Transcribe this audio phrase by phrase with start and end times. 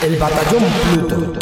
[0.00, 0.62] El Batallón
[0.92, 1.38] Pluto.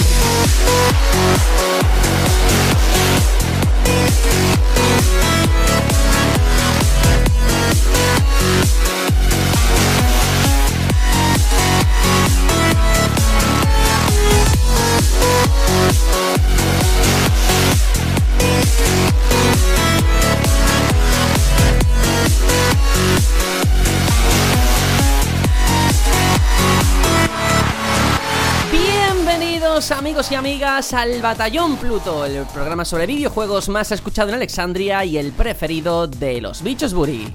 [29.77, 35.19] Amigos y amigas al Batallón Pluto, el programa sobre videojuegos más escuchado en Alexandria y
[35.19, 37.31] el preferido de los bichos Buri.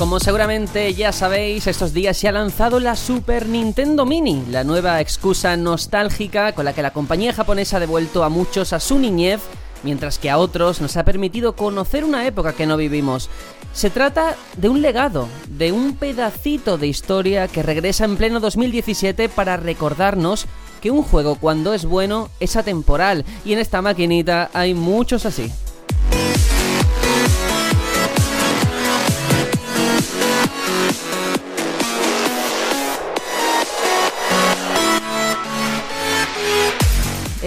[0.00, 4.98] Como seguramente ya sabéis, estos días se ha lanzado la Super Nintendo Mini, la nueva
[4.98, 9.42] excusa nostálgica con la que la compañía japonesa ha devuelto a muchos a su niñez,
[9.82, 13.28] mientras que a otros nos ha permitido conocer una época que no vivimos.
[13.74, 19.28] Se trata de un legado, de un pedacito de historia que regresa en pleno 2017
[19.28, 20.46] para recordarnos
[20.80, 25.52] que un juego cuando es bueno es atemporal, y en esta maquinita hay muchos así.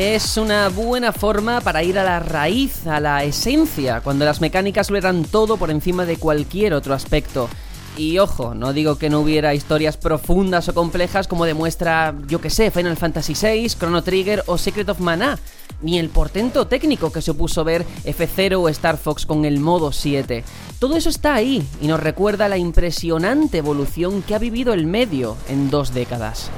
[0.03, 4.89] Es una buena forma para ir a la raíz, a la esencia, cuando las mecánicas
[4.89, 7.47] lo eran todo por encima de cualquier otro aspecto.
[7.95, 12.49] Y ojo, no digo que no hubiera historias profundas o complejas como demuestra, yo que
[12.49, 15.39] sé, Final Fantasy VI, Chrono Trigger o Secret of Mana,
[15.81, 20.43] ni el portento técnico que supuso ver F0 o Star Fox con el modo 7.
[20.79, 25.37] Todo eso está ahí y nos recuerda la impresionante evolución que ha vivido el medio
[25.47, 26.51] en dos décadas.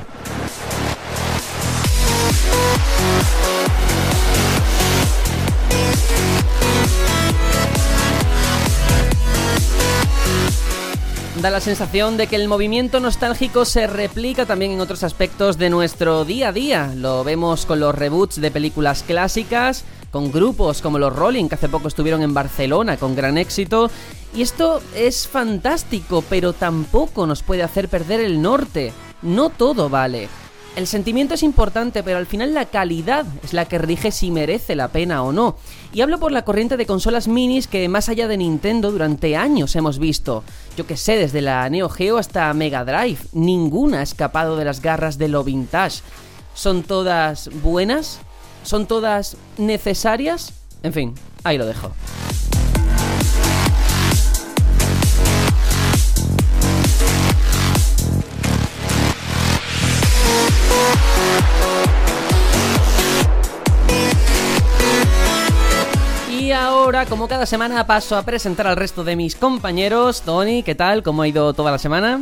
[11.46, 15.70] Da la sensación de que el movimiento nostálgico se replica también en otros aspectos de
[15.70, 16.92] nuestro día a día.
[16.96, 21.70] Lo vemos con los reboots de películas clásicas, con grupos como los Rolling, que hace
[21.70, 23.92] poco estuvieron en Barcelona con gran éxito.
[24.34, 28.92] Y esto es fantástico, pero tampoco nos puede hacer perder el norte.
[29.22, 30.30] No todo vale.
[30.76, 34.76] El sentimiento es importante, pero al final la calidad es la que rige si merece
[34.76, 35.56] la pena o no.
[35.94, 39.74] Y hablo por la corriente de consolas minis que más allá de Nintendo durante años
[39.78, 40.44] hemos visto.
[40.76, 44.82] Yo que sé, desde la Neo Geo hasta Mega Drive, ninguna ha escapado de las
[44.82, 46.02] garras de lo vintage.
[46.54, 48.20] ¿Son todas buenas?
[48.64, 50.52] ¿Son todas necesarias?
[50.84, 51.16] En fin,
[51.46, 51.92] ahí lo dejo.
[66.86, 70.22] Ahora, como cada semana, paso a presentar al resto de mis compañeros.
[70.22, 71.02] Tony, ¿qué tal?
[71.02, 72.22] ¿Cómo ha ido toda la semana?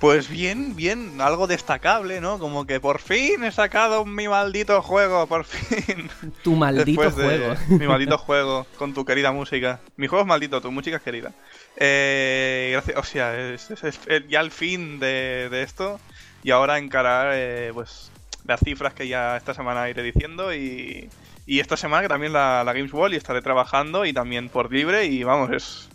[0.00, 2.38] Pues bien, bien, algo destacable, ¿no?
[2.40, 6.10] Como que por fin he sacado mi maldito juego, por fin.
[6.42, 7.54] Tu maldito Después de juego.
[7.68, 9.78] Mi maldito juego con tu querida música.
[9.96, 11.32] Mi juego es maldito, tu música es querida.
[11.76, 16.00] Eh, gracias, o sea, es, es- es ya el fin de, de esto.
[16.42, 18.10] Y ahora encarar, eh, pues,
[18.44, 20.52] las cifras que ya esta semana iré diciendo.
[20.52, 21.08] Y,
[21.50, 24.72] y esta semana que también la, la Games World y estaré trabajando y también por
[24.72, 25.06] libre.
[25.06, 25.88] Y vamos, es,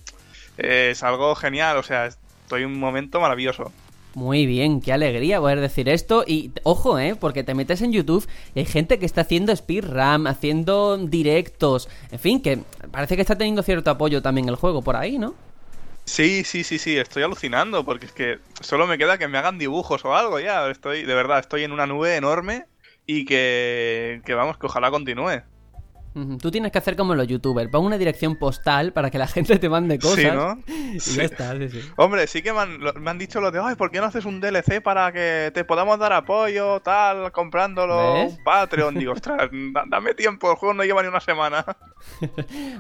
[0.57, 3.71] es algo genial, o sea, estoy en un momento maravilloso.
[4.15, 6.25] Muy bien, qué alegría poder decir esto.
[6.27, 7.15] Y ojo, ¿eh?
[7.15, 11.87] Porque te metes en YouTube y hay gente que está haciendo speedrun, haciendo directos.
[12.11, 12.59] En fin, que
[12.91, 15.35] parece que está teniendo cierto apoyo también el juego por ahí, ¿no?
[16.03, 19.57] Sí, sí, sí, sí, estoy alucinando porque es que solo me queda que me hagan
[19.57, 20.69] dibujos o algo ya.
[20.69, 22.65] Estoy, de verdad, estoy en una nube enorme
[23.05, 25.41] y que, que vamos, que ojalá continúe.
[26.41, 27.69] Tú tienes que hacer como los youtubers.
[27.69, 30.15] Pon una dirección postal para que la gente te mande cosas.
[30.23, 30.57] Sí, ¿no?
[30.95, 31.17] Y Sí.
[31.17, 31.81] ya está, sí, sí.
[31.97, 34.05] Hombre, sí que me han, lo- me han dicho lo de, ay, ¿por qué no
[34.05, 38.31] haces un DLC para que te podamos dar apoyo, tal, comprándolo, ¿Ves?
[38.37, 38.95] un Patreon?
[38.95, 41.65] Digo, ostras, da- dame tiempo, el juego no lleva ni una semana.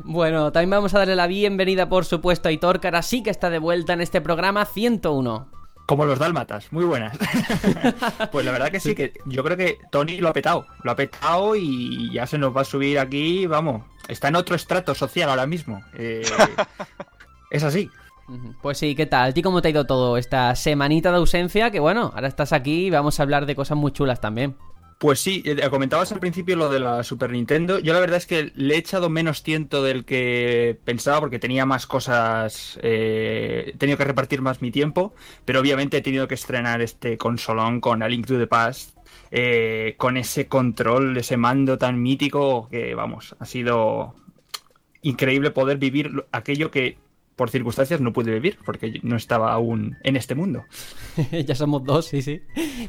[0.05, 3.31] Bueno, también vamos a darle la bienvenida, por supuesto, a Hitor, que ahora sí que
[3.31, 5.51] está de vuelta en este programa 101.
[5.85, 7.17] Como los dálmatas, muy buenas.
[8.31, 10.65] pues la verdad que sí, que yo creo que Tony lo ha petado.
[10.83, 13.83] Lo ha petado y ya se nos va a subir aquí, vamos.
[14.07, 15.83] Está en otro estrato social ahora mismo.
[15.93, 16.25] Eh,
[17.51, 17.89] es así.
[18.61, 19.29] Pues sí, ¿qué tal?
[19.29, 21.69] ¿A ti cómo te ha ido todo esta semanita de ausencia?
[21.69, 24.55] Que bueno, ahora estás aquí y vamos a hablar de cosas muy chulas también.
[25.05, 27.77] Pues sí, eh, comentabas al principio lo de la Super Nintendo.
[27.77, 31.63] Yo la verdad es que le he echado menos tiento del que pensaba porque tenía
[31.63, 35.13] más cosas, eh, he tenido que repartir más mi tiempo,
[35.45, 38.97] pero obviamente he tenido que estrenar este consolón con A Link to the Past
[39.29, 44.15] eh, con ese control, ese mando tan mítico que, vamos, ha sido
[45.03, 46.97] increíble poder vivir aquello que
[47.35, 50.63] por circunstancias no pude vivir, porque no estaba aún en este mundo.
[51.45, 52.41] ya somos dos, sí, sí.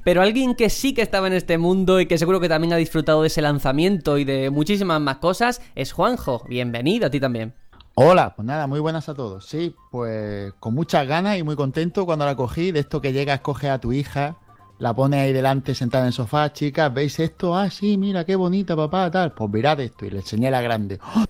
[0.05, 2.77] Pero alguien que sí que estaba en este mundo y que seguro que también ha
[2.77, 6.45] disfrutado de ese lanzamiento y de muchísimas más cosas es Juanjo.
[6.49, 7.55] Bienvenido a ti también.
[7.95, 9.47] Hola, pues nada, muy buenas a todos.
[9.47, 13.41] Sí, pues con muchas ganas y muy contento cuando la cogí, de esto que llegas,
[13.41, 14.37] coge a tu hija,
[14.79, 17.57] la pone ahí delante sentada en el sofá, chicas, ¿veis esto?
[17.57, 19.33] Ah, sí, mira, qué bonita, papá, tal.
[19.33, 20.99] Pues mirad esto y le enseñé la grande.
[21.17, 21.26] ¡Oh!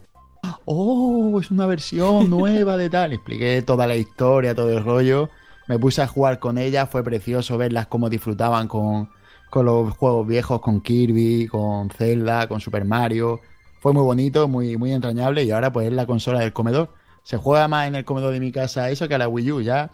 [1.40, 3.12] Es una versión nueva de tal.
[3.12, 5.30] expliqué toda la historia, todo el rollo.
[5.66, 9.10] Me puse a jugar con ella, fue precioso verlas cómo disfrutaban con,
[9.50, 13.40] con los juegos viejos, con Kirby, con Zelda, con Super Mario
[13.86, 16.92] fue muy bonito, muy, muy entrañable y ahora pues es la consola del comedor.
[17.22, 19.60] Se juega más en el comedor de mi casa eso que a la Wii U.
[19.60, 19.92] Ya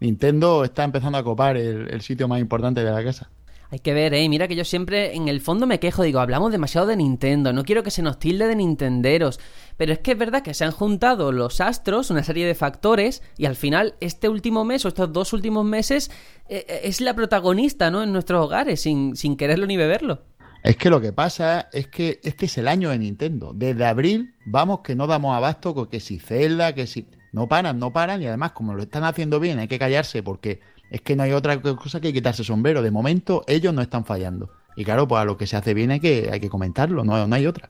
[0.00, 3.28] Nintendo está empezando a copar el sitio más importante de la casa.
[3.74, 4.28] Hay que ver, eh.
[4.28, 7.64] Mira que yo siempre en el fondo me quejo, digo, hablamos demasiado de Nintendo, no
[7.64, 9.40] quiero que se nos tilde de Nintenderos.
[9.76, 13.20] Pero es que es verdad que se han juntado los astros, una serie de factores,
[13.36, 16.12] y al final este último mes o estos dos últimos meses
[16.48, 18.04] eh, eh, es la protagonista, ¿no?
[18.04, 20.22] En nuestros hogares, sin, sin quererlo ni beberlo.
[20.62, 23.50] Es que lo que pasa es que este es el año de Nintendo.
[23.56, 27.08] Desde abril vamos que no damos abasto que si Zelda, que si...
[27.32, 30.60] No paran, no paran y además como lo están haciendo bien hay que callarse porque
[30.94, 32.80] es que no hay otra cosa que quitarse sombrero.
[32.80, 34.50] De momento ellos no están fallando.
[34.76, 37.34] Y claro, pues a lo que se hace bien hay que, hay que comentarlo, no
[37.34, 37.68] hay otra.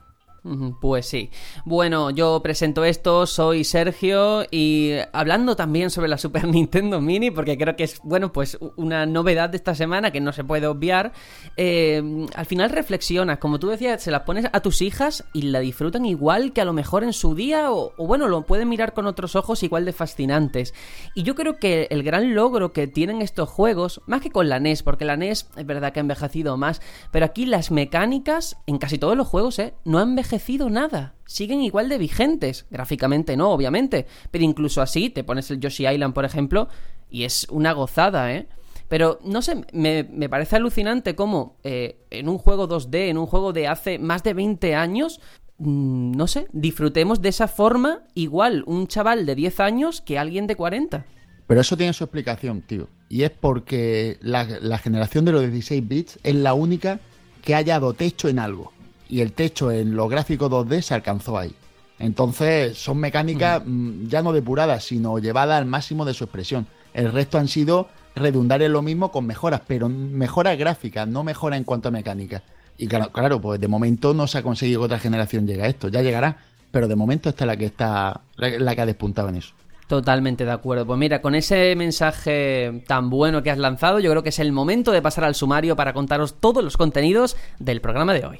[0.79, 1.31] Pues sí.
[1.65, 7.57] Bueno, yo presento esto, soy Sergio y hablando también sobre la Super Nintendo Mini, porque
[7.57, 11.13] creo que es, bueno, pues una novedad de esta semana que no se puede obviar,
[11.57, 15.61] eh, al final reflexionas, como tú decías, se las pones a tus hijas y la
[15.61, 18.93] disfrutan igual que a lo mejor en su día o, o bueno, lo pueden mirar
[18.93, 20.75] con otros ojos igual de fascinantes.
[21.15, 24.59] Y yo creo que el gran logro que tienen estos juegos, más que con la
[24.59, 28.77] NES, porque la NES es verdad que ha envejecido más, pero aquí las mecánicas en
[28.77, 29.73] casi todos los juegos, ¿eh?
[29.85, 30.34] No han envejecido
[30.69, 31.15] nada.
[31.25, 32.65] Siguen igual de vigentes.
[32.69, 34.05] Gráficamente no, obviamente.
[34.31, 36.67] Pero incluso así, te pones el Yoshi Island, por ejemplo,
[37.09, 38.47] y es una gozada, ¿eh?
[38.87, 43.51] Pero no sé, me, parece alucinante cómo eh, en un juego 2D, en un juego
[43.51, 45.19] de hace más de 20 años,
[45.57, 50.45] mm, no sé, disfrutemos de esa forma igual un chaval de 10 años que alguien
[50.45, 51.03] de 40.
[51.47, 52.87] Pero eso tiene su explicación, tío.
[53.09, 56.99] Y es porque la, la generación de los 16 bits es la única
[57.43, 58.74] que haya dado techo en algo
[59.09, 61.53] y el techo en los gráficos 2D se alcanzó ahí.
[61.99, 66.67] Entonces son mecánicas mm, ya no depuradas, sino llevadas al máximo de su expresión.
[66.93, 71.57] El resto han sido redundar en lo mismo con mejoras, pero mejoras gráficas, no mejoras
[71.57, 72.43] en cuanto a mecánica.
[72.77, 75.67] Y claro, claro, pues de momento no se ha conseguido que otra generación llegue a
[75.67, 75.87] esto.
[75.87, 76.37] Ya llegará,
[76.71, 79.53] pero de momento esta es la que está, la que ha despuntado en eso.
[79.87, 80.85] Totalmente de acuerdo.
[80.85, 84.51] Pues mira, con ese mensaje tan bueno que has lanzado, yo creo que es el
[84.51, 88.39] momento de pasar al sumario para contaros todos los contenidos del programa de hoy.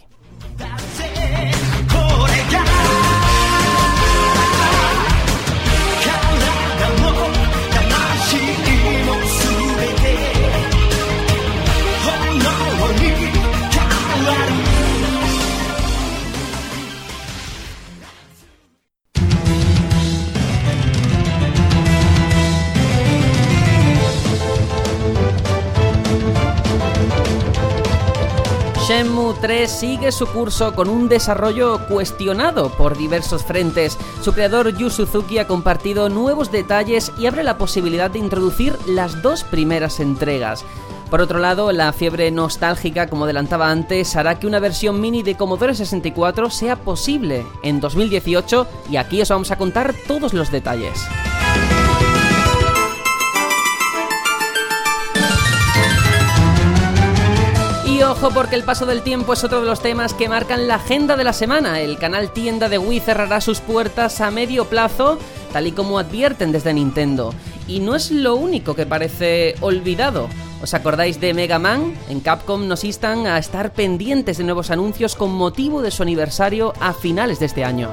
[0.58, 1.05] That's
[29.36, 33.98] Shenmue 3 sigue su curso con un desarrollo cuestionado por diversos frentes.
[34.22, 39.22] Su creador Yu Suzuki ha compartido nuevos detalles y abre la posibilidad de introducir las
[39.22, 40.66] dos primeras entregas.
[41.10, 45.36] Por otro lado, la fiebre nostálgica, como adelantaba antes, hará que una versión mini de
[45.36, 51.06] Commodore 64 sea posible en 2018 y aquí os vamos a contar todos los detalles.
[58.06, 61.16] Ojo porque el paso del tiempo es otro de los temas que marcan la agenda
[61.16, 61.80] de la semana.
[61.80, 65.18] El canal tienda de Wii cerrará sus puertas a medio plazo,
[65.52, 67.34] tal y como advierten desde Nintendo.
[67.68, 70.30] Y no es lo único que parece olvidado.
[70.62, 71.96] ¿Os acordáis de Mega Man?
[72.08, 76.74] En Capcom nos instan a estar pendientes de nuevos anuncios con motivo de su aniversario
[76.80, 77.90] a finales de este año.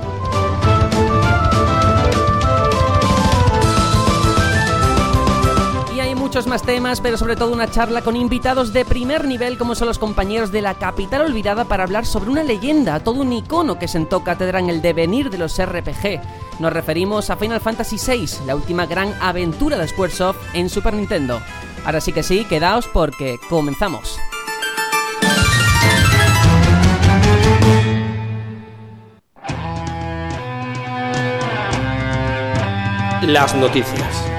[6.33, 9.87] Muchos más temas, pero sobre todo una charla con invitados de primer nivel como son
[9.87, 13.87] los compañeros de la capital olvidada para hablar sobre una leyenda, todo un icono que
[13.87, 16.23] sentó cátedra en el devenir de los RPG.
[16.59, 21.39] Nos referimos a Final Fantasy VI, la última gran aventura de Squaresoft en Super Nintendo.
[21.85, 24.19] Ahora sí que sí, quedaos porque comenzamos.
[33.21, 34.32] Las noticias.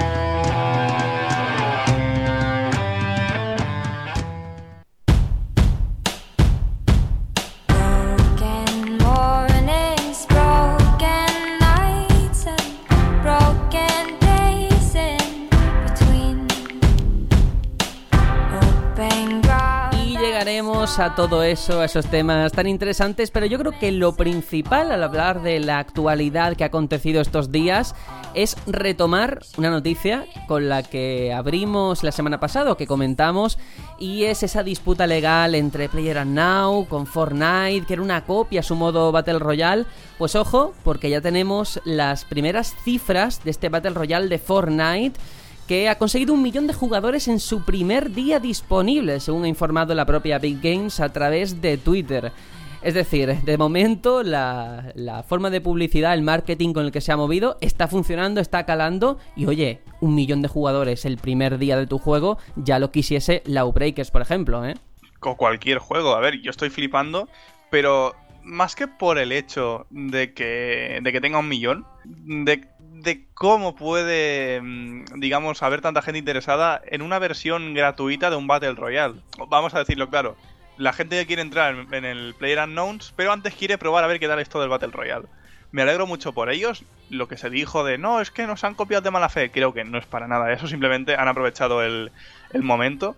[20.99, 25.03] A todo eso, a esos temas tan interesantes, pero yo creo que lo principal al
[25.03, 27.95] hablar de la actualidad que ha acontecido estos días
[28.35, 33.57] es retomar una noticia con la que abrimos la semana pasada, que comentamos,
[33.97, 38.63] y es esa disputa legal entre Player Now con Fortnite, que era una copia a
[38.63, 39.85] su modo Battle Royale.
[40.17, 45.19] Pues ojo, porque ya tenemos las primeras cifras de este Battle Royale de Fortnite
[45.73, 49.95] que ha conseguido un millón de jugadores en su primer día disponible, según ha informado
[49.95, 52.31] la propia Big Games a través de Twitter.
[52.83, 57.11] Es decir, de momento la, la, forma de publicidad, el marketing con el que se
[57.11, 61.75] ha movido está funcionando, está calando y oye, un millón de jugadores el primer día
[61.75, 64.75] de tu juego ya lo quisiese Lawbreakers, por ejemplo, ¿eh?
[65.19, 67.27] Con cualquier juego, a ver, yo estoy flipando,
[67.71, 68.13] pero
[68.43, 72.67] más que por el hecho de que, de que tenga un millón, de,
[73.03, 78.47] de cómo puede, mm, digamos, haber tanta gente interesada en una versión gratuita de un
[78.47, 79.15] Battle Royale.
[79.49, 80.35] Vamos a decirlo claro.
[80.77, 84.19] La gente que quiere entrar en el Player Unknowns, pero antes quiere probar a ver
[84.19, 85.27] qué tal esto del Battle Royale.
[85.71, 86.83] Me alegro mucho por ellos.
[87.09, 89.73] Lo que se dijo de no, es que nos han copiado de mala fe, creo
[89.73, 90.67] que no es para nada eso.
[90.67, 92.11] Simplemente han aprovechado el,
[92.53, 93.15] el momento.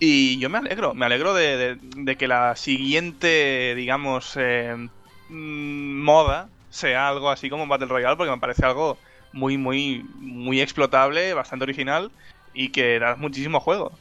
[0.00, 4.88] Y yo me alegro, me alegro de, de, que la siguiente, digamos, eh,
[5.28, 8.96] mm, moda sea algo así como Battle Royale, porque me parece algo
[9.32, 12.10] muy, muy, muy explotable, bastante original
[12.54, 13.92] y que da muchísimo juego.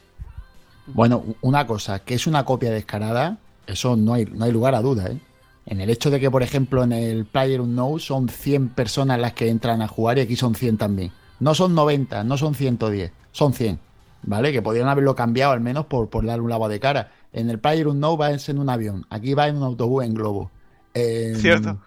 [0.88, 4.82] Bueno, una cosa, que es una copia descarada, eso no hay, no hay lugar a
[4.82, 5.18] duda, ¿eh?
[5.66, 9.34] En el hecho de que, por ejemplo, en el Player Unknown son 100 personas las
[9.34, 11.12] que entran a jugar y aquí son 100 también.
[11.42, 13.78] No son 90, no son 110, son 100,
[14.24, 14.54] ¿vale?
[14.54, 17.12] Que podrían haberlo cambiado al menos por, por darle un lavo de cara.
[17.34, 20.52] En el Player Unknown va en un avión, aquí va en un autobús en globo.
[20.94, 21.80] Eh, Cierto.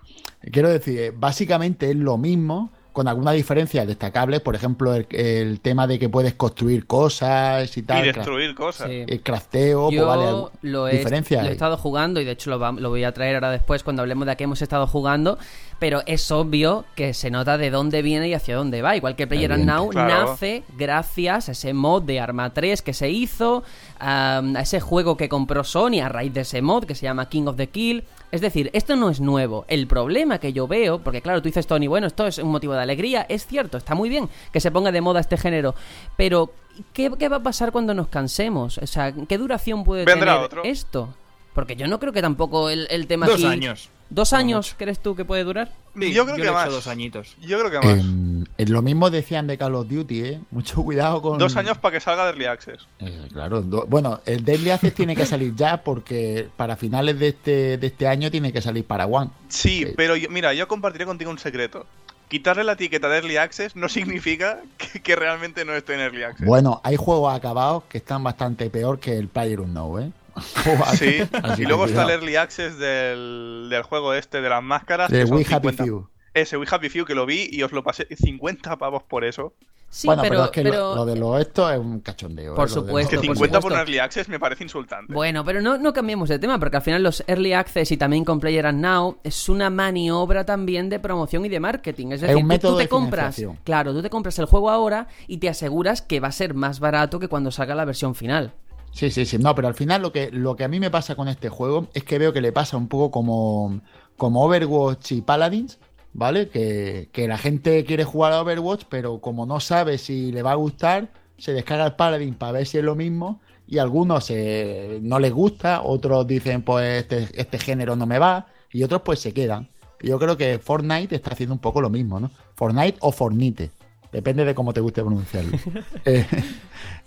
[0.53, 5.87] Quiero decir, básicamente es lo mismo, con algunas diferencias destacables, por ejemplo, el, el, tema
[5.87, 8.05] de que puedes construir cosas y tal.
[8.05, 8.89] Y destruir cosas.
[8.89, 9.05] Sí.
[9.07, 11.43] El crafteo, Yo pues vale, lo he, diferencias.
[11.45, 13.83] lo he estado jugando y de hecho lo, va- lo voy a traer ahora después
[13.83, 15.39] cuando hablemos de a qué hemos estado jugando,
[15.79, 18.97] pero es obvio que se nota de dónde viene y hacia dónde va.
[18.97, 19.59] Igual que Player.
[19.59, 20.27] Now Claro.
[20.31, 23.63] nace gracias a ese mod de Arma 3 que se hizo,
[23.99, 27.29] a, a ese juego que compró Sony a raíz de ese mod que se llama
[27.29, 28.05] King of the Kill.
[28.33, 29.65] Es decir, esto no es nuevo.
[29.69, 32.75] El problema que yo veo, porque claro, tú dices, Tony, bueno, esto es un motivo
[32.75, 35.75] de alegría, es cierto, está muy bien que se ponga de moda este género,
[36.17, 36.53] pero
[36.93, 38.79] ¿qué, qué va a pasar cuando nos cansemos?
[38.79, 40.65] O sea, ¿qué duración puede Vendrá tener otro.
[40.65, 41.15] esto?
[41.55, 43.47] Porque yo no creo que tampoco el, el tema Dos aquí...
[43.47, 43.91] años.
[44.11, 44.77] ¿Dos años mucho.
[44.77, 45.71] crees tú que puede durar?
[45.99, 46.69] Sí, Yo creo que más.
[46.71, 47.37] dos añitos.
[47.41, 47.99] Yo creo que más.
[47.99, 50.41] Eh, eh, lo mismo decían de Call of Duty, ¿eh?
[50.51, 51.39] Mucho cuidado con.
[51.39, 52.87] Dos años para que salga de Early Access.
[52.99, 57.29] Eh, claro, do- bueno, el Deadly Access tiene que salir ya porque para finales de
[57.29, 59.31] este, de este año tiene que salir para One.
[59.49, 59.93] Sí, Sí.
[59.97, 61.87] pero yo- mira, yo compartiré contigo un secreto.
[62.29, 66.23] Quitarle la etiqueta de Early Access no significa que, que realmente no esté en Early
[66.25, 66.47] Access.
[66.47, 70.13] Bueno, hay juegos acabados que están bastante peor que el Player Unknown, ¿eh?
[70.97, 72.11] Sí, Así y que luego está el.
[72.11, 75.11] Early Access del, del juego este de las máscaras.
[75.11, 75.85] De que We Happy 50.
[75.85, 76.09] Few.
[76.35, 79.55] Ese We Happy Few que lo vi y os lo pasé 50 pavos por eso.
[79.93, 82.55] Sí, bueno, pero, pero, es que lo- pero- lo, de lo esto es un cachondeo.
[82.55, 82.69] Por ¿eh?
[82.69, 85.13] De supuesto, Que lo- por 50 por, un Early Access me parece insultante.
[85.13, 88.25] Bueno, pero no, no cambiemos de tema, porque al final los Early Access y también
[88.25, 92.13] con Player and Now es una maniobra también de promoción y de marketing.
[92.13, 95.09] Es decir, un método tú, te de compras, claro, tú te compras el juego ahora
[95.27, 98.55] y te aseguras que va a ser más barato que cuando salga la versión final.
[98.93, 99.39] Sí, sí, sí.
[99.39, 101.89] No, pero al final lo que, lo que a mí me pasa con este juego
[101.95, 103.81] es que veo que le pasa un poco como,
[104.17, 105.79] como Overwatch y Paladins,
[106.13, 106.49] ¿vale?
[106.49, 110.53] Que, que la gente quiere jugar a Overwatch, pero como no sabe si le va
[110.53, 113.41] a gustar, se descarga el Paladin para ver si es lo mismo.
[113.67, 118.19] Y a algunos eh, no les gusta, otros dicen, pues este, este género no me
[118.19, 119.69] va, y otros pues se quedan.
[120.01, 122.33] Yo creo que Fortnite está haciendo un poco lo mismo, ¿no?
[122.57, 123.71] Fortnite o Fornite.
[124.11, 125.61] Depende de cómo te guste pronunciarlo.
[126.05, 126.27] Eh,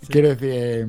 [0.08, 0.86] Quiero decir, eh,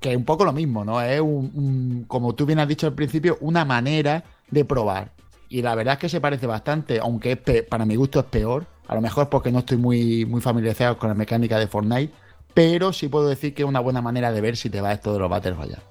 [0.00, 1.00] que es un poco lo mismo, ¿no?
[1.00, 5.12] Es un, como tú bien has dicho al principio, una manera de probar.
[5.48, 7.36] Y la verdad es que se parece bastante, aunque
[7.68, 8.66] para mi gusto es peor.
[8.88, 12.12] A lo mejor porque no estoy muy, muy familiarizado con la mecánica de Fortnite.
[12.54, 15.12] Pero sí puedo decir que es una buena manera de ver si te va esto
[15.12, 15.82] de los Battle Royale.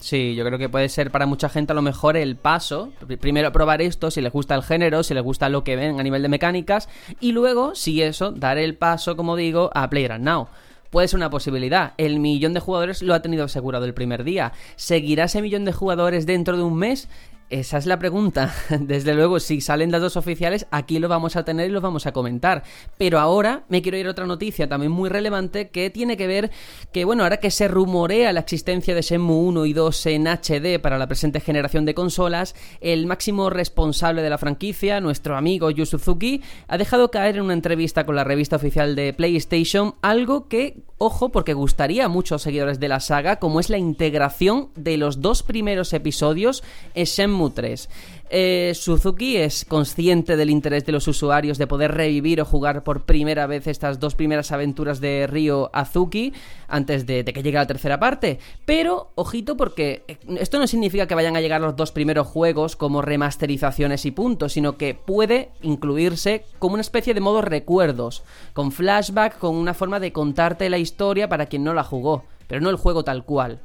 [0.00, 2.92] Sí, yo creo que puede ser para mucha gente a lo mejor el paso.
[3.00, 6.00] Pr- Primero probar esto, si les gusta el género, si les gusta lo que ven
[6.00, 6.88] a nivel de mecánicas.
[7.20, 10.46] Y luego, si eso, dar el paso, como digo, a PlayerUnknown.
[10.92, 11.94] Puede ser una posibilidad.
[11.96, 14.52] El millón de jugadores lo ha tenido asegurado el primer día.
[14.76, 17.08] ¿Seguirá ese millón de jugadores dentro de un mes?
[17.52, 18.54] Esa es la pregunta.
[18.80, 22.12] Desde luego, si salen datos oficiales, aquí lo vamos a tener y los vamos a
[22.12, 22.62] comentar.
[22.96, 26.50] Pero ahora me quiero ir a otra noticia también muy relevante que tiene que ver
[26.92, 30.80] que, bueno, ahora que se rumorea la existencia de Shenmue 1 y 2 en HD
[30.80, 35.84] para la presente generación de consolas, el máximo responsable de la franquicia, nuestro amigo Yu
[35.84, 40.84] Suzuki, ha dejado caer en una entrevista con la revista oficial de PlayStation algo que,
[40.96, 45.20] ojo, porque gustaría a muchos seguidores de la saga, como es la integración de los
[45.20, 46.62] dos primeros episodios
[46.94, 47.88] en Shenmue 3.
[48.34, 53.04] Eh, Suzuki es consciente del interés de los usuarios de poder revivir o jugar por
[53.04, 56.32] primera vez estas dos primeras aventuras de Ryo Azuki
[56.66, 58.38] antes de, que llegue la tercera parte.
[58.64, 62.74] Pero, ojito, porque eh, esto no significa que vayan a llegar los dos primeros juegos
[62.74, 68.22] como remasterizaciones y puntos, sino que puede incluirse como una especie de modo recuerdos,
[68.54, 72.62] con flashback, con una forma de contarte la historia para quien no la jugó, pero
[72.62, 73.60] no el juego tal cual.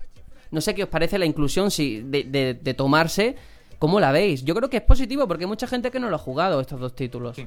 [0.51, 3.37] No sé qué os parece la inclusión si, de tomarse.
[3.79, 4.43] ¿Cómo la veis?
[4.43, 6.79] Yo creo que es positivo porque hay mucha gente que no lo ha jugado estos
[6.79, 7.37] dos títulos.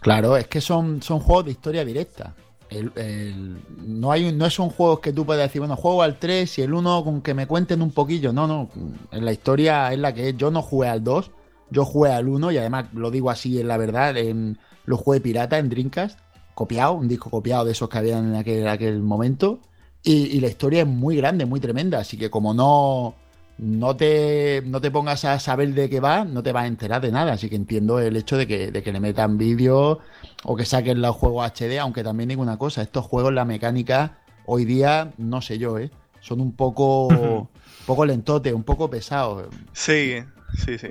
[0.00, 2.34] Claro, es que son, son juegos de historia directa.
[2.68, 3.56] El- el-
[4.00, 6.72] no, hay, no son juegos que tú puedas decir, bueno, juego al 3 y el
[6.74, 8.32] 1 con que me cuenten un poquillo.
[8.32, 8.70] No, no.
[9.10, 10.36] En la historia es la que es.
[10.36, 11.30] Yo no jugué al 2,
[11.70, 15.20] yo jugué al 1 y además lo digo así, en la verdad, en, lo jugué
[15.20, 16.18] pirata en Dreamcast,
[16.54, 19.60] copiado, un disco copiado de esos que habían en aquel, aquel momento.
[20.02, 21.98] Y, y la historia es muy grande, muy tremenda.
[21.98, 23.14] Así que como no,
[23.58, 27.00] no, te, no te pongas a saber de qué va, no te vas a enterar
[27.00, 27.32] de nada.
[27.32, 29.98] Así que entiendo el hecho de que, de que le metan vídeos
[30.44, 34.18] o que saquen los juegos HD, aunque también digo una cosa, estos juegos, la mecánica,
[34.46, 35.90] hoy día, no sé yo, ¿eh?
[36.20, 37.48] son un poco, un
[37.86, 39.48] poco lentotes, un poco pesados.
[39.72, 40.16] Sí,
[40.64, 40.88] sí, sí.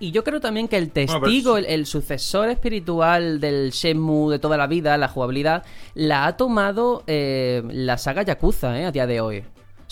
[0.00, 4.38] Y yo creo también que el pero testigo, el, el sucesor espiritual del Shenmue de
[4.40, 9.06] toda la vida, la jugabilidad, la ha tomado eh, la saga Yakuza eh, a día
[9.06, 9.44] de hoy.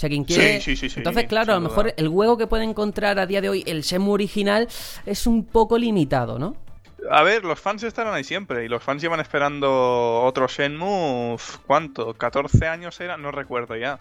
[0.03, 0.61] Sea, quien quiere...
[0.61, 1.95] Sí, sí, sí, sí, Entonces, claro, a lo mejor duda.
[1.97, 4.67] el juego que puede encontrar a día de hoy el Shenmue original
[5.07, 6.57] es un poco limitado, ¿no?
[7.09, 11.37] A ver, los fans estarán ahí siempre y los fans llevan esperando otro Shenmue,
[11.69, 12.17] ¿cuánto?
[12.17, 13.17] ¿14 años era?
[13.17, 14.01] No recuerdo ya.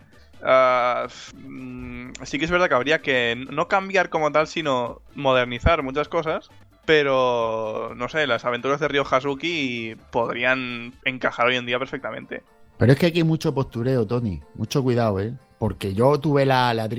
[1.36, 6.08] Mm, sí que es verdad que habría que no cambiar como tal, sino modernizar muchas
[6.08, 6.50] cosas,
[6.86, 12.42] pero no sé, las aventuras de Ryo Hazuki podrían encajar hoy en día perfectamente.
[12.80, 14.42] Pero es que aquí hay mucho postureo, Tony.
[14.56, 15.34] Mucho cuidado, ¿eh?
[15.62, 16.90] Porque yo tuve la, la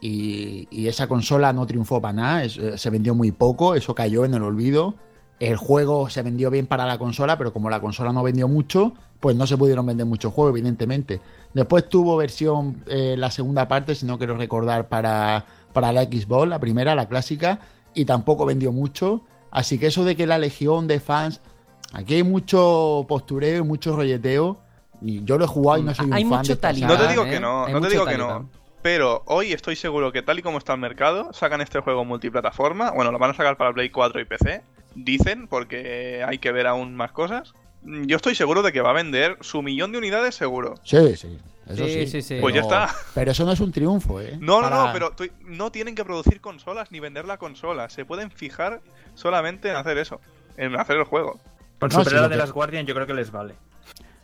[0.00, 2.44] y, esa consola no triunfó para nada.
[2.44, 4.96] eh, se vendió muy poco, eso cayó en el olvido.
[5.38, 8.92] El juego se vendió bien para la consola, pero como la consola no vendió mucho,
[9.20, 11.20] pues no se pudieron vender muchos juegos, evidentemente.
[11.54, 16.48] Después tuvo versión, eh, la segunda parte, si no quiero recordar, para, para la Xbox,
[16.48, 17.60] la primera, la clásica,
[17.94, 19.22] y tampoco vendió mucho.
[19.52, 21.40] Así que eso de que la legión de fans,
[21.92, 24.58] aquí hay mucho postureo y mucho rolleteo.
[25.04, 26.88] Y yo lo he jugado y no soy un Hay fan mucho de esta talibán,
[26.90, 27.30] No te digo ¿eh?
[27.30, 28.48] que no, Hay no te digo que no.
[28.82, 32.90] Pero hoy estoy seguro que tal y como está el mercado, sacan este juego multiplataforma.
[32.90, 34.62] Bueno, lo van a sacar para Play 4 y PC.
[34.94, 37.54] Dicen, porque hay que ver aún más cosas.
[37.82, 40.74] Mm, Yo estoy seguro de que va a vender su millón de unidades seguro.
[40.82, 41.38] Sí, sí.
[41.68, 42.38] Eso Sí, sí, sí, sí.
[42.40, 42.94] Pues ya Pero- está.
[43.14, 44.36] Pero eso no es un triunfo, ¿eh?
[44.40, 45.12] No, no, Para- no, pero
[45.46, 47.88] no tienen que producir consolas ni vender la consola.
[47.88, 48.80] Se pueden fijar
[49.14, 50.20] solamente en hacer eso,
[50.56, 51.38] en hacer el juego.
[51.78, 53.54] Con No, superar sí, la lo de que- las Guardian yo creo que les vale.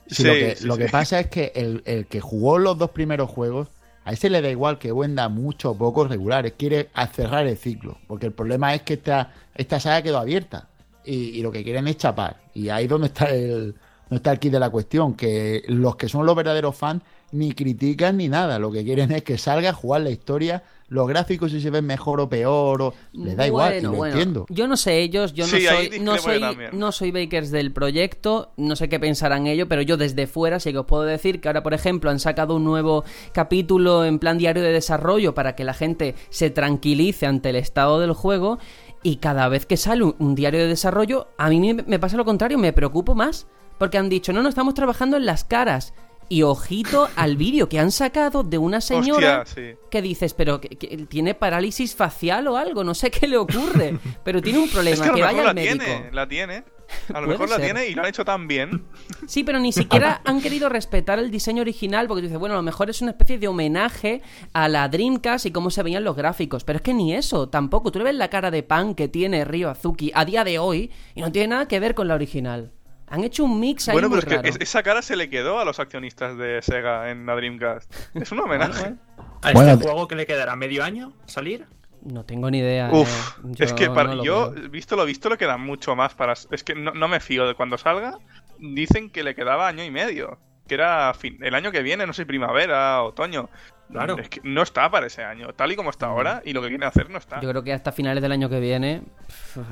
[0.09, 0.81] Sí, lo que, sí, lo sí.
[0.81, 3.69] que pasa es que el, el que jugó los dos primeros juegos,
[4.05, 7.99] a ese le da igual que venda mucho o poco regulares, quiere cerrar el ciclo.
[8.07, 10.69] Porque el problema es que esta, esta saga quedó abierta
[11.05, 12.39] y, y lo que quieren es chapar.
[12.55, 13.75] Y ahí es donde está el,
[14.09, 17.53] donde está el kit de la cuestión, que los que son los verdaderos fans ni
[17.53, 21.51] critican ni nada, lo que quieren es que salga a jugar la historia, los gráficos
[21.53, 24.15] si se ven mejor o peor, o les da igual, y lo bueno.
[24.15, 24.47] entiendo.
[24.49, 26.71] Yo no sé ellos, yo no Sí, soy, no soy, también.
[26.73, 30.73] no soy bakers del proyecto, no sé qué pensarán ellos, pero yo desde fuera sí
[30.73, 34.39] que os puedo decir que ahora, por ejemplo, han sacado un nuevo capítulo en plan
[34.39, 38.59] diario de desarrollo para que la gente se tranquilice ante el estado del juego
[39.03, 42.17] y cada vez que sale un, un diario de desarrollo, a mí me, me pasa
[42.17, 43.47] lo contrario, me preocupo más,
[43.79, 45.95] porque han dicho, no, no, estamos trabajando en las caras.
[46.29, 49.79] Y ojito al vídeo que han sacado de una señora Hostia, sí.
[49.91, 53.99] que dices, pero que, que tiene parálisis facial o algo, no sé qué le ocurre,
[54.25, 55.85] pero tiene un problema, Es que a lo que mejor vaya la al médico.
[55.85, 56.65] tiene, la tiene.
[57.13, 58.85] A lo mejor la tiene y lo han hecho tan bien.
[59.27, 62.63] Sí, pero ni siquiera han querido respetar el diseño original porque dices, bueno, a lo
[62.63, 64.23] mejor es una especie de homenaje
[64.55, 67.93] a la Dreamcast y cómo se veían los gráficos, pero es que ni eso, tampoco.
[67.93, 70.91] Tú le ves la cara de pan que tiene Ryo Azuki a día de hoy
[71.15, 72.73] y no tiene nada que ver con la original.
[73.11, 74.43] Han hecho un mix ahí Bueno, muy pero es raro.
[74.43, 77.93] que es- esa cara se le quedó a los accionistas de Sega en la Dreamcast.
[78.15, 78.95] Es un homenaje.
[79.43, 81.67] ¿A Bueno, este juego que le quedará medio año salir?
[82.03, 82.91] No tengo ni idea.
[82.93, 83.53] Uf, eh.
[83.59, 84.69] es que Yo para, no yo, veo.
[84.71, 86.33] visto lo visto, le queda mucho más para.
[86.33, 88.19] Es que no, no me fío de cuando salga.
[88.59, 90.39] Dicen que le quedaba año y medio.
[90.69, 93.49] Que era fin- el año que viene, no sé, primavera, otoño.
[93.91, 94.19] Claro.
[94.19, 95.53] Es que no está para ese año.
[95.55, 97.41] Tal y como está ahora y lo que quieren hacer no está.
[97.41, 99.01] Yo creo que hasta finales del año que viene,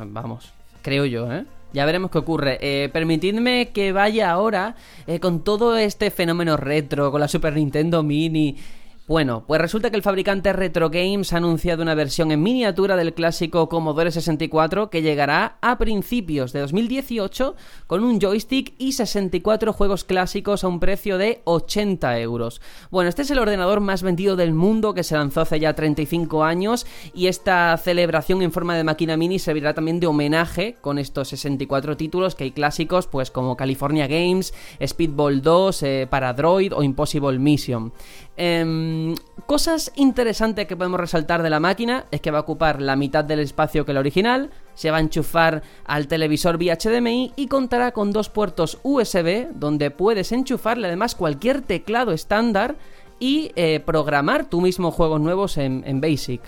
[0.07, 1.45] vamos, creo yo, ¿eh?
[1.77, 2.57] Ya veremos qué ocurre.
[2.63, 8.03] Eh, permitidme que vaya ahora eh, con todo este fenómeno retro, con la Super Nintendo
[8.03, 8.57] Mini.
[9.09, 13.15] Bueno, pues resulta que el fabricante Retro Games ha anunciado una versión en miniatura del
[13.15, 17.55] clásico Commodore 64 que llegará a principios de 2018
[17.87, 22.61] con un joystick y 64 juegos clásicos a un precio de 80 euros.
[22.91, 26.43] Bueno, este es el ordenador más vendido del mundo que se lanzó hace ya 35
[26.43, 31.29] años y esta celebración en forma de máquina mini servirá también de homenaje con estos
[31.29, 34.53] 64 títulos que hay clásicos pues como California Games,
[34.85, 37.93] Speedball 2, eh, para Droid o Impossible Mission.
[38.39, 39.15] Em,
[39.47, 43.25] cosas interesantes que podemos resaltar de la máquina es que va a ocupar la mitad
[43.25, 47.93] del espacio que la original, se va a enchufar al televisor vía HDMI y contará
[47.93, 52.77] con dos puertos USB donde puedes enchufarle además cualquier teclado estándar
[53.19, 56.43] y eh, programar tú mismo juegos nuevos en, en Basic.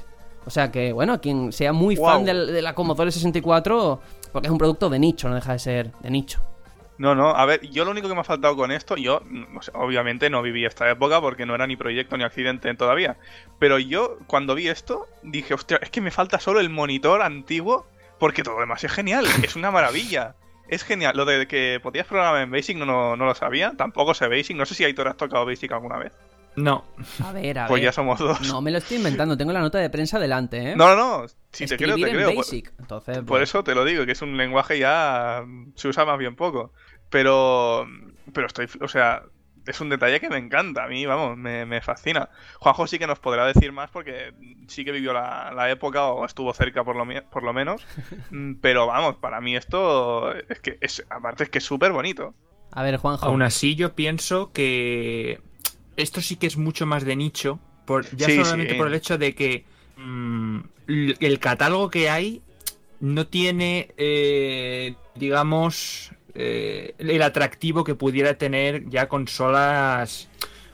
[0.44, 4.01] O sea que, bueno, quien sea muy fan del- de la Commodore 64,
[4.33, 6.40] porque es un producto de nicho, no deja de ser de nicho.
[6.99, 9.23] No, no, a ver, yo lo único que me ha faltado con esto, yo,
[9.57, 13.17] o sea, obviamente no viví esta época porque no era ni proyecto ni accidente todavía,
[13.61, 17.87] pero yo cuando vi esto dije, hostia, es que me falta solo el monitor antiguo
[18.19, 20.35] porque todo lo demás es genial, es una maravilla.
[20.67, 21.17] Es genial.
[21.17, 23.73] Lo de que podías programar en Basic no, no, no lo sabía.
[23.75, 24.55] Tampoco sé Basic.
[24.55, 26.13] No sé si Aitor has tocado Basic alguna vez.
[26.57, 26.85] No.
[27.25, 27.85] A ver, a Pues ver.
[27.89, 28.39] ya somos dos.
[28.53, 30.77] No me lo estoy inventando, tengo la nota de prensa delante, ¿eh?
[30.77, 31.27] No, no, no.
[31.53, 32.27] Si te creo, te en creo.
[32.29, 32.71] Por- Basic.
[32.79, 35.43] Entonces, Por pues, eso te lo digo, que es un lenguaje ya
[35.75, 36.75] se usa más bien poco.
[37.11, 37.87] Pero,
[38.33, 39.23] pero estoy, o sea,
[39.66, 40.85] es un detalle que me encanta.
[40.85, 42.29] A mí, vamos, me, me fascina.
[42.59, 44.33] Juanjo sí que nos podrá decir más porque
[44.66, 47.87] sí que vivió la, la época o estuvo cerca por lo, por lo menos.
[48.31, 52.35] Mm, Pero vamos, para mí esto es que es, aparte es que es súper bonito.
[52.73, 53.25] A ver, Juanjo.
[53.27, 55.40] Aún así, yo pienso que
[55.97, 57.59] esto sí que es mucho más de nicho.
[57.87, 58.79] Por, ya Sí, solamente sí.
[58.79, 59.64] por el hecho de que
[59.97, 62.42] mm, el catálogo que hay
[63.01, 70.29] no tiene, eh, digamos, eh, el atractivo que pudiera tener ya consolas,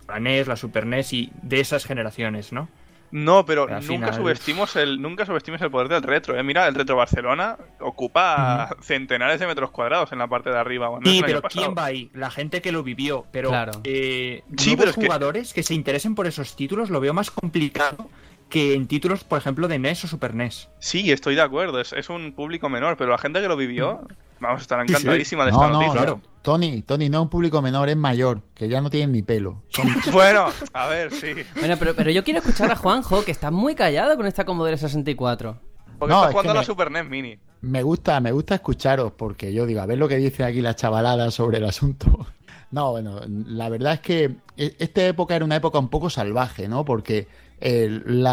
[0.06, 2.68] la NES, la Super NES y de esas generaciones, ¿no?
[3.10, 6.36] No, pero nunca final- subestimos el nunca subestimes el poder del retro.
[6.36, 6.42] ¿eh?
[6.42, 10.90] Mira, el retro Barcelona ocupa centenares de metros cuadrados en la parte de arriba.
[11.04, 11.40] Sí, pero.
[11.42, 12.10] ¿quién va ahí?
[12.12, 13.24] La gente que lo vivió.
[13.30, 13.72] Pero Claro.
[13.84, 15.62] eh, Sí, nuevos pero es que- jugadores que...
[15.62, 18.10] se interesen por esos títulos lo veo más complicado
[18.54, 20.68] que en títulos, por ejemplo, de NES o Super NES.
[20.78, 24.00] Sí, estoy de acuerdo, es, es un público menor, pero la gente que lo vivió,
[24.40, 24.94] vamos, estará Sí, sí.
[24.94, 26.00] encantadísima de No, esta no, noticia.
[26.02, 26.20] claro.
[26.42, 29.62] Tony, Tony no es un público menor, es mayor, que ya no tienen ni pelo.
[29.70, 31.32] Son- Bueno, a ver, sí.
[31.58, 34.76] Bueno, pero, pero yo quiero escuchar a Juanjo, que está muy callado con esta Commodore
[34.78, 35.58] 64.
[35.98, 37.38] Porque No, está es jugando que a la me- Super NES Mini.
[37.62, 40.76] me gusta, me gusta escucharos, porque yo digo, a ver lo que dice aquí la
[40.76, 42.26] chavalada sobre el asunto.
[42.70, 46.66] No, bueno, la verdad es que e- esta época era una época un poco salvaje,
[46.66, 46.84] ¿no?
[46.84, 47.28] Porque
[47.60, 48.26] el,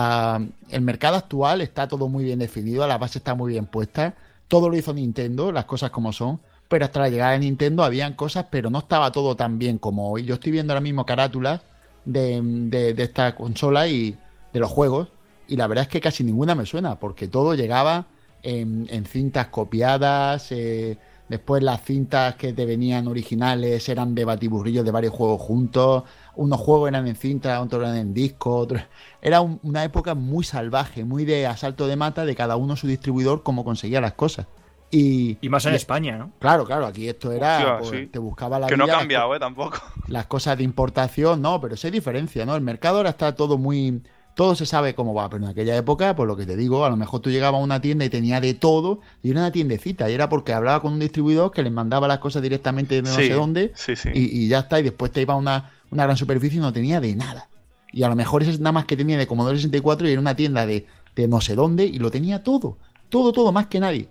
[0.69, 4.15] el mercado actual está todo muy bien definido, la base está muy bien puesta,
[4.47, 8.13] todo lo hizo Nintendo, las cosas como son, pero hasta la llegada de Nintendo habían
[8.13, 10.23] cosas, pero no estaba todo tan bien como hoy.
[10.23, 11.61] Yo estoy viendo ahora mismo carátulas
[12.05, 14.17] de, de, esta consola y
[14.53, 15.09] de los juegos,
[15.47, 18.07] y la verdad es que casi ninguna me suena, porque todo llegaba
[18.43, 24.85] en, en cintas copiadas, eh, después las cintas que te venían originales eran de batiburrillos
[24.85, 26.03] de varios juegos juntos,
[26.35, 28.81] unos juegos eran en cinta, otros eran en disco, otros...
[29.21, 32.87] Era un- una época muy salvaje, muy de asalto de mata de cada uno su
[32.87, 34.47] distribuidor, cómo conseguía las cosas.
[34.93, 36.31] Y, Y más en y- España, ¿no?
[36.39, 38.07] Claro, claro, aquí esto era, Hostia, pues, sí.
[38.07, 39.77] te buscaba la Que no ha vida, las cambiado, eh, tampoco.
[40.07, 42.55] las cosas de importación, no, pero sí hay diferencia, ¿no?
[42.55, 44.01] El mercado ahora está todo muy...
[44.35, 46.89] Todo se sabe cómo va, pero en aquella época, por lo que te digo, a
[46.89, 50.09] lo mejor tú llegabas a una tienda y tenía de todo, y era una tiendecita,
[50.09, 53.09] y era porque hablaba con un distribuidor que les mandaba las cosas directamente de no
[53.09, 54.09] Sí, sé dónde, sí, sí.
[54.13, 56.71] Y, y ya está, y después te iba a una, una gran superficie y no
[56.73, 57.49] tenía de nada.
[57.91, 60.21] Y a lo mejor ese es nada más que tenía de Commodore 64 y era
[60.21, 62.77] una tienda de, de no sé dónde, y lo tenía todo,
[63.09, 64.07] todo, todo, más que nadie.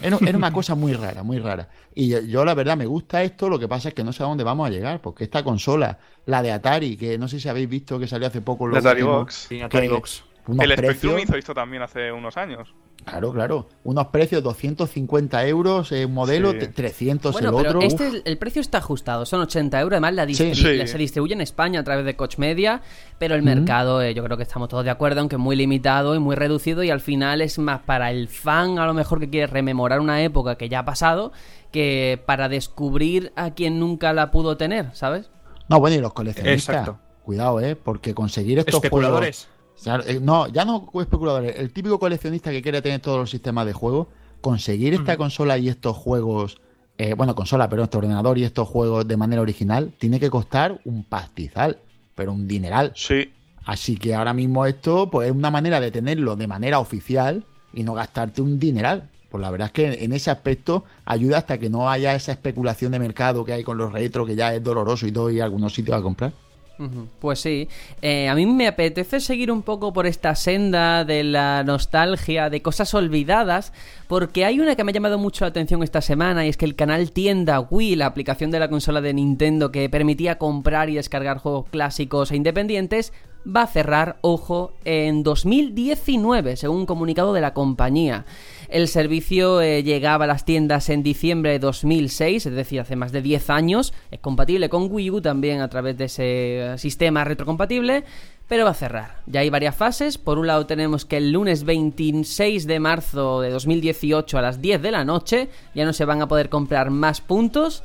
[0.00, 1.68] Era, era una cosa muy rara, muy rara.
[1.94, 4.22] Y yo, yo, la verdad me gusta esto, lo que pasa es que no sé
[4.22, 7.48] a dónde vamos a llegar, porque esta consola, la de Atari, que no sé si
[7.48, 9.46] habéis visto que salió hace poco La Atari Box.
[9.48, 10.24] Sí, Atari que- Box.
[10.46, 12.74] Unos El Spectrum precios, hizo esto también hace unos años.
[13.04, 16.58] claro, claro, unos precios 250 euros, eh, un modelo, Sí.
[16.58, 17.82] te- 300 Bueno, el pero otro.
[17.82, 19.94] este, el- el precio está ajustado, son 80 euros.
[19.96, 20.80] Además, la distri- Sí.
[20.80, 20.86] Sí.
[20.86, 22.80] se distribuye en España a través de Coach Media,
[23.18, 26.18] pero el mercado, eh, yo creo que estamos todos de acuerdo, aunque muy limitado y
[26.18, 29.46] muy reducido, y al final es más para el fan, a lo mejor que quiere
[29.46, 31.32] rememorar una época que ya ha pasado,
[31.70, 35.30] que para descubrir a quien nunca la pudo tener, ¿sabes?
[35.68, 36.74] No, bueno, y los coleccionistas.
[36.76, 36.98] Exacto.
[37.24, 37.76] Cuidado, ¿eh?
[37.76, 38.74] Porque conseguir estos.
[38.74, 39.48] Especuladores.
[39.86, 41.58] Eh, no, ya no especuladores.
[41.58, 44.08] El típico coleccionista que quiere tener todos los sistemas de juego,
[44.40, 46.60] conseguir esta consola y estos juegos,
[46.98, 50.80] eh, bueno, consola, pero este ordenador y estos juegos de manera original, tiene que costar
[50.84, 51.78] un pastizal,
[52.14, 52.92] pero un dineral.
[52.94, 53.32] Sí.
[53.64, 57.84] Así que ahora mismo esto pues es una manera de tenerlo de manera oficial y
[57.84, 59.08] no gastarte un dineral.
[59.30, 62.92] Pues la verdad es que en ese aspecto ayuda hasta que no haya esa especulación
[62.92, 65.72] de mercado que hay con los retro, que ya es doloroso y todo, y algunos
[65.72, 66.32] sitios a comprar.
[67.18, 67.68] Pues sí,
[68.00, 72.62] Eh, a mí me apetece seguir un poco por esta senda de la nostalgia, de
[72.62, 73.72] cosas olvidadas,
[74.08, 76.64] porque hay una que me ha llamado mucho la atención esta semana y es que
[76.64, 80.94] el canal Tienda Wii, la aplicación de la consola de Nintendo que permitía comprar y
[80.94, 83.12] descargar juegos clásicos e independientes,
[83.44, 88.24] va a cerrar, ojo, en 2019, según un comunicado de la compañía.
[88.72, 93.12] El servicio eh, llegaba a las tiendas en diciembre de 2006, es decir, hace más
[93.12, 93.92] de 10 años.
[94.10, 96.24] Es compatible con Wii U también a través de ese
[96.72, 98.02] eh, sistema retrocompatible,
[98.48, 99.16] pero va a cerrar.
[99.26, 100.16] Ya hay varias fases.
[100.16, 104.80] Por un lado tenemos que el lunes 26 de marzo de 2018 a las 10
[104.80, 107.82] de la noche ya no se van a poder comprar más puntos.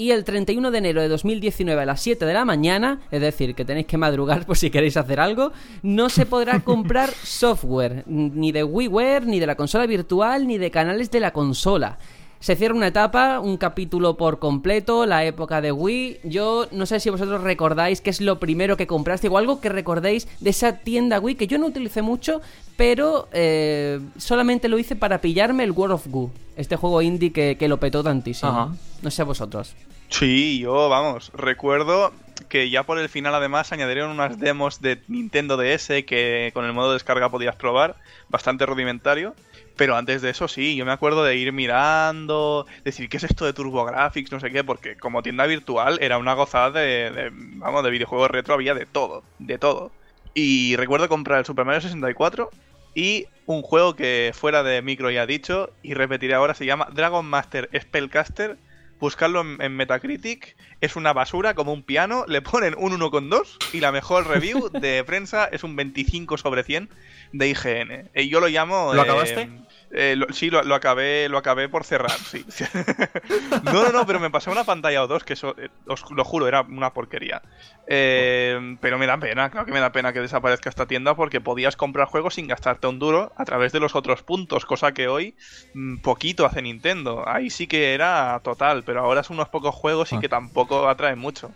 [0.00, 3.56] Y el 31 de enero de 2019 a las 7 de la mañana, es decir,
[3.56, 5.50] que tenéis que madrugar por si queréis hacer algo,
[5.82, 10.70] no se podrá comprar software, ni de WiiWare, ni de la consola virtual, ni de
[10.70, 11.98] canales de la consola.
[12.40, 16.20] Se cierra una etapa, un capítulo por completo, la época de Wii.
[16.24, 19.68] Yo no sé si vosotros recordáis qué es lo primero que compraste o algo que
[19.68, 22.40] recordéis de esa tienda Wii que yo no utilicé mucho,
[22.76, 27.56] pero eh, solamente lo hice para pillarme el World of Goo, este juego indie que,
[27.58, 28.50] que lo petó tantísimo.
[28.50, 28.74] Ajá.
[29.02, 29.74] No sé vosotros.
[30.08, 32.12] Sí, yo, vamos, recuerdo
[32.48, 36.72] que ya por el final además añadieron unas demos de Nintendo DS que con el
[36.72, 37.96] modo de descarga podías probar,
[38.28, 39.34] bastante rudimentario.
[39.78, 43.46] Pero antes de eso sí, yo me acuerdo de ir mirando, decir, ¿qué es esto
[43.46, 44.32] de TurboGrafx?
[44.32, 48.28] No sé qué, porque como tienda virtual era una gozada de, de, vamos, de videojuegos
[48.28, 49.92] retro, había de todo, de todo.
[50.34, 52.50] Y recuerdo comprar el Super Mario 64
[52.92, 57.24] y un juego que fuera de micro ya dicho, y repetiré ahora, se llama Dragon
[57.24, 58.58] Master Spellcaster.
[58.98, 63.78] Buscarlo en, en Metacritic, es una basura como un piano, le ponen un 1,2 y
[63.78, 66.88] la mejor review de prensa es un 25 sobre 100
[67.32, 68.10] de IGN.
[68.12, 68.92] Eh, yo lo llamo...
[68.94, 69.48] ¿Lo eh, acabaste?
[69.90, 72.44] Eh, lo- sí, lo, lo acabé, lo acabé por cerrar, sí.
[73.64, 76.24] no, no, no, pero me pasé una pantalla o dos, que eso, eh, os lo
[76.24, 77.40] juro, era una porquería.
[77.86, 81.40] Eh, pero me da pena, claro que me da pena que desaparezca esta tienda porque
[81.40, 85.08] podías comprar juegos sin gastarte un duro a través de los otros puntos, cosa que
[85.08, 85.34] hoy
[85.74, 87.26] mm, poquito hace Nintendo.
[87.26, 90.20] Ahí sí que era total, pero ahora son unos pocos juegos y Ah.
[90.20, 91.50] que tampoco atraen mucho.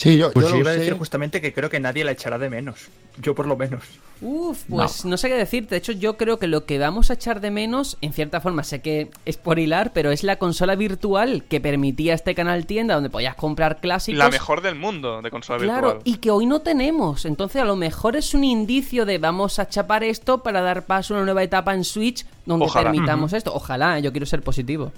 [0.00, 2.48] Sí, yo, Pues yo iba a decir justamente que creo que nadie la echará de
[2.48, 2.86] menos.
[3.20, 3.82] Yo por lo menos.
[4.20, 5.16] Uf, pues no.
[5.16, 5.70] sé qué decirte.
[5.74, 8.62] De hecho, yo creo que lo que vamos a echar de menos, en cierta forma,
[8.62, 12.94] sé que es por hilar, pero es la consola virtual que permitía este canal tienda
[12.94, 14.18] donde podías comprar clásicos.
[14.20, 16.02] La mejor del mundo de consola Claro, virtual.
[16.04, 17.24] y que hoy no tenemos.
[17.24, 21.14] Entonces, a lo mejor es un indicio de vamos a chapar esto para dar paso
[21.14, 22.92] a una nueva etapa en Switch donde Ojalá.
[22.92, 23.52] permitamos esto.
[23.52, 24.02] Ojalá, ¿eh?
[24.02, 24.92] yo quiero ser positivo.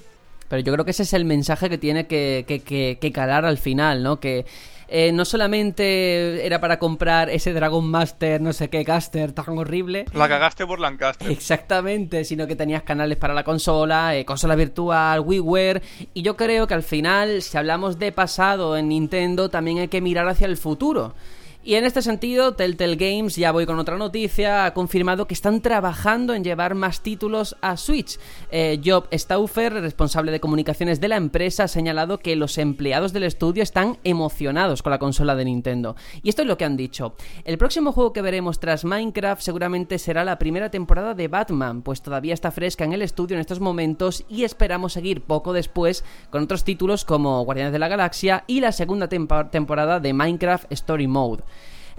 [0.51, 3.45] Pero yo creo que ese es el mensaje que tiene que, que, que- que calar
[3.47, 4.19] al final, ¿no?
[4.19, 4.45] Que
[4.93, 10.05] eh, no solamente era para comprar ese Dragon Master, no sé qué, caster tan horrible.
[10.13, 11.31] La cagaste por Lancaster.
[11.31, 16.67] Exactamente, sino que tenías canales para la consola, eh, consola virtual, WiiWare, y yo creo
[16.67, 20.57] que al final, si hablamos de pasado en Nintendo, también hay que mirar hacia el
[20.57, 21.15] futuro.
[21.63, 25.61] Y en este sentido, Telltale Games, ya voy con otra noticia, ha confirmado que están
[25.61, 28.19] trabajando en llevar más títulos a Switch.
[28.51, 33.25] Eh, Job Stauffer, responsable de comunicaciones de la empresa, ha señalado que los empleados del
[33.25, 35.97] estudio están emocionados con la consola de Nintendo.
[36.23, 37.15] Y esto es lo que han dicho.
[37.45, 42.01] El próximo juego que veremos tras Minecraft seguramente será la primera temporada de Batman, pues
[42.01, 46.43] todavía está fresca en el estudio en estos momentos y esperamos seguir poco después con
[46.43, 51.45] otros títulos como Guardianes de la Galaxia y la segunda temporada de Minecraft Story Mode.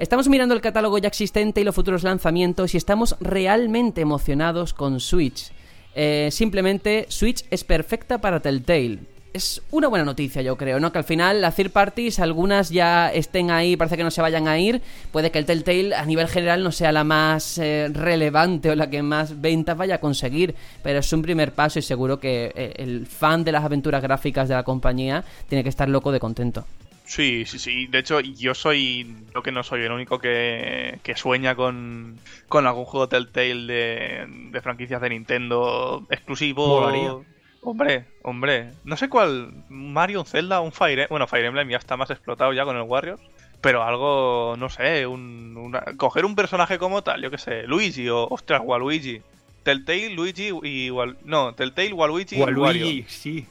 [0.02, 5.00] Estamos mirando el catálogo ya existente y los futuros lanzamientos y estamos realmente emocionados con
[5.00, 5.52] Switch.
[5.94, 8.98] Eh, simplemente Switch es perfecta para Telltale.
[9.32, 10.92] Es una buena noticia, yo creo, ¿no?
[10.92, 14.48] Que al final las third parties, algunas ya estén ahí, parece que no se vayan
[14.48, 14.82] a ir.
[15.12, 18.90] Puede que el Telltale a nivel general no sea la más eh, relevante o la
[18.90, 22.74] que más ventas vaya a conseguir, pero es un primer paso y seguro que eh,
[22.78, 26.66] el fan de las aventuras gráficas de la compañía tiene que estar loco de contento.
[27.12, 27.88] Sí, sí, sí.
[27.88, 29.16] De hecho, yo soy.
[29.32, 34.26] Creo que no soy el único que, que sueña con, con algún juego Telltale de,
[34.52, 36.80] de franquicias de Nintendo exclusivo.
[36.80, 37.16] Molaría.
[37.64, 38.70] Hombre, hombre.
[38.86, 39.52] No sé cuál.
[39.68, 41.08] Mario, un Zelda, un Fire Emblem.
[41.10, 43.22] Bueno, Fire Emblem ya está más explotado ya con el Warriors.
[43.60, 48.08] Pero algo, no sé, un, una- coger un personaje como tal, yo que sé, Luigi
[48.08, 49.22] o, ostras, Waluigi.
[49.64, 52.62] Telltale, Luigi y Wal- No, Telltale, Waluigi y Wario.
[52.64, 53.46] Waluigi, sí.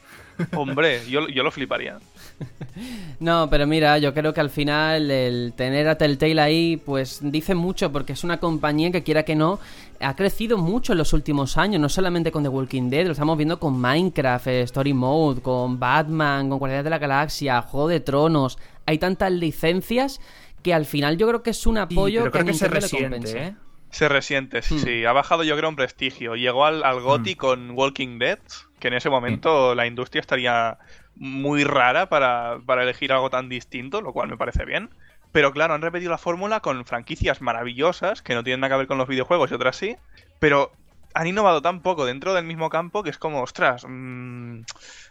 [0.54, 1.98] Hombre, yo, yo lo fliparía.
[3.20, 7.54] No, pero mira, yo creo que al final el tener a Telltale ahí, pues dice
[7.54, 9.58] mucho, porque es una compañía que quiera que no,
[10.00, 13.36] ha crecido mucho en los últimos años, no solamente con The Walking Dead, lo estamos
[13.36, 18.00] viendo con Minecraft, eh, Story Mode, con Batman, con Guardianes de la Galaxia, Juego de
[18.00, 20.20] Tronos, hay tantas licencias
[20.62, 23.46] que al final yo creo que es un apoyo pero creo que, que se resiente.
[23.46, 23.54] ¿eh?
[23.90, 24.78] Se resiente, sí, Hmm.
[24.78, 25.04] sí.
[25.04, 26.36] Ha bajado yo creo un prestigio.
[26.36, 28.38] Llegó al, al GOTY con Walking Dead,
[28.78, 30.78] que en ese momento la industria estaría
[31.20, 34.88] muy rara para, para elegir algo tan distinto, lo cual me parece bien.
[35.32, 38.86] Pero claro, han repetido la fórmula con franquicias maravillosas, que no tienen nada que ver
[38.88, 39.96] con los videojuegos y otras sí,
[40.38, 40.72] pero
[41.14, 44.60] han innovado tan poco dentro del mismo campo que es como, ostras, mm,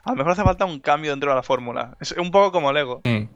[0.04, 1.96] a lo mejor hace falta un cambio dentro de la fórmula.
[2.00, 3.02] Es un poco como Lego.
[3.06, 3.30] Sí.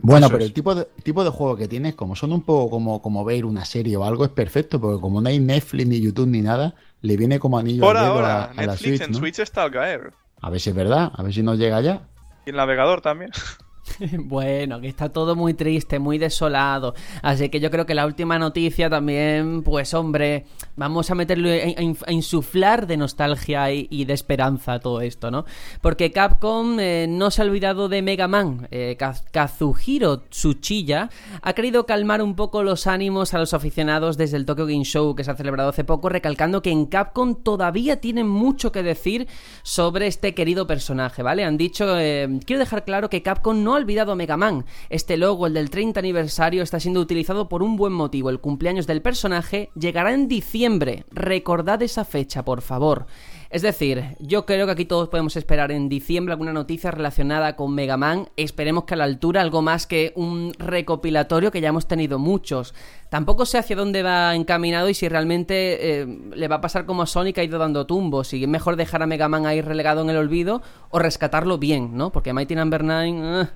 [0.00, 0.48] Bueno, Eso pero es.
[0.48, 3.44] el tipo de, tipo de juego que tienes, como son un poco como, como ver
[3.44, 6.74] una serie o algo, es perfecto, porque como no hay Netflix, ni YouTube, ni nada,
[7.02, 9.18] le viene como anillo Por al dedo ahora, a, a la Netflix Switch, en ¿no?
[9.18, 10.12] Switch está al caer.
[10.40, 12.08] A ver si es verdad, a ver si nos llega ya.
[12.44, 13.30] Y el navegador también.
[14.18, 16.94] Bueno, que está todo muy triste, muy desolado.
[17.22, 21.74] Así que yo creo que la última noticia también, pues hombre, vamos a meterle
[22.06, 25.44] a, insuflar de nostalgia y, de esperanza todo esto, ¿no?
[25.80, 28.68] Porque Capcom eh, no se ha olvidado de Mega Man.
[28.70, 31.10] Eh, Kaz- Kazuhiro Tsuchiya
[31.42, 35.14] ha querido calmar un poco los ánimos a los aficionados desde el Tokyo Game Show
[35.14, 39.28] que se ha celebrado hace poco, recalcando que en Capcom todavía tienen mucho que decir
[39.62, 41.44] sobre este querido personaje, ¿vale?
[41.44, 44.64] Han dicho, eh, quiero dejar claro que Capcom no ha olvidado Mega Man.
[44.88, 48.30] Este logo, el del 30 aniversario, está siendo utilizado por un buen motivo.
[48.30, 51.04] El cumpleaños del personaje llegará en diciembre.
[51.10, 53.06] Recordad esa fecha, por favor.
[53.54, 57.72] Es decir, yo creo que aquí todos podemos esperar en diciembre alguna noticia relacionada con
[57.72, 58.28] Mega Man.
[58.36, 62.74] Esperemos que a la altura algo más que un recopilatorio que ya hemos tenido muchos.
[63.10, 67.02] Tampoco sé hacia dónde va encaminado y si realmente eh, le va a pasar como
[67.02, 68.26] a Sonic ha ido dando tumbos.
[68.26, 70.60] Si es mejor dejar a Mega Man ahí relegado en el olvido
[70.90, 72.10] o rescatarlo bien, ¿no?
[72.10, 73.50] Porque Mighty Number 9...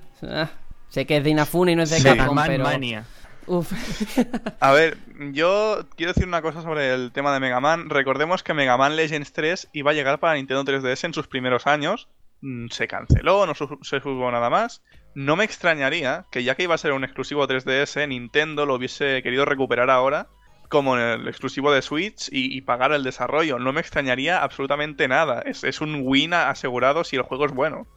[0.89, 2.03] sé que es de Inafune y no es de Sí.
[2.03, 2.63] Capcom, Man pero...
[2.63, 3.05] Mania.
[3.47, 3.71] Uf.
[4.59, 4.97] A ver,
[5.31, 7.89] yo quiero decir una cosa sobre el tema de Mega Man.
[7.89, 11.65] Recordemos que Mega Man Legends 3 iba a llegar para Nintendo 3DS en sus primeros
[11.65, 12.09] años.
[12.41, 14.83] Mm, Se canceló, no su- se supo nada más.
[15.15, 19.23] No me extrañaría que ya que iba a ser un exclusivo 3DS, Nintendo lo hubiese
[19.23, 20.27] querido recuperar ahora
[20.69, 23.57] como el exclusivo de Switch y, y pagar el desarrollo.
[23.57, 25.41] No me extrañaría absolutamente nada.
[25.43, 27.87] Es, es un win asegurado si el juego es bueno.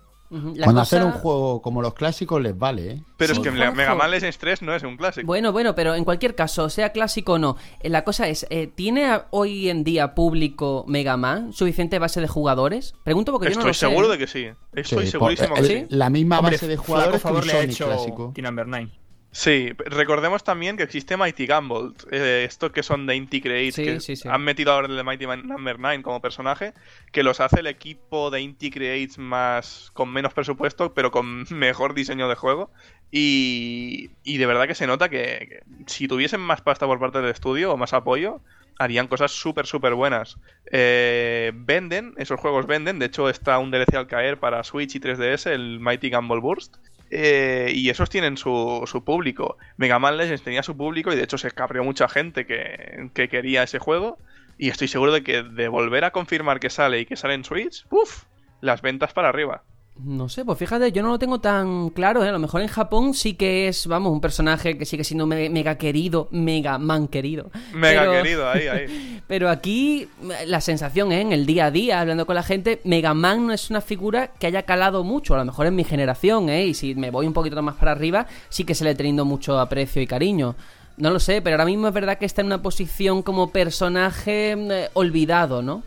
[0.64, 3.03] Cosa- hacer un juego como los clásicos les vale, ¿eh?
[3.16, 3.75] Pero Sí, es que Juanjo.
[3.77, 5.27] Mega Man Legends 3 no es un clásico.
[5.27, 8.66] Bueno, bueno, pero en cualquier caso, sea clásico o no, eh, la cosa es, eh,
[8.66, 12.95] ¿tiene a- hoy en día público Mega Man suficiente base de jugadores?
[13.05, 13.87] Pregunto porque yo no Estoy lo sé.
[13.88, 14.12] seguro ¿eh?
[14.12, 14.47] de que sí.
[14.73, 15.87] Estoy Sí, segurísimo por- que sí.
[15.90, 18.33] La misma Hombre, base de jugadores que un Sonic hecho clásico.
[18.42, 18.90] Number 9.
[19.35, 23.85] Sí, recordemos también que existe Mighty Gumball, eh, estos que son de Inti Creates, Sí,
[23.85, 24.29] que sí, sí.
[24.31, 26.75] han metido ahora el de Mighty Man- Number 9 como personaje,
[27.12, 31.95] que los hace el equipo de Inti Creates más con menos presupuesto, pero con mejor
[31.95, 32.71] diseño de juego.
[33.11, 35.18] Y, y de verdad que se nota que,
[35.49, 38.42] que si tuviesen más pasta por parte del estudio o más apoyo,
[38.79, 40.37] harían cosas súper, súper buenas.
[40.71, 45.01] Eh, venden, esos juegos venden, de hecho está un DLC al caer para Switch y
[45.01, 46.77] 3DS, el Mighty Gumball Burst.
[47.14, 49.59] Eh, y esos tienen su, su público.
[49.77, 53.29] Mega Man Legends tenía su público y de hecho se cabreó mucha gente que, que
[53.29, 54.18] quería ese juego.
[54.57, 57.44] Y estoy seguro de que de volver a confirmar que sale y que sale en
[57.44, 58.25] Switch, ¡puf!
[58.62, 59.62] Las ventas para arriba.
[60.05, 62.29] No sé, pues fíjate, yo no lo tengo tan claro, ¿eh?
[62.29, 65.49] A lo mejor en Japón sí que es, vamos, un personaje que sigue siendo me-
[65.49, 67.51] mega querido, mega man querido.
[67.73, 69.23] Mega Pero- querido, ahí, ahí.
[69.29, 70.09] Pero aquí
[70.47, 71.21] la sensación, ¿eh?
[71.21, 74.29] en el día a día, hablando con la gente, Mega Man no es una figura
[74.38, 76.67] que haya calado mucho, a lo mejor en mi generación, ¿eh?
[76.67, 79.25] y si me voy un poquito más para arriba, sí que se le ha tenido
[79.25, 80.55] mucho aprecio y cariño.
[80.99, 84.53] No lo sé, pero ahora mismo es verdad que está en una posición como personaje
[84.53, 85.83] eh, olvidado, ¿no?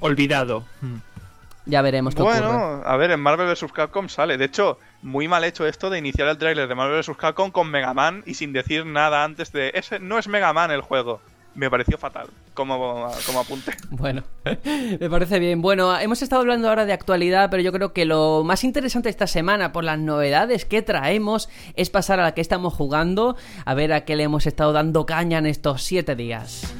[0.00, 0.64] Olvidado.
[0.80, 0.94] Mm.
[1.66, 2.40] Ya veremos qué ocurre.
[2.40, 3.72] Bueno, a ver, en Marvel vs.
[3.72, 4.38] Capcom sale.
[4.38, 7.16] De hecho, muy mal hecho esto de iniciar el tráiler de Marvel vs.
[7.16, 9.72] Capcom con Mega Man y sin decir nada antes de...
[9.74, 11.20] Ese no es Mega Man el juego.
[11.56, 13.72] Me pareció fatal como, como apunte.
[13.90, 14.22] Bueno,
[15.00, 15.62] me parece bien.
[15.62, 19.26] Bueno, hemos estado hablando ahora de actualidad, pero yo creo que lo más interesante esta
[19.26, 23.92] semana, por las novedades que traemos, es pasar a la que estamos jugando, a ver
[23.92, 26.74] a qué le hemos estado dando caña en estos siete días.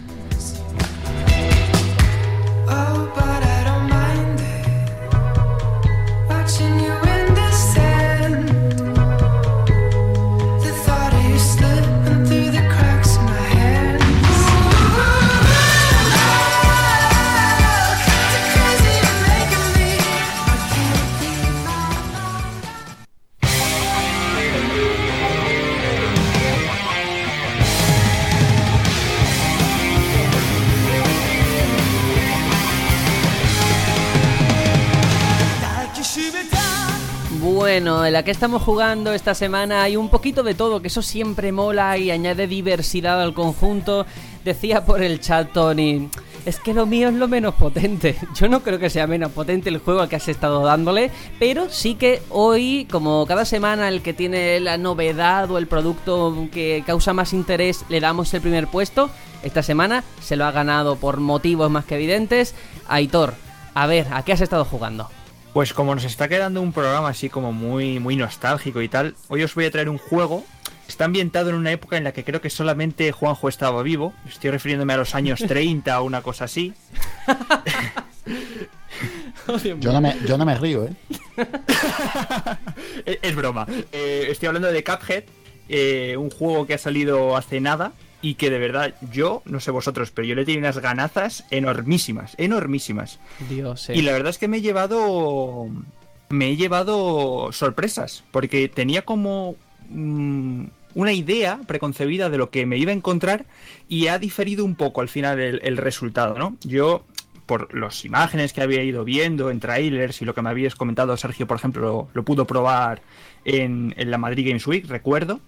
[37.77, 41.03] Bueno, en la que estamos jugando esta semana hay un poquito de todo, que eso
[41.03, 44.07] siempre mola y añade diversidad al conjunto.
[44.47, 46.09] Decía por el chat Tony,
[46.47, 48.16] Es que lo mío es lo menos potente.
[48.35, 51.68] Yo no creo que sea menos potente el juego al que has estado dándole, pero
[51.68, 56.83] sí que hoy, como cada semana el que tiene la novedad o el producto que
[56.87, 59.11] causa más interés le damos el primer puesto,
[59.43, 62.55] esta semana se lo ha ganado por motivos más que evidentes.
[62.89, 63.35] Aitor,
[63.74, 65.11] a ver, ¿a qué has estado jugando?
[65.57, 69.42] Pues como nos está quedando un programa así como muy, muy nostálgico y tal, hoy
[69.42, 70.44] os voy a traer un juego.
[70.86, 74.12] Está ambientado en una época en la que creo que solamente Juanjo estaba vivo.
[74.28, 76.74] Estoy refiriéndome a los años 30 o una cosa así.
[79.80, 80.92] Yo no me, yo no me río, ¿eh?
[83.07, 83.66] es, es broma.
[83.92, 85.24] Eh, estoy hablando de Cuphead,
[85.68, 87.92] eh, un juego que ha salido hace nada
[88.27, 92.35] y que de verdad yo, no sé vosotros, pero yo le tengo unas ganazas enormísimas,
[92.39, 93.20] enormísimas.
[93.49, 95.68] Dios, Y la verdad es que me he llevado.
[96.29, 98.24] Me he llevado sorpresas.
[98.33, 99.55] Porque tenía como.
[99.91, 100.64] mm,
[100.95, 103.47] una idea preconcebida de lo que me iba a encontrar.
[103.89, 106.57] Y ha diferido un poco al final el, el resultado, ¿no?
[106.64, 107.05] Yo.
[107.47, 111.16] Por las imágenes que había ido viendo en trailers y lo que me habías comentado,
[111.16, 113.03] Sergio, por ejemplo, lo, lo pudo probar
[113.45, 115.39] en, en la Madrid Games Week, recuerdo.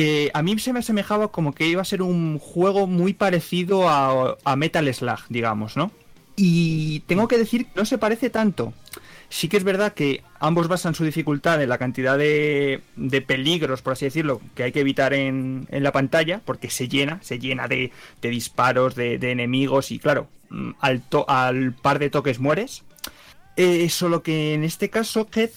[0.00, 3.88] Eh, a mí se me asemejaba como que iba a ser un juego muy parecido
[3.88, 5.90] a, Metal Slug, digamos, ¿no?
[6.36, 8.72] Y tengo que decir que no se parece tanto.
[9.28, 12.80] Sí que es verdad que ambos basan su dificultad en la cantidad de,
[13.26, 17.40] peligros, por así decirlo, que hay que evitar en, la pantalla, porque se llena, se
[17.40, 17.90] llena de,
[18.22, 22.84] disparos, de, enemigos y claro, mm, al par de toques mueres.
[23.56, 25.50] Eh, solo que en este caso, Head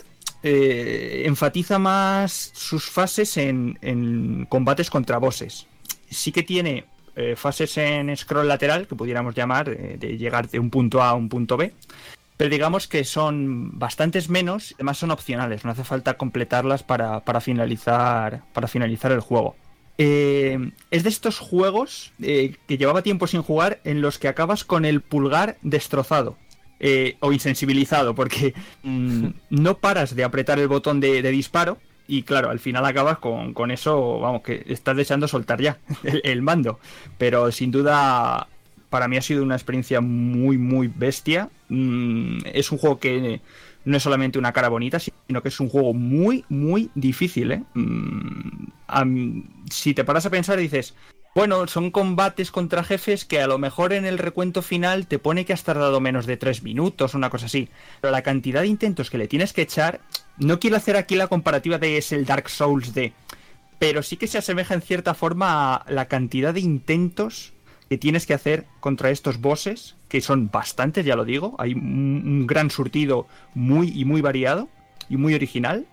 [0.43, 5.67] eh, enfatiza más sus fases en, combates contra bosses.
[6.09, 6.85] Sí que tiene
[7.15, 11.09] eh, fases en scroll lateral, que pudiéramos llamar, eh, de llegar de un punto A
[11.09, 11.73] a un punto B.
[12.37, 17.39] Pero digamos que son bastantes menos, además son opcionales, no hace falta completarlas para, para
[17.39, 19.55] finalizar, para finalizar el juego.
[19.97, 25.01] Es de estos juegos que llevaba tiempo sin jugar en los que acabas con el
[25.01, 26.37] pulgar destrozado
[26.83, 31.77] eh, o insensibilizado, porque mm, no paras de apretar el botón de, disparo
[32.07, 36.41] y claro, al final acabas con, con eso, vamos, que estás deseando soltar ya el,
[36.41, 36.79] mando.
[37.19, 38.47] Pero sin duda,
[38.89, 41.49] para mí ha sido una experiencia muy, muy bestia.
[41.69, 43.41] Mm, es un juego que
[43.85, 47.51] no es solamente una cara bonita, sino que es un juego muy, muy difícil.
[47.51, 47.63] ¿eh?
[47.75, 50.95] Mm, si te paras a pensar y dices,
[51.33, 55.45] bueno, son combates contra jefes que a lo mejor en el recuento final te pone
[55.45, 57.69] que has tardado menos de 3 minutos, una cosa así.
[58.01, 60.01] Pero la cantidad de intentos que le tienes que echar,
[60.37, 63.13] no quiero hacer aquí la comparativa de es el Dark Souls de...
[63.79, 67.53] Pero sí que se asemeja en cierta forma a la cantidad de intentos
[67.89, 71.55] que tienes que hacer contra estos bosses, que son bastantes, ya lo digo.
[71.59, 74.67] Hay un, un gran surtido muy y muy variado
[75.09, 75.85] y muy original.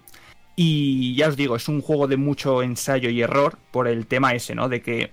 [0.56, 4.34] Y ya os digo, es un juego de mucho ensayo y error por el tema
[4.34, 4.68] ese, ¿no?
[4.68, 5.12] De que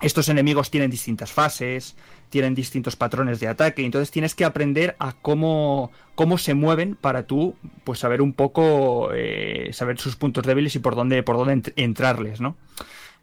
[0.00, 1.96] estos enemigos tienen distintas fases,
[2.30, 7.24] tienen distintos patrones de ataque, entonces tienes que aprender a cómo, cómo se mueven para
[7.26, 11.54] tú, pues saber un poco, eh, saber sus puntos débiles y por dónde, por dónde
[11.56, 12.56] ent- entrarles, ¿no?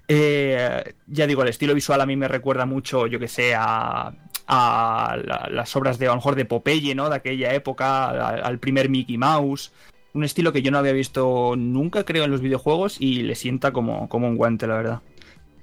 [0.08, 4.14] Eh, ya digo, el estilo visual a mí me recuerda mucho, yo que sé, a,
[4.48, 7.10] a la- las obras de a lo de Popeye, ¿no?
[7.10, 9.72] De aquella época, al primer Mickey Mouse.
[10.14, 13.72] Un estilo que yo no había visto nunca, creo, en los videojuegos y le sienta
[13.74, 15.02] como, como un guante, la verdad.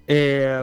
[0.06, 0.62] Eh,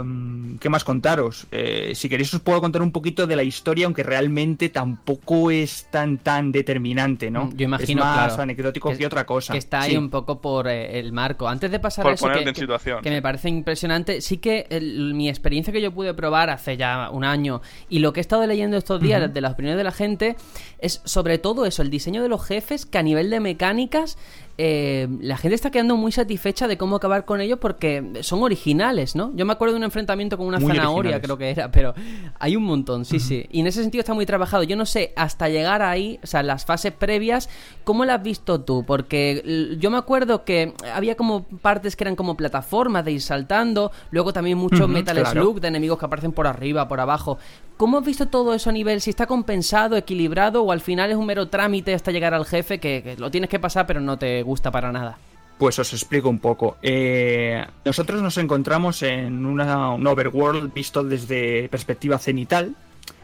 [0.59, 1.47] ¿Qué más contaros?
[1.51, 5.87] Eh, si queréis os puedo contar un poquito de la historia, aunque realmente tampoco es
[5.89, 7.51] tan tan determinante, ¿no?
[7.55, 9.53] Yo imagino, es más claro, anecdótico que, que- otra cosa.
[9.53, 9.97] Que está ahí Sí.
[9.97, 11.47] un poco por eh, el marco.
[11.47, 13.01] Antes de pasar Por a eso, ponerte que, en situación.
[13.01, 17.09] que me parece impresionante, sí que el- mi experiencia que yo pude probar hace ya
[17.09, 19.91] un año y lo que he estado leyendo estos días de las opiniones de la
[19.91, 20.35] gente
[20.79, 24.17] es sobre todo eso, el diseño de los jefes, que a nivel de mecánicas
[24.57, 29.15] eh, la gente está quedando muy satisfecha de cómo acabar con ellos porque son originales,
[29.15, 29.31] ¿no?
[29.35, 31.23] Yo me acuerdo de un enfrentamiento con una Muy zanahoria, originales.
[31.23, 31.93] creo que era, pero
[32.39, 33.45] hay un montón, sí, sí.
[33.51, 34.63] Y en ese sentido está muy trabajado.
[34.63, 37.49] Yo no sé, hasta llegar ahí, o sea, las fases previas,
[37.83, 38.83] ¿cómo las has visto tú?
[38.85, 43.91] Porque yo me acuerdo que había como partes que eran como plataformas de ir saltando,
[44.11, 45.41] luego también mucho Ujú, Metal claro.
[45.41, 47.37] Slug de enemigos que aparecen por arriba, por abajo.
[47.81, 49.01] ¿Cómo has visto todo eso a nivel?
[49.01, 52.79] Si está compensado, equilibrado o al final es un mero trámite hasta llegar al jefe
[52.79, 55.17] que, lo tienes que pasar pero no te gusta para nada.
[55.57, 56.77] Pues os explico un poco.
[56.83, 62.75] Eh, nosotros nos encontramos en una, un overworld visto desde perspectiva cenital,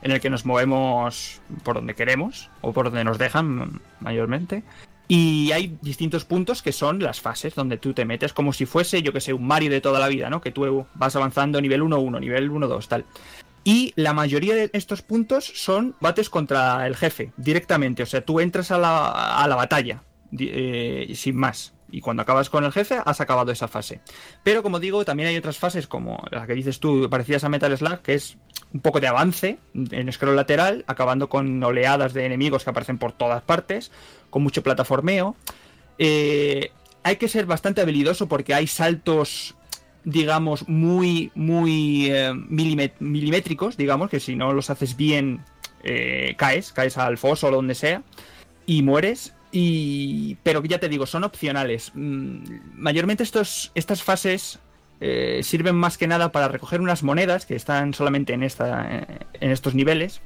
[0.02, 4.64] en el que nos movemos por donde queremos, o por donde nos dejan mayormente.
[5.08, 9.04] Y hay distintos puntos que son las fases donde tú te metes como si fuese,
[9.04, 10.42] yo que sé, un Mario de toda la vida, ¿no?
[10.42, 13.06] Que tú vas avanzando nivel 1-1, nivel 1-2, tal.
[13.68, 18.02] Y la mayoría de estos puntos son bates contra el jefe, directamente.
[18.02, 20.04] O sea, tú entras a la, a la batalla,
[20.40, 21.74] eh, sin más.
[21.92, 24.00] Y cuando acabas con el jefe, has acabado esa fase.
[24.42, 27.78] Pero como digo, también hay otras fases como la que dices tú, parecidas a Metal
[27.78, 28.38] Slug, que es
[28.74, 33.12] un poco de avance en scroll lateral, acabando con oleadas de enemigos que aparecen por
[33.12, 33.92] todas partes,
[34.30, 35.36] con mucho plataformeo.
[35.98, 36.72] Eh,
[37.04, 39.57] hay que ser bastante habilidoso porque hay saltos,
[40.08, 45.42] digamos, muy, muy eh, milimétricos, digamos, que si no los haces bien,
[45.84, 48.04] eh, caes, caes al foso o donde sea,
[48.66, 49.34] y mueres.
[49.52, 50.38] Y...
[50.44, 51.92] Pero ya te digo, son opcionales.
[51.94, 52.38] Mm,
[52.76, 54.60] mayormente estos, estas fases
[55.02, 59.06] eh, sirven más que nada para recoger unas monedas que están solamente en, esta, eh,
[59.42, 60.22] en estos niveles,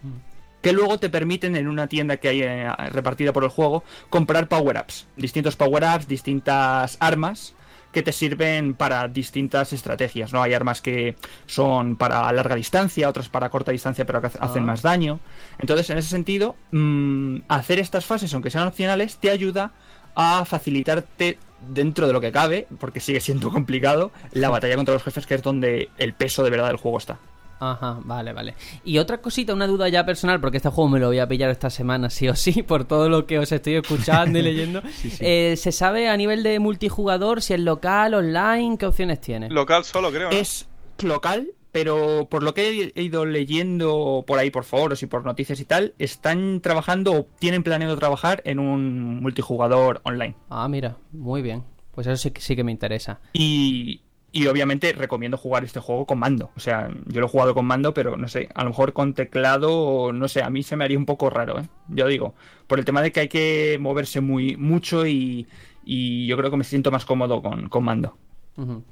[0.62, 2.44] que luego te permiten en una tienda que hay
[2.92, 5.08] repartida por el juego comprar power-ups.
[5.16, 7.56] Distintos power-ups, distintas armas
[7.92, 10.42] que te sirven para distintas estrategias, ¿no?
[10.42, 11.16] Hay armas que
[11.46, 14.68] son para larga distancia, otras para corta distancia pero que hace- hacen Ah.
[14.68, 15.20] más daño.
[15.60, 19.72] Entonces, en ese sentido, mm, hacer estas fases, aunque sean opcionales, te ayuda
[20.16, 21.38] a facilitarte
[21.70, 25.36] dentro de lo que cabe, porque sigue siendo complicado, la batalla contra los jefes, que
[25.36, 27.20] es donde el peso de verdad del juego está.
[27.64, 28.56] Ajá, vale, vale.
[28.84, 31.52] Y otra cosita, una duda ya personal, porque este juego me lo voy a pillar
[31.52, 34.82] esta semana, sí o sí, por todo lo que os estoy escuchando y leyendo.
[35.20, 38.78] Eh, ¿Se sabe a nivel de multijugador si es local, online?
[38.80, 39.50] ¿Qué opciones tiene?
[39.50, 40.32] Local solo, creo.
[40.32, 40.36] ¿no?
[40.38, 40.68] Es
[41.04, 45.60] local, pero por lo que he ido leyendo por ahí por foros y por noticias
[45.60, 50.36] y tal, están trabajando o tienen planeado trabajar en un multijugador online.
[50.50, 51.64] Ah, mira, muy bien.
[51.94, 53.20] Pues eso sí, que- sí que me interesa.
[53.34, 54.02] Y,
[54.32, 56.52] y obviamente recomiendo jugar este juego con mando.
[56.56, 59.14] O sea, yo lo he jugado con mando, pero no sé, a lo mejor con
[59.14, 61.68] teclado, no sé, a mí se me haría un poco raro, ¿eh?
[61.90, 62.34] Yo digo,
[62.68, 65.48] por el tema de que hay que moverse muy mucho y,
[65.84, 68.18] y yo creo que me siento más cómodo con, con mando.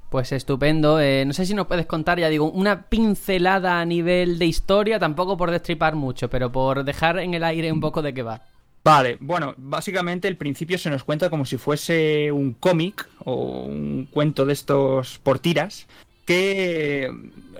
[0.10, 1.00] Pues estupendo.
[1.00, 5.00] Eh, no sé si nos puedes contar, ya digo, una pincelada a nivel de historia,
[5.00, 8.42] tampoco por destripar mucho, pero por dejar en el aire un poco de qué va.
[8.84, 14.08] Vale, bueno, básicamente el principio se nos cuenta como si fuese un cómic o un
[14.10, 15.88] cuento de estos por tiras.
[16.26, 17.12] Que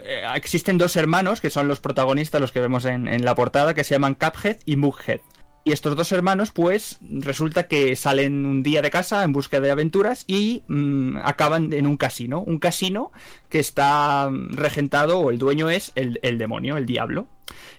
[0.04, 3.84] eh, existen dos hermanos que son los protagonistas, los que vemos en, la portada, que
[3.84, 5.22] se llaman Cuphead y Mughead.
[5.66, 9.72] Y estos dos hermanos, pues, resulta que salen un día de casa en busca de
[9.72, 12.40] aventuras y mm, acaban en un casino.
[12.40, 13.12] Un casino
[13.50, 17.28] que está mm, regentado, o el dueño es el, el demonio, el diablo.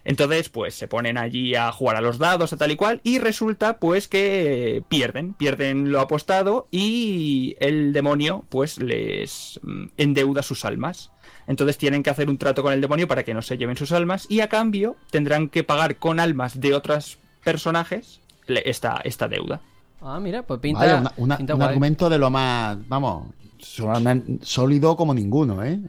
[0.05, 3.18] Entonces, pues se ponen allí a jugar a los dados, a tal y cual, y
[3.18, 10.64] resulta, pues, que pierden, pierden lo apostado y el demonio, pues, les mm, endeuda sus
[10.64, 11.11] almas.
[11.47, 13.93] Entonces tienen que hacer un trato con el demonio para que no se lleven sus
[13.93, 19.61] almas y a cambio tendrán que pagar con almas de otros personajes esta, esta deuda.
[20.01, 21.68] Ah, mira, pues pinta, Vaya, una- una- pinta un guay.
[21.68, 23.29] argumento de lo más, vamos,
[24.43, 25.81] sólido como ninguno, ¿eh?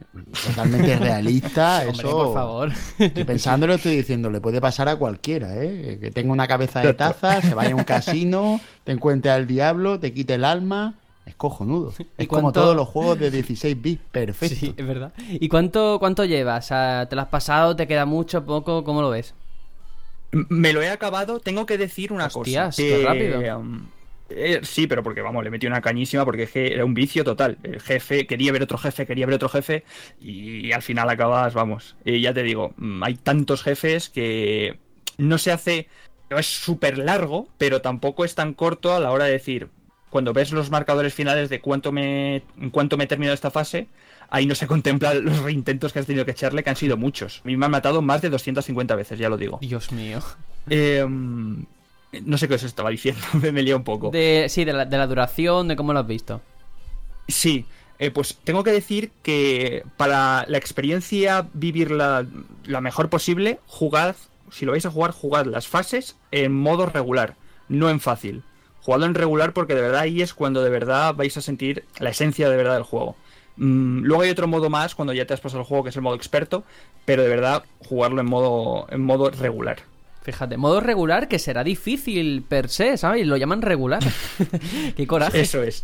[0.46, 1.78] Totalmente realista.
[1.86, 2.72] Hombre, eso, por favor.
[2.98, 5.98] Estoy pensándolo, estoy diciendo, le puede pasar a cualquiera, ¿eh?
[6.00, 9.98] Que tenga una cabeza de taza, se vaya a un casino, te encuentre al diablo,
[9.98, 10.94] te quite el alma.
[11.24, 11.92] Es cojonudo.
[12.18, 14.02] ¿Y Es como todos los juegos de 16 bits.
[14.10, 14.56] Perfecto.
[14.56, 15.12] Sí, es verdad.
[15.28, 16.68] ¿Y cuánto, cuánto llevas?
[16.68, 17.76] ¿Te lo has pasado?
[17.76, 18.44] ¿Te queda mucho?
[18.44, 18.82] ¿Poco?
[18.82, 19.34] ¿Cómo lo ves?
[20.32, 22.82] Me lo he acabado, tengo que decir una Hostias, cosa.
[22.82, 23.62] qué rápido.
[24.30, 27.58] Eh, sí, pero porque vamos, le metí una cañísima porque era un vicio total.
[27.62, 29.84] El jefe, quería ver otro jefe, quería ver otro jefe
[30.20, 31.96] y al final acabas, vamos.
[32.04, 34.78] Y ya te digo, mm, hay tantos jefes que
[35.18, 35.88] no se hace,
[36.30, 39.68] no es súper largo, pero tampoco es tan corto a la hora de decir,
[40.10, 43.88] cuando ves los marcadores finales de cuánto me, en cuánto me he terminado esta fase,
[44.30, 47.40] ahí no se contemplan los reintentos que has tenido que echarle, que han sido muchos.
[47.44, 49.58] A mí me han matado más de 250 veces, ya lo digo.
[49.60, 50.20] Dios mío.
[50.70, 51.04] Eh,
[52.24, 53.20] no sé qué os estaba diciendo,
[53.52, 54.10] me, lié un poco.
[54.10, 56.40] De, sí, de la, de la duración, de cómo lo has visto.
[57.28, 57.66] Sí,
[57.98, 62.26] eh, pues tengo que decir que para la experiencia vivirla
[62.64, 64.16] la mejor posible, jugad,
[64.50, 67.36] si lo vais a jugar, jugad las fases en modo regular,
[67.68, 68.42] no en fácil.
[68.82, 72.10] Jugadlo en regular porque de verdad ahí es cuando de verdad vais a sentir la
[72.10, 73.14] esencia de verdad del juego.
[73.56, 75.96] Mm, luego hay otro modo más cuando ya te has pasado el juego que es
[75.96, 76.64] el modo experto,
[77.04, 79.91] pero de verdad jugarlo en modo, en modo regular.
[80.22, 83.26] Fíjate, modo regular que será difícil per se, ¿sabes?
[83.26, 84.02] Lo llaman regular.
[84.96, 85.40] Qué coraje.
[85.40, 85.82] Eso es.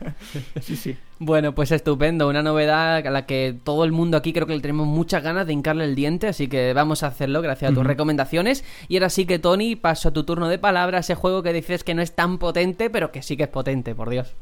[0.62, 0.96] sí, sí.
[1.18, 4.60] Bueno, pues estupendo, una novedad a la que todo el mundo aquí creo que le
[4.60, 7.84] tenemos muchas ganas de hincarle el diente, así que vamos a hacerlo gracias a tus
[7.84, 8.64] recomendaciones.
[8.86, 11.82] Y ahora sí que, Tony, paso a tu turno de palabra, ese juego que dices
[11.82, 14.32] que no es tan potente, pero que sí que es potente, por Dios.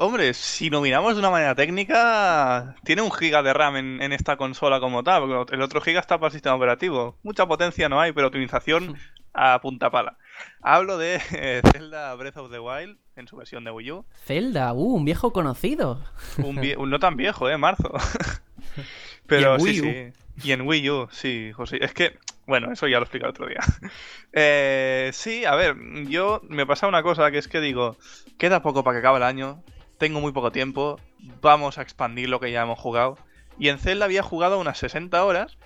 [0.00, 4.12] Hombre, si lo miramos de una manera técnica, tiene un giga de RAM en, en
[4.12, 7.18] esta consola como tal, porque el otro giga está para el sistema operativo.
[7.24, 8.96] Mucha potencia no hay, pero optimización
[9.34, 10.16] a punta pala.
[10.62, 14.04] Hablo de eh, Zelda Breath of the Wild en su versión de Wii U.
[14.24, 16.04] Zelda, uh, un viejo conocido.
[16.36, 17.58] Un, vie- no tan viejo, ¿eh?
[17.58, 17.92] Marzo.
[19.26, 19.84] Pero Y en sí, Wii U.
[19.84, 20.48] sí.
[20.48, 21.78] Y en Wii U, sí, José.
[21.84, 23.60] Es que, bueno, eso ya lo expliqué el otro día.
[24.32, 25.74] Eh, sí, a ver,
[26.06, 27.96] yo me pasa una cosa que es que digo,
[28.38, 29.62] queda poco para que acabe el año.
[29.98, 30.98] Tengo muy poco tiempo,
[31.40, 33.18] vamos a expandir lo que ya hemos jugado.
[33.58, 35.58] Y en Zelda había jugado unas 60 horas,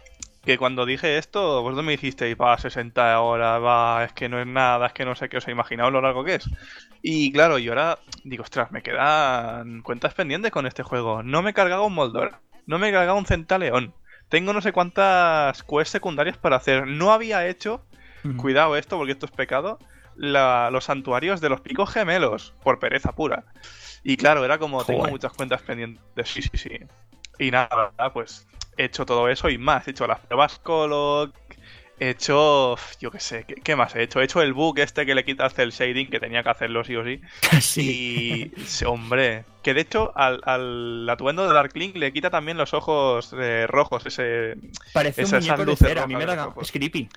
[0.44, 4.46] que cuando dije esto, vosotros me dijisteis, va, 60 horas, va, es que no es
[4.46, 6.48] nada, es que no sé qué os he imaginado lo largo que es.
[7.02, 11.22] Y claro, yo ahora digo, ostras, me quedan cuentas pendientes con este juego.
[11.22, 13.94] No me he cargado un Moldor, no me he cargado un Centaleón.
[14.28, 16.86] Tengo no sé cuántas quests secundarias para hacer.
[16.86, 17.84] No había hecho,
[18.36, 19.78] cuidado esto porque esto es pecado,
[20.16, 23.44] la- los santuarios de los picos gemelos, por pereza pura.
[24.04, 26.28] Y claro, era como, tengo muchas cuentas pendientes.
[26.28, 26.80] Sí, sí, sí.
[27.38, 28.46] Y nada, pues
[28.76, 29.86] he hecho todo eso y más.
[29.86, 31.32] He hecho las pruebas Colog,
[31.98, 34.20] he hecho, yo qué sé, ¿qué, qué más he hecho?
[34.20, 36.96] He hecho el bug este que le quita el shading, que tenía que hacerlo sí
[36.96, 37.20] o sí.
[37.60, 38.52] Sí.
[38.52, 43.34] Y, hombre, que de hecho al, al atuendo de Darklink le quita también los ojos
[43.38, 44.56] eh, rojos, ese...
[44.92, 46.52] Parece un Esas muñeco de luces cera, a mí me da...
[46.60, 47.08] Es creepy.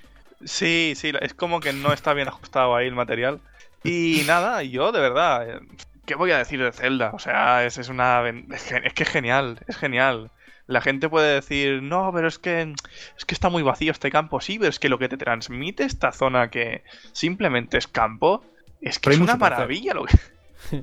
[0.43, 3.39] Sí, sí, es como que no está bien ajustado ahí el material.
[3.83, 5.59] Y nada, yo de verdad, eh,
[6.06, 7.12] ¿qué voy a decir de Zelda?
[7.14, 8.24] O sea, es, es una...
[8.53, 10.32] Es que, es que es genial, es genial.
[10.68, 12.74] La gente puede decir, no, pero es que,
[13.18, 14.41] es que está muy vacío este campo.
[14.41, 18.43] Sí, pero es que lo que te transmite esta zona que simplemente es campo,
[18.82, 20.18] es que Pero es una maravilla lo que...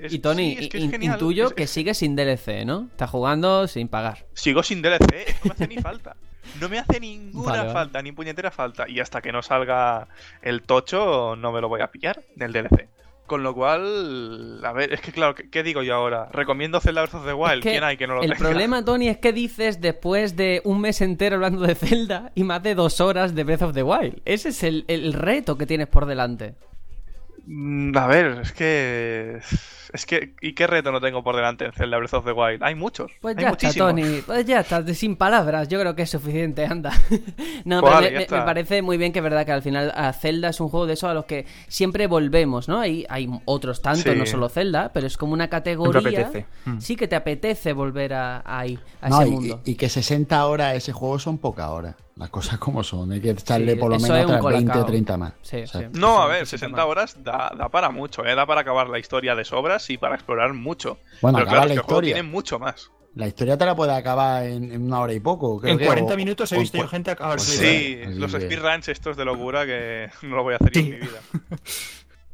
[0.01, 2.87] Es- y Tony, sí, es que es in- intuyo Es- que sigue sin DLC, ¿no?
[2.93, 4.27] Está jugando sin pagar.
[4.35, 5.01] Sigo sin DLC,
[5.43, 6.15] no me hace ni falta.
[6.61, 7.73] No me hace ninguna Vale, vale.
[7.73, 8.89] falta, ni puñetera falta.
[8.89, 10.07] Y hasta que no salga
[10.43, 12.89] el tocho, no me lo voy a pillar del DLC.
[13.33, 16.29] Con lo cual, a ver, es que claro, ¿qué, qué digo yo ahora?
[16.33, 17.61] ¿Recomiendo Zelda Breath of the Wild?
[17.61, 18.39] Es que ¿Quién hay que no lo el tenga?
[18.41, 22.63] problema, Tony, es que dices después de un mes entero hablando de Zelda y más
[22.63, 24.21] de dos horas de Breath of the Wild.
[24.27, 26.57] Ese es el, el reto que tienes por delante.
[27.47, 29.41] Mm, A ver, es que...
[29.93, 30.35] Es que...
[30.41, 32.63] ¿Y qué reto no tengo por delante en Zelda Breath of the Wild?
[32.63, 33.11] Hay muchos.
[33.21, 33.89] Pues hay ya está, muchísimos.
[33.91, 34.23] Tony.
[34.25, 35.69] Pues ya está, de- sin palabras.
[35.69, 36.93] Yo creo que es suficiente, anda.
[37.67, 38.45] no, Pues pero vale, me, está.
[38.47, 40.95] parece muy bien que es verdad que al final a Zelda es un juego de
[40.95, 42.81] esos a los que siempre volvemos, ¿no?
[42.81, 44.19] Hay, hay otros tantos, Sí.
[44.19, 46.01] no solo Zelda, pero es como una categoría.
[46.01, 46.47] apetece.
[46.65, 46.79] Mm.
[46.81, 49.61] Sí que te apetece volver a, a ahí, a No, ese y- mundo.
[49.67, 51.97] Y, que 60 horas ese juego son pocas horas.
[52.17, 53.11] Las cosas como son.
[53.13, 54.85] Hay que echarle Sí, por lo menos otras 20 o colacao.
[54.87, 55.33] 30 más.
[55.43, 55.87] Sí, O sea, sí.
[55.95, 56.87] No, a Sí, ver, sí, sí, 60 toma.
[56.91, 58.35] horas da, da para mucho, ¿eh?
[58.35, 60.99] Da para acabar la historia de sobras y para explorar mucho.
[61.23, 62.15] Bueno, Pero acabar claro, la es que el juego historia.
[62.15, 62.91] tiene mucho más.
[63.15, 65.59] La historia te la puede acabar en, en una hora y poco.
[65.61, 67.67] creo En que, 40 o- minutos he visto yo gente acabar pues su sí.
[68.05, 70.93] Sí, los speedruns estos de locura que no lo voy a hacer yo en Sí.
[70.93, 71.21] mi vida.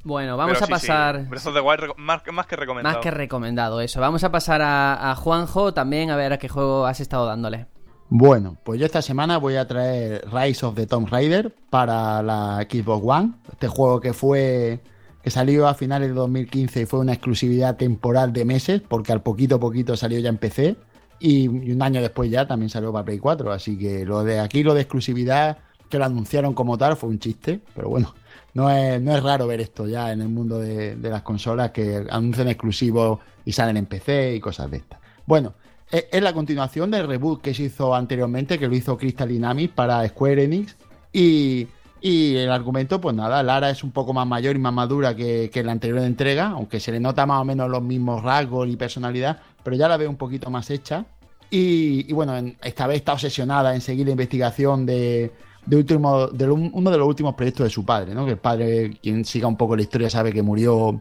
[0.05, 1.25] Bueno, vamos Pero a sí, sí, pasar.
[1.27, 2.95] Breath of the Wild más que recomendado.
[2.97, 4.01] Más que recomendado eso.
[4.01, 7.67] Vamos a pasar a, a Juanjo también a ver a qué juego has estado dándole.
[8.11, 12.67] Bueno, pues yo esta semana voy a traer Rise of the Tomb Raider para la
[12.69, 13.33] Xbox One.
[13.53, 14.81] Este juego que fue
[15.23, 19.23] que salió a finales de 2015 y fue una exclusividad temporal de meses, porque al
[19.23, 20.77] poquito a poquito salió ya en PC
[21.21, 23.53] y, un año después ya también salió para Play 4.
[23.53, 25.59] Así que lo de aquí, lo de exclusividad,
[25.91, 28.15] que lo anunciaron como tal, fue un chiste, pero bueno.
[28.55, 31.71] No es, no es raro ver esto ya en el mundo de, de las consolas
[31.71, 34.99] que anuncian exclusivos y salen en PC y cosas de estas.
[35.27, 35.53] Bueno,
[35.91, 40.07] es la continuación del reboot que se hizo anteriormente, que lo hizo Crystal Dynamics para
[40.09, 40.77] Square Enix.
[41.13, 41.67] Y,
[42.01, 45.51] y el argumento, pues nada, Lara es un poco más mayor y más madura que,
[45.53, 48.77] que la anterior entrega, aunque se le nota más o menos los mismos rasgos y
[48.77, 51.07] personalidad, pero ya la veo un poquito más hecha.
[51.51, 55.33] Y, bueno, en- esta vez está obsesionada en seguir la investigación de,
[55.65, 58.27] de, último, de un- uno de los últimos proyectos de su padre, ¿no?
[58.27, 61.01] Que el padre, quien siga un poco la historia, sabe que murió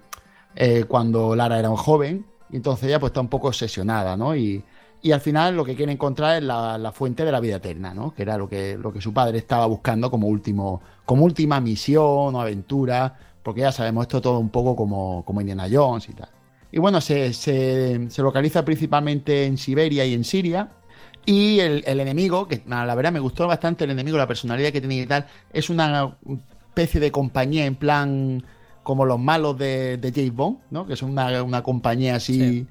[0.56, 2.26] eh, cuando Lara era un joven.
[2.50, 4.34] Y entonces ella pues está un poco obsesionada, ¿no?
[4.38, 4.64] Y,
[5.08, 7.93] y al final lo que quiere encontrar es la, la fuente de la vida eterna,
[7.93, 8.14] ¿no?
[8.14, 12.36] Que era lo que, lo que su padre estaba buscando como último, como última misión
[12.36, 13.18] o aventura.
[13.43, 16.30] Porque ya sabemos esto todo un poco como, como Indiana Jones y tal.
[16.72, 20.70] Y bueno, se, se- localiza principalmente en Siberia y en Siria.
[21.26, 24.82] Y el, el enemigo, que la verdad me gustó bastante el enemigo, la personalidad que
[24.82, 26.18] tiene y tal, es una
[26.70, 28.43] especie de compañía en plan
[28.84, 30.86] como los malos de, de James Bond, ¿no?
[30.86, 32.34] Que son una, una compañía así.
[32.39, 32.68] Sí.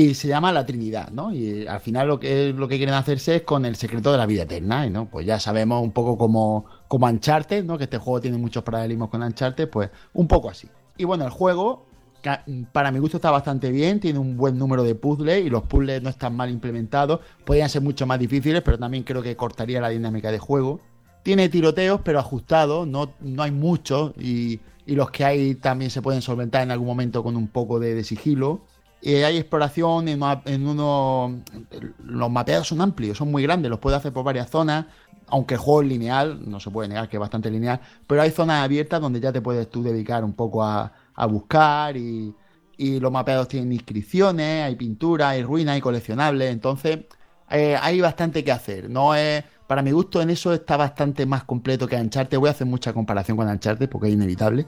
[0.00, 1.30] Y se llama La Trinidad, ¿no?
[1.30, 4.24] Y al final lo que, lo que quieren hacerse es con el secreto de la
[4.24, 5.10] vida eterna, ¿no?
[5.10, 7.76] Pues ya sabemos un poco como, como Uncharted, ¿no?
[7.76, 10.68] Que este juego tiene muchos paralelismos con Uncharted, pues un poco así.
[10.96, 11.84] Y bueno, el juego,
[12.72, 16.02] para mi gusto, está bastante bien, tiene un buen número de puzzles y los puzzles
[16.02, 17.20] no están mal implementados.
[17.44, 20.80] Podrían ser mucho más difíciles, pero también creo que cortaría la dinámica de juego.
[21.22, 26.00] Tiene tiroteos, pero ajustados, no, no hay muchos y, y los que hay también se
[26.00, 28.62] pueden solventar en algún momento con un poco de sigilo.
[29.02, 31.40] Eh, hay exploración en, una- uno.
[32.04, 34.86] Los mapeados son amplios, son muy grandes, los puedes hacer por varias zonas.
[35.32, 38.30] Aunque el juego es lineal, no se puede negar que es bastante lineal, pero hay
[38.32, 42.34] zonas abiertas donde ya te puedes tú dedicar un poco a, a buscar y,
[42.76, 47.00] y los mapeados tienen inscripciones, hay pintura, hay ruinas, hay coleccionables, entonces
[47.48, 48.90] eh, hay bastante que hacer.
[48.90, 52.36] No es, para mi gusto en eso está bastante más completo que Uncharted.
[52.38, 54.66] Voy a hacer mucha comparación con Uncharted porque es inevitable,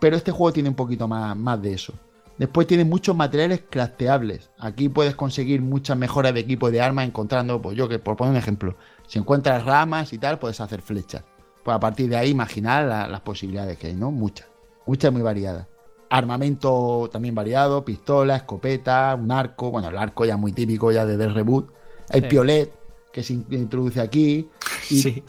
[0.00, 1.94] pero este juego tiene un poquito más, más de eso.
[2.40, 4.50] Después tiene muchos materiales crafteables.
[4.58, 8.30] Aquí puedes conseguir muchas mejoras de equipo de armas encontrando, pues yo que por poner
[8.32, 8.76] un ejemplo,
[9.06, 11.22] si encuentras ramas y tal, puedes hacer flechas.
[11.62, 14.10] Pues a partir de ahí imaginar la- las posibilidades que hay, ¿no?
[14.10, 14.48] Muchas.
[14.86, 15.66] Muchas muy variadas.
[16.08, 21.24] Armamento también variado, pistola, escopeta, un arco, bueno, el arco ya muy típico ya desde
[21.24, 21.70] el reboot.
[22.08, 22.28] El Sí.
[22.28, 22.72] piolet,
[23.12, 24.48] que se in- introduce aquí.
[24.88, 25.22] Y Sí.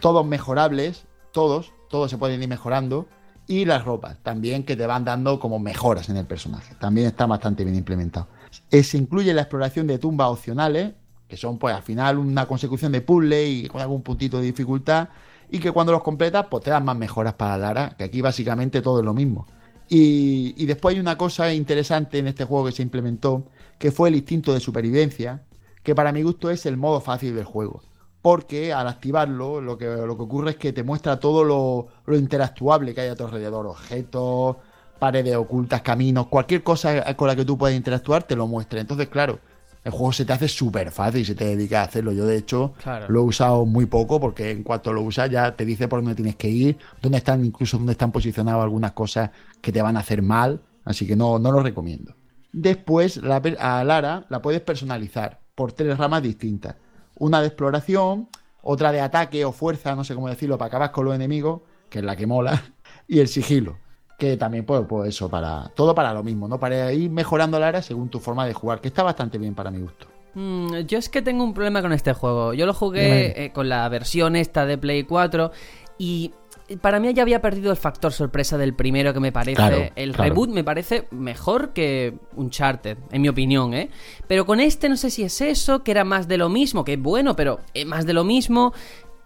[0.00, 3.06] todos mejorables, todos, todos se pueden ir mejorando.
[3.46, 6.74] Y las ropas también que te van dando como mejoras en el personaje.
[6.80, 8.28] También está bastante bien implementado.
[8.70, 10.92] Se incluye la exploración de tumbas opcionales,
[11.28, 15.08] que son pues al final una consecución de puzzle y con algún puntito de dificultad.
[15.50, 18.80] Y que cuando los completas, pues te dan más mejoras para Lara, que aquí básicamente
[18.80, 19.46] todo es lo mismo.
[19.88, 23.44] Y después hay una cosa interesante en este juego que se implementó,
[23.78, 25.42] que fue el instinto de supervivencia,
[25.82, 27.82] que para mi gusto es el modo fácil del juego.
[28.24, 32.16] Porque al activarlo, lo que, lo que ocurre es que te muestra todo lo, lo
[32.16, 33.66] interactuable que hay a tu alrededor.
[33.66, 34.56] Objetos,
[34.98, 38.80] paredes ocultas, caminos, cualquier cosa con la que tú puedas interactuar te lo muestra.
[38.80, 39.40] Entonces, claro,
[39.84, 42.12] el juego se te hace súper fácil y se te dedica a hacerlo.
[42.12, 43.04] Yo, de hecho, Claro.
[43.10, 46.14] lo he usado muy poco porque en cuanto lo usas ya te dice por dónde
[46.14, 50.00] tienes que ir, dónde están, incluso dónde están posicionadas algunas cosas que te van a
[50.00, 50.62] hacer mal.
[50.86, 52.14] Así que no, no lo recomiendo.
[52.54, 56.76] Después, la a Lara la puedes personalizar por tres ramas distintas.
[57.16, 58.28] Una de exploración,
[58.62, 61.98] otra de ataque o fuerza, no sé cómo decirlo, para acabar con los enemigos, que
[62.00, 62.62] es la que mola,
[63.08, 63.78] y el sigilo,
[64.18, 66.58] que también pues, pues eso, para todo para lo mismo, ¿no?
[66.58, 69.80] Para ir mejorando Lara según tu forma de jugar, que está bastante bien para mi
[69.80, 70.06] gusto.
[70.34, 72.54] Mm, yo es que tengo un problema con este juego.
[72.54, 75.52] Yo lo jugué eh, con la versión esta de Play 4
[75.98, 76.32] y
[76.80, 79.56] para mí ya había perdido el factor sorpresa del primero que me parece.
[79.56, 80.30] Claro, el claro.
[80.30, 83.90] reboot me parece mejor que Uncharted, en mi opinión, ¿eh?
[84.26, 86.94] Pero con este no sé si es eso, que era más de lo mismo, que
[86.94, 88.72] es bueno, pero es más de lo mismo.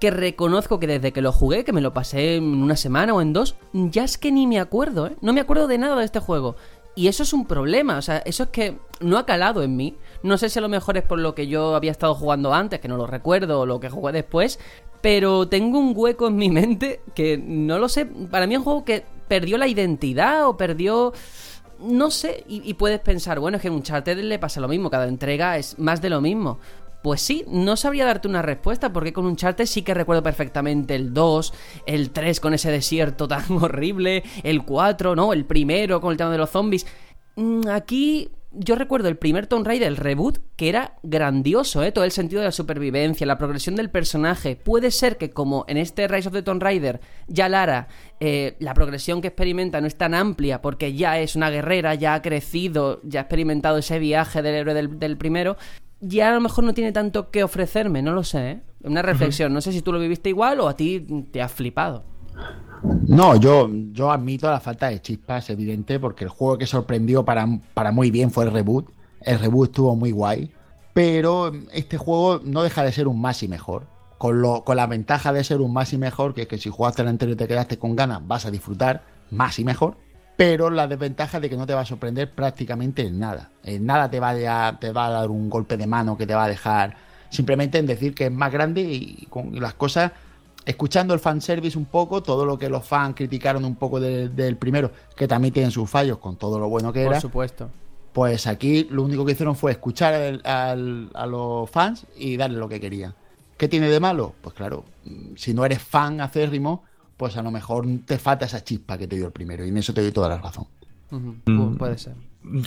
[0.01, 3.21] Que reconozco que desde que lo jugué, que me lo pasé en una semana o
[3.21, 5.17] en dos, ya es que ni me acuerdo, ¿eh?
[5.21, 6.55] No me acuerdo de nada de este juego.
[6.95, 9.97] Y eso es un problema, o sea, eso es que no ha calado en mí.
[10.23, 12.81] No sé si a lo mejor es por lo que yo había estado jugando antes,
[12.81, 14.59] que no lo recuerdo, o lo que jugué después,
[15.01, 18.07] pero tengo un hueco en mi mente que no lo sé.
[18.07, 21.13] Para mí es un juego que perdió la identidad o perdió.
[21.81, 25.07] No sé, y, puedes pensar, bueno, es que en Uncharted le pasa lo mismo, cada
[25.07, 26.59] entrega es más de lo mismo.
[27.05, 31.15] Pues sí, no sabría darte una respuesta porque con Uncharted sí que recuerdo perfectamente el
[31.15, 31.55] 2,
[31.87, 35.33] el 3 con ese desierto tan horrible, el 4, ¿no?
[35.33, 36.85] El primero con el tema de los zombies.
[37.37, 41.93] Mm, Aquí yo recuerdo el primer Tomb Raider, el reboot, que era grandioso, ¿eh?
[41.93, 44.57] Todo el sentido de la supervivencia, la progresión del personaje.
[44.57, 47.89] Puede ser que como en este Rise of the Tomb Raider, ya Lara,
[48.21, 52.15] eh, la progresión que experimenta no es tan amplia porque ya es una guerrera, ya
[52.15, 55.57] ha crecido, ya ha experimentado ese viaje del héroe del, del primero,
[56.01, 58.61] ya a lo mejor no tiene tanto que ofrecerme, no lo sé, ¿eh?
[58.83, 62.05] Una reflexión, no sé si tú lo viviste igual o a ti te has flipado.
[63.07, 67.47] No, yo, yo admito la falta de chispas, evidente, porque el juego que sorprendió para,
[67.75, 68.91] para muy bien fue el reboot.
[69.21, 70.53] El reboot estuvo muy guay.
[70.95, 73.87] Pero este juego no deja de ser un más y mejor.
[74.19, 76.71] Con, lo, con la ventaja de ser un más y mejor, que es que si
[76.71, 79.97] jugaste el anterior y te quedaste con ganas, vas a disfrutar más y mejor.
[80.37, 83.51] Pero la desventaja de que no te va a sorprender prácticamente en nada.
[83.63, 86.35] En nada te va, a, te va a dar un golpe de mano que te
[86.35, 86.97] va a dejar
[87.31, 90.13] simplemente en decir que es más grande y con las cosas
[90.69, 94.57] escuchando el fanservice un poco, todo lo que los fans criticaron un poco de- del
[94.57, 97.71] primero, que también tienen sus fallos con todo lo bueno que Por era, supuesto.
[98.13, 102.59] pues aquí lo único que hicieron fue escuchar al- al- a los fans y darle
[102.59, 103.15] lo que querían.
[103.57, 104.35] ¿Qué tiene de malo?
[104.43, 106.85] Pues claro, mm, si no eres fan acérrimo,
[107.17, 109.79] pues a lo mejor te falta esa chispa que te dio el primero, y en
[109.79, 110.67] eso te doy toda la razón.
[111.11, 111.31] Mm.
[111.47, 112.15] pu- Puede ser.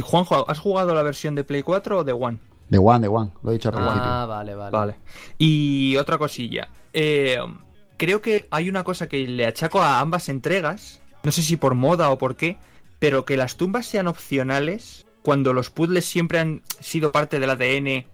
[0.04, 2.40] Juanjo, ¿has jugado la versión de Play 4 o de One?
[2.68, 4.02] De One, de One, lo he dicho al principio.
[4.04, 4.72] Ah, vale, vale.
[4.72, 4.96] Vale.
[5.38, 6.68] Y otra cosilla.
[6.94, 7.38] Eh,
[8.02, 11.02] creo que hay una cosa que le achaco a ambas entregas.
[11.24, 12.58] No sé si por moda o por qué.
[12.98, 18.06] Pero que las tumbas sean opcionales cuando los puzzles siempre han sido parte del ADN.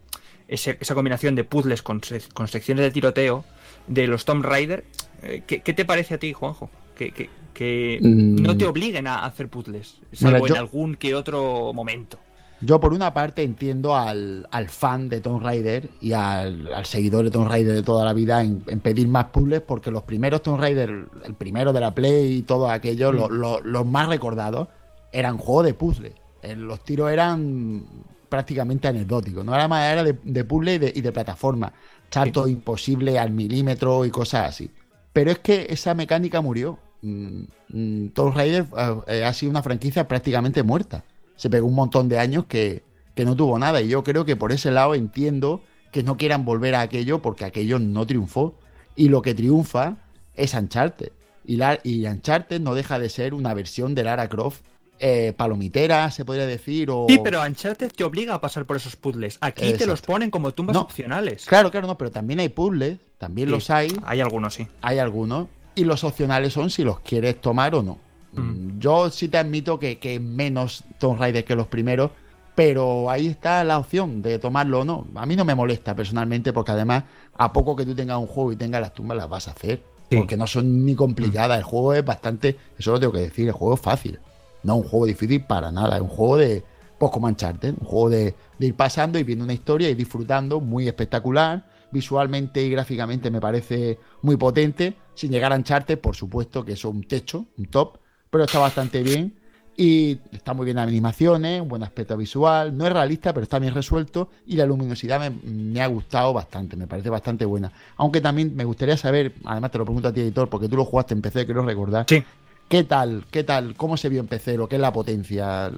[0.49, 3.43] ese- esa combinación de puzzles con, sec- con secciones de tiroteo
[3.87, 4.85] de los Tomb Raider.
[5.23, 6.69] eh, ¿qué, qué te parece a ti, Juanjo?
[6.97, 8.43] Que, que- que Mm.
[8.43, 9.97] no te obliguen a hacer puzzles.
[10.13, 12.17] Salvo Mira, yo- en algún que otro momento.
[12.59, 17.23] Yo por una parte entiendo al, al fan de Tomb Raider y al, al seguidor
[17.25, 20.41] de Tomb Raider de toda la vida en, en pedir más puzzles porque los primeros
[20.41, 20.89] Tomb Raider,
[21.23, 24.69] el primero de la Play y todo aquello, lo- lo- los más recordados,
[25.11, 26.13] eran juegos de puzzles.
[26.41, 27.83] Eh, Los tiros eran
[28.29, 31.71] prácticamente anecdóticos, no era más, era de, de puzzle y de, y de plataforma.
[32.09, 34.71] Saltos imposibles al milímetro y cosas así.
[35.13, 36.79] Pero es que esa mecánica murió.
[37.03, 38.65] Mm, mm, Tomb Raider
[39.07, 41.03] eh, ha sido una franquicia prácticamente muerta
[41.37, 42.83] se pegó un montón de años que,
[43.15, 43.81] que no tuvo nada.
[43.81, 45.61] Y yo creo que por ese lado entiendo
[45.91, 48.55] que no quieran volver a aquello porque aquello no triunfó.
[48.97, 49.95] Y lo que triunfa
[50.35, 51.11] es Uncharted.
[51.45, 54.61] Y, la, y Uncharted no deja de ser una versión de Lara Croft
[54.99, 57.05] eh, palomitera, se podría decir, o...
[57.07, 59.37] Sí, pero Uncharted te obliga a pasar por esos puzzles.
[59.41, 60.81] Aquí te los ponen como tumbas No.
[60.81, 61.45] opcionales.
[61.45, 64.67] Claro, claro, no, pero también hay puzzles, también Sí, los hay, Hay algunos, sí.
[64.81, 67.99] hay algunos, y los opcionales son si los quieres tomar o no.
[68.41, 72.11] Mm, Yo sí te admito que, que menos Tomb Raider que los primeros,
[72.55, 75.07] pero ahí está la opción de tomarlo o no.
[75.15, 77.03] A mí no me molesta personalmente, porque además,
[77.37, 79.83] a poco que tú tengas un juego y tengas las tumbas, las vas a hacer.
[80.09, 80.15] Sí.
[80.15, 81.57] Porque no son ni complicadas.
[81.57, 84.19] El juego es bastante, eso lo tengo que decir, el juego es fácil.
[84.63, 85.97] No es un juego difícil para nada.
[85.97, 86.63] Es un juego de,
[86.97, 90.59] pues como Uncharted, un juego de, de ir pasando y viendo una historia y disfrutando,
[90.61, 91.65] muy espectacular.
[91.91, 94.95] Visualmente y gráficamente me parece muy potente.
[95.13, 97.97] Sin llegar a Uncharted, por supuesto que eso es un techo, un top,
[98.29, 99.33] pero está bastante bien.
[99.79, 102.75] Y está muy bien las animaciones, un buen aspecto visual.
[102.75, 104.29] No es realista, pero está bien resuelto.
[104.47, 107.71] Y la luminosidad me, me ha gustado bastante, me parece bastante buena.
[107.97, 110.85] Aunque también me gustaría saber, además te lo pregunto a ti, editor, porque tú lo
[110.85, 112.05] jugaste en PC, quiero recordar.
[112.09, 112.23] Sí.
[112.67, 113.25] ¿Qué tal?
[113.29, 113.75] ¿Qué tal?
[113.75, 114.57] ¿Cómo se vio en PC?
[114.57, 115.71] ¿Lo que es la potencia?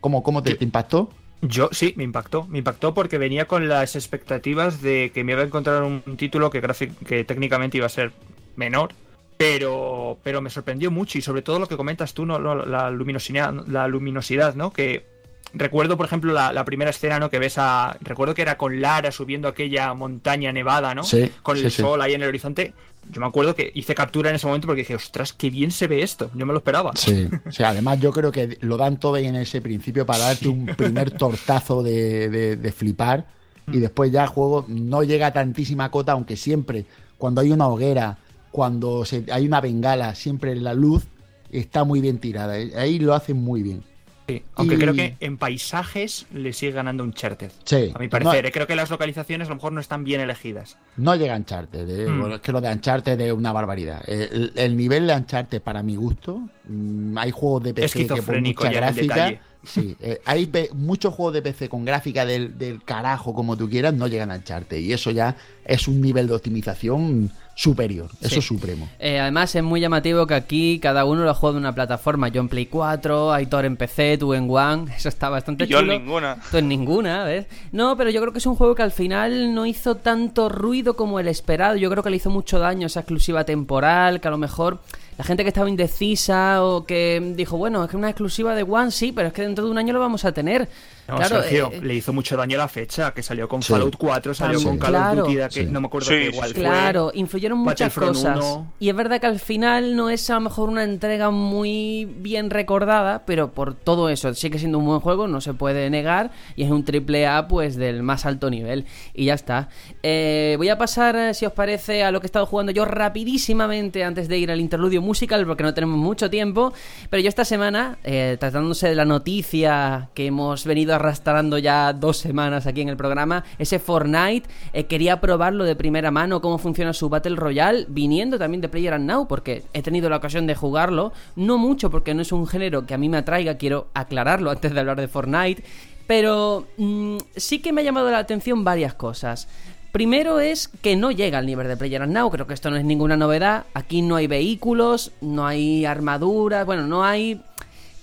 [0.00, 1.10] ¿Cómo, cómo te, te impactó?
[1.42, 2.46] Yo sí, me impactó.
[2.46, 6.48] Me impactó porque venía con las expectativas de que me iba a encontrar un título
[6.48, 6.62] que,
[7.06, 8.12] que técnicamente iba a ser
[8.56, 8.94] menor.
[9.36, 12.38] Pero, pero me sorprendió mucho y sobre todo lo que comentas tú, ¿no?
[12.38, 14.72] La luminosidad, la luminosidad, ¿no?
[14.72, 15.04] Que
[15.52, 17.30] recuerdo, por ejemplo, la, la primera escena, ¿no?
[17.30, 17.96] Que ves a...
[18.00, 21.02] Recuerdo que era con Lara subiendo aquella montaña nevada, ¿no?
[21.04, 21.82] Sí, Con sí, el sí.
[21.82, 22.74] sol ahí en el horizonte.
[23.10, 25.88] Yo me acuerdo que hice captura en ese momento porque dije, ostras, qué bien se
[25.88, 26.30] ve esto.
[26.34, 26.92] Yo me lo esperaba.
[26.94, 27.28] Sí.
[27.46, 30.48] O sea, además yo creo que lo dan todo ahí en ese principio para darte
[30.48, 33.26] un primer tortazo de, de- de flipar.
[33.70, 36.84] Y después ya el juego no llega a tantísima cota, aunque siempre,
[37.18, 38.18] cuando hay una hoguera,
[38.54, 41.02] cuando se- hay una bengala, siempre la luz
[41.50, 42.52] está muy bien tirada.
[42.52, 43.82] Ahí lo hacen muy bien.
[44.28, 47.50] Sí, Aunque Y- creo que en paisajes le sigue ganando un Uncharted.
[47.64, 47.90] Sí.
[47.92, 50.78] A mi parecer, eh, creo que las localizaciones a lo mejor no están bien elegidas.
[50.96, 51.88] No llega Uncharted.
[51.90, 52.08] eh.
[52.08, 52.20] Mm.
[52.20, 54.02] Bueno, es que lo de Uncharted es una barbaridad.
[54.08, 58.40] El, el nivel de Uncharted, para mi gusto, mm, hay juegos de PC que por
[58.40, 59.40] mucha gráfica.
[59.64, 63.94] Sí, eh, hay muchos juegos de PC con gráfica del, del carajo, como tú quieras,
[63.94, 64.78] no llegan a Uncharted.
[64.78, 68.08] Y eso ya es un nivel de optimización superior.
[68.20, 68.38] Eso Sí.
[68.40, 68.88] es supremo.
[68.98, 72.28] Eh, además es muy llamativo que aquí cada uno lo juega de una plataforma.
[72.28, 74.92] Yo en Play 4, Aitor en PC, tú en One.
[74.96, 75.98] Eso está bastante Y yo en chulo.
[75.98, 76.36] ninguna.
[76.50, 77.46] Tú en ninguna, ¿ves?
[77.72, 80.96] No, pero yo creo que es un juego que al final no hizo tanto ruido
[80.96, 81.76] como el esperado.
[81.76, 84.80] Yo creo que le hizo mucho daño esa exclusiva temporal, que a lo mejor
[85.16, 88.90] la gente que estaba indecisa o que dijo, bueno, es que una exclusiva de One
[88.90, 90.68] sí, pero es que dentro de un año lo vamos a tener.
[91.06, 93.72] No, claro, Sergio, eh, le hizo mucho daño la fecha, que salió con Sí.
[93.72, 95.16] Fallout 4, salió con Call of.
[95.26, 95.66] Duty, que Sí.
[95.66, 96.60] no me acuerdo Sí, qué igual fue.
[96.62, 98.38] Claro, influyeron muchas cosas.
[98.38, 98.72] 1.
[98.80, 102.48] Y es verdad que al final no es a lo mejor una entrega muy bien
[102.50, 106.62] recordada, pero por todo eso sigue siendo un buen juego, no se puede negar, y
[106.64, 108.86] es un triple A pues del más alto nivel.
[109.12, 109.68] Y ya está.
[110.02, 112.84] Eh, voy a pasar, eh, si os parece, a lo que he estado jugando yo
[112.86, 116.72] rapidísimamente antes de ir al interludio musical, porque no tenemos mucho tiempo.
[117.10, 122.18] Pero yo esta semana, eh, tratándose de la noticia que hemos venido arrastrando ya dos
[122.18, 126.92] semanas aquí en el programa, ese Fortnite, eh, quería probarlo de primera mano, cómo funciona
[126.92, 131.12] su Battle Royale, viniendo también de Player Now, porque he tenido la ocasión de jugarlo,
[131.36, 134.72] no mucho porque no es un género que a mí me atraiga, quiero aclararlo antes
[134.72, 135.62] de hablar de Fortnite,
[136.06, 139.48] pero mm, sí que me ha llamado la atención varias cosas.
[139.94, 142.84] Primero es que no llega al nivel de Player Now, creo que esto no es
[142.84, 143.66] ninguna novedad.
[143.74, 147.40] Aquí no hay vehículos, no hay armaduras, bueno, no hay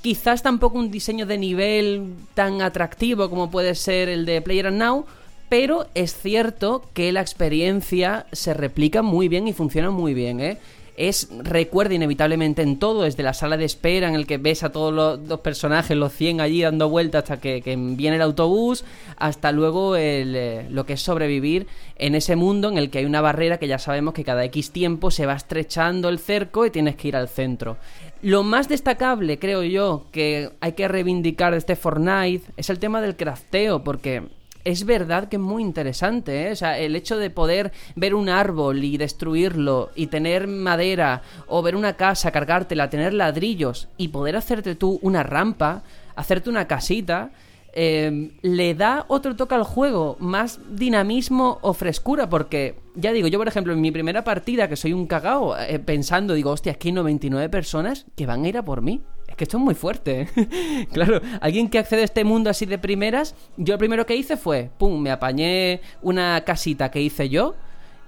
[0.01, 5.05] quizás tampoco un diseño de nivel tan atractivo como puede ser el de Player Now,
[5.49, 10.57] pero es cierto que la experiencia se replica muy bien y funciona muy bien, ¿eh?
[10.97, 14.71] Es, recuerda inevitablemente en todo, desde la sala de espera en el que ves a
[14.71, 17.61] todos los, los personajes, los 100 allí dando vueltas hasta que,
[17.95, 18.83] viene el autobús,
[19.17, 23.05] hasta luego el, eh, lo que es sobrevivir en ese mundo en el que hay
[23.05, 26.71] una barrera que ya sabemos que cada X tiempo se va estrechando el cerco y
[26.71, 27.77] tienes que ir al centro.
[28.23, 33.01] Lo más destacable, creo yo, que hay que reivindicar de este Fortnite es el tema
[33.01, 34.27] del crafteo, porque
[34.63, 36.51] es verdad que es muy interesante, ¿eh?
[36.51, 41.63] O sea, el hecho de poder ver un árbol y destruirlo y tener madera o
[41.63, 45.81] ver una casa, cargártela, tener ladrillos y poder hacerte tú una rampa,
[46.15, 47.31] hacerte una casita,
[47.73, 53.39] eh, le da otro toque al juego, más dinamismo o frescura, porque ya digo, yo
[53.39, 56.89] por ejemplo en mi primera partida, que soy un cagao, eh, pensando, digo, hostia, que
[56.89, 59.01] hay 99 personas que van a ir a por mí.
[59.27, 60.27] Es que esto es muy fuerte.
[60.35, 60.87] ¿eh?
[60.91, 64.35] claro, alguien que accede a este mundo así de primeras, yo lo primero que hice
[64.35, 67.55] fue, pum, me apañé una casita que hice yo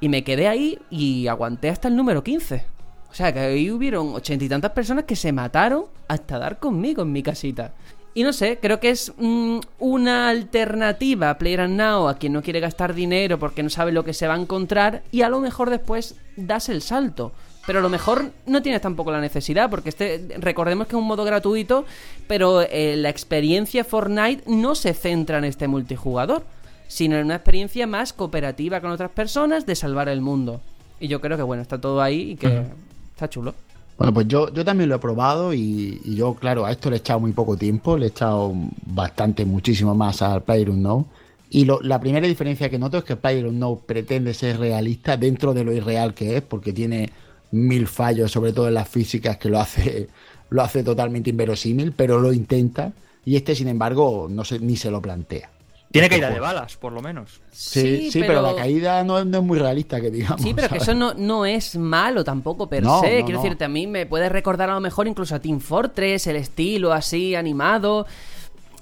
[0.02, 2.66] y me quedé ahí y aguanté hasta el número 15.
[3.10, 7.04] O sea, que ahí hubieron ochenta y tantas personas que se mataron hasta dar conmigo
[7.04, 7.72] en mi casita.
[8.16, 12.60] Y no sé, creo que es mm, una alternativa a PlayerUnknown a quien no quiere
[12.60, 15.70] gastar dinero porque no sabe lo que se va a encontrar y a lo mejor
[15.70, 17.32] después das el salto.
[17.66, 21.08] Pero a lo mejor no tienes tampoco la necesidad, porque este, recordemos que es un
[21.08, 21.86] modo gratuito,
[22.28, 26.44] pero eh, la experiencia Fortnite no se centra en este multijugador,
[26.90, 30.60] sino en una experiencia más cooperativa con otras personas de salvar el mundo.
[31.00, 32.66] Y yo creo que bueno, está todo ahí y que
[33.14, 33.56] está chulo.
[33.98, 37.00] Bueno, pues yo, yo también lo he probado y, yo, claro, a esto le he
[37.00, 38.54] echado muy poco tiempo, le he echado
[38.86, 41.06] bastante, muchísimo más al PlayerUnknown.
[41.50, 45.72] Y la primera diferencia que noto es que PlayerUnknown pretende ser realista dentro de lo
[45.72, 47.12] irreal que es, porque tiene
[47.52, 50.10] mil fallos, sobre todo en las físicas, que lo hace,
[50.50, 52.94] lo hace totalmente inverosímil, pero lo intenta.
[53.26, 55.53] Y este, sin embargo, no se, ni se lo plantea.
[55.94, 57.40] Tiene caída de balas, por lo menos.
[57.52, 58.42] Sí, sí, pero...
[58.42, 60.42] la caída no es, no es muy realista, que digamos.
[60.42, 60.84] Sí, pero que ¿sabes?
[60.90, 63.20] eso no, no es malo tampoco per No, se.
[63.20, 63.44] no, Quiero no.
[63.44, 66.92] decirte, a mí me puede recordar a lo mejor incluso a Team Fortress, el estilo
[66.92, 68.08] así animado.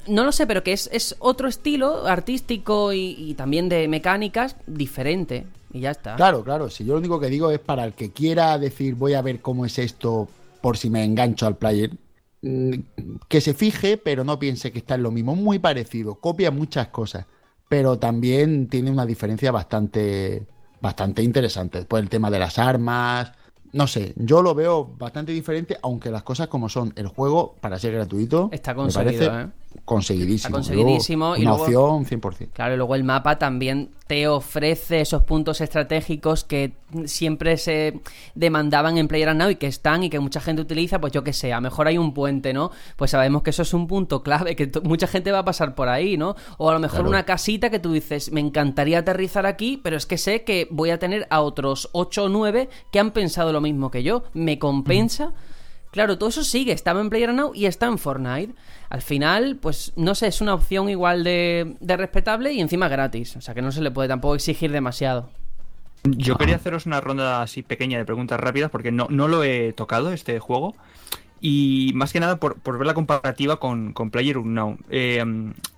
[0.07, 4.55] No lo sé, pero que es, es otro estilo artístico y, y también de mecánicas
[4.65, 5.45] diferente.
[5.73, 6.15] Y ya está.
[6.15, 6.69] Claro, claro.
[6.69, 9.41] Si yo lo único que digo es para el que quiera decir voy a ver
[9.41, 10.29] cómo es esto
[10.61, 11.91] por si me engancho al player,
[12.41, 15.35] que se fije, pero no piense que está en lo mismo.
[15.35, 17.25] Muy parecido, copia muchas cosas,
[17.69, 20.47] pero también tiene una diferencia bastante,
[20.81, 21.79] bastante interesante.
[21.79, 23.31] Después el tema de las armas,
[23.73, 26.93] no sé, yo lo veo bastante diferente, aunque las cosas como son.
[26.95, 29.60] El juego, para ser gratuito, Está me conseguido, parece ¿eh?
[29.85, 30.47] Conseguidísimo.
[30.47, 32.49] Está conseguidísimo, Luego, y una luego- opción 100%.
[32.53, 36.73] Claro, y luego el mapa también te ofrece esos puntos estratégicos que
[37.05, 38.01] siempre se
[38.35, 41.53] demandaban en PlayerUnknown y que están y que mucha gente utiliza, pues yo que sé,
[41.53, 42.71] a lo mejor hay un puente, ¿no?
[42.97, 45.87] Pues sabemos que eso es un punto clave, que mucha gente va a pasar por
[45.87, 46.35] ahí, ¿no?
[46.57, 47.09] O a lo mejor Claro.
[47.09, 50.89] una casita que tú dices, me encantaría aterrizar aquí, pero es que sé que voy
[50.89, 54.23] a tener a otros 8 o 9 que han pensado lo mismo que yo.
[54.33, 55.31] ¿Me compensa?
[55.91, 58.53] Claro, todo eso sigue, estaba en PlayerUnknown y está en Fortnite.
[58.89, 63.35] Al final, pues no sé, es una opción igual de, de respetable y encima gratis.
[63.35, 65.29] O sea que no se le puede tampoco exigir demasiado.
[66.03, 69.73] Yo quería haceros una ronda así pequeña de preguntas rápidas porque no, no lo he
[69.73, 70.75] tocado este juego.
[71.41, 74.79] Y más que nada por, por ver la comparativa con, con PlayerUnknown.
[74.89, 75.23] Eh,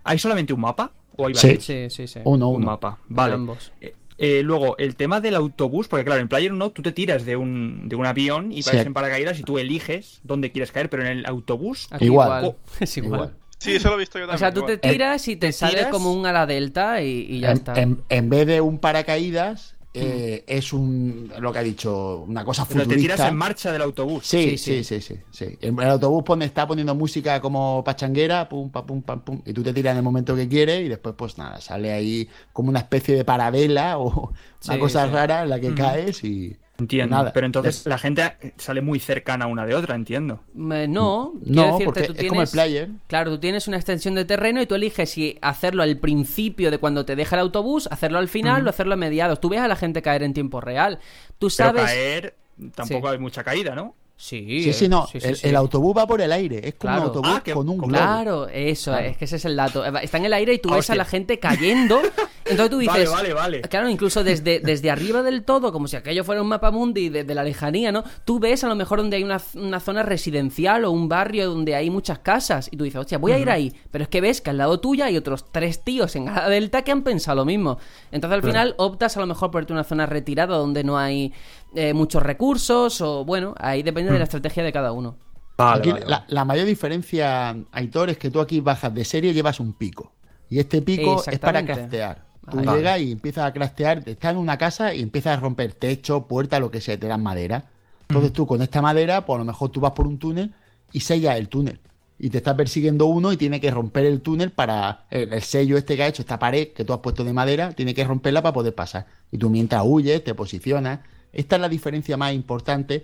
[0.03, 0.91] ¿Hay solamente un mapa?
[1.15, 1.47] ¿O hay Sí.
[1.47, 1.63] varios?
[1.65, 2.19] Sí, sí, sí.
[2.23, 3.33] Uno, Un mapa, vale.
[3.35, 3.71] ambos.
[3.81, 3.95] Eh,
[4.25, 7.89] eh, luego, el tema del autobús, porque claro, en PlayerUnknown tú te tiras de un,
[7.89, 8.75] de un avión y Sí.
[8.75, 12.55] vas en paracaídas y tú eliges dónde quieres caer, pero en el autobús Aquí Igual.
[12.79, 13.13] Es igual.
[13.21, 13.33] Igual.
[13.57, 14.35] Sí, eso lo he visto yo también.
[14.35, 17.25] O sea, tú te tiras y te, te sale tiras- como un ala delta y,
[17.29, 17.73] y ya en, está.
[17.81, 22.65] en- en vez de un paracaídas, eh, es un lo que ha dicho, una cosa
[22.67, 22.95] pero futurista.
[22.95, 24.25] te tiras en marcha del autobús.
[24.25, 25.15] Sí, Sí, sí, sí.
[25.29, 25.45] sí.
[25.61, 29.53] El, el autobús pone, está poniendo música como pachanguera, pum, pa, pum, pam, pum, y
[29.53, 32.69] tú te tiras en el momento que quieres y después, pues nada, sale ahí como
[32.69, 34.31] una especie de parabela o
[34.65, 37.15] una Sí, cosa rara en la que caes y Entiendo.
[37.15, 37.31] nada.
[37.33, 40.41] pero entonces Es- la gente sale muy cercana una de otra, entiendo.
[40.55, 42.89] No, quiero no, decirte, porque tú es como el tienes- player.
[43.07, 46.79] Claro, tú tienes una extensión de terreno y tú eliges si hacerlo al principio de
[46.79, 49.39] cuando te deja el autobús, hacerlo al final o hacerlo a mediados.
[49.39, 50.97] Tú ves a la gente caer en tiempo real.
[51.37, 51.83] Tú Pero sabes.
[51.83, 52.35] caer,
[52.75, 53.13] tampoco Sí.
[53.13, 53.95] hay mucha caída, ¿no?
[54.15, 55.05] Sí, Sí, sí, no.
[55.07, 55.47] sí, sí, el, sí.
[55.49, 56.59] el autobús va por el aire.
[56.65, 57.01] Es como Claro.
[57.01, 57.89] un autobús Ah, que- con un globo.
[57.91, 59.07] Claro, eso, Claro.
[59.07, 59.83] es que ese es el dato.
[59.83, 61.99] Está en el aire y tú Ah, ves a la gente cayendo.
[62.45, 63.09] Entonces tú dices.
[63.09, 63.61] Vale, vale, vale.
[63.63, 67.35] Claro, incluso desde, desde arriba del todo, como si aquello fuera un mapa mundi desde
[67.35, 68.03] la lejanía, ¿no?
[68.23, 71.75] Tú ves a lo mejor donde hay una, una zona residencial o un barrio donde
[71.75, 73.73] hay muchas casas y tú dices, hostia, voy a ir ahí.
[73.91, 76.83] Pero es que ves que al lado tuya hay otros tres tíos en la delta
[76.83, 77.77] que han pensado lo mismo.
[78.11, 80.97] Entonces al final optas a lo mejor por irte a una zona retirada donde no
[80.97, 81.33] hay
[81.75, 85.17] eh, muchos recursos o bueno, ahí depende de la estrategia de cada uno.
[85.57, 86.25] Vale, Aquí vale, la, vale.
[86.29, 90.13] la mayor diferencia, Aitor, es que tú aquí bajas de serie y llevas un pico.
[90.49, 92.25] Y este pico es para craftear.
[92.49, 92.65] Tú Ahí.
[92.67, 96.59] llegas y empiezas a craftear, estás en una casa y empiezas a romper techo, puerta,
[96.59, 97.69] lo que sea, te dan madera.
[98.09, 100.53] Entonces tú con esta madera, pues a lo mejor tú vas por un túnel
[100.91, 101.79] y sellas el túnel.
[102.19, 105.05] Y te está persiguiendo uno y tiene que romper el túnel para.
[105.09, 107.71] El, el sello este que ha hecho, esta pared que tú has puesto de madera,
[107.71, 109.07] tiene que romperla para poder pasar.
[109.31, 110.99] Y tú mientras huyes, te posicionas.
[111.33, 113.03] Esta es la diferencia más importante,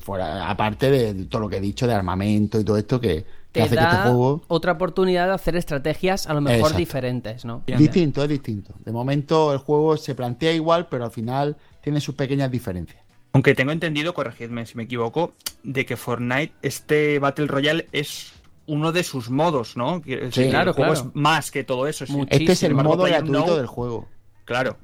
[0.00, 3.62] fuera, aparte de todo lo que he dicho de armamento y todo esto que, Te
[3.62, 4.42] hace que este juego.
[4.48, 6.78] otra oportunidad de hacer estrategias a lo mejor Exacto.
[6.78, 7.62] diferentes, ¿no?
[7.66, 7.78] Bien.
[7.78, 8.74] Distinto, es distinto.
[8.84, 13.00] De momento el juego se plantea igual, pero al final tiene sus pequeñas diferencias.
[13.32, 18.32] Aunque tengo entendido, corregidme si me equivoco, de que Fortnite, este Battle Royale es
[18.66, 20.00] uno de sus modos, ¿no?
[20.02, 21.08] Que- es Sí, claro, el juego claro.
[21.10, 22.04] es más que todo eso.
[22.08, 22.28] Mucho.
[22.34, 24.08] Este es el modo gratuito del juego.
[24.44, 24.76] Claro.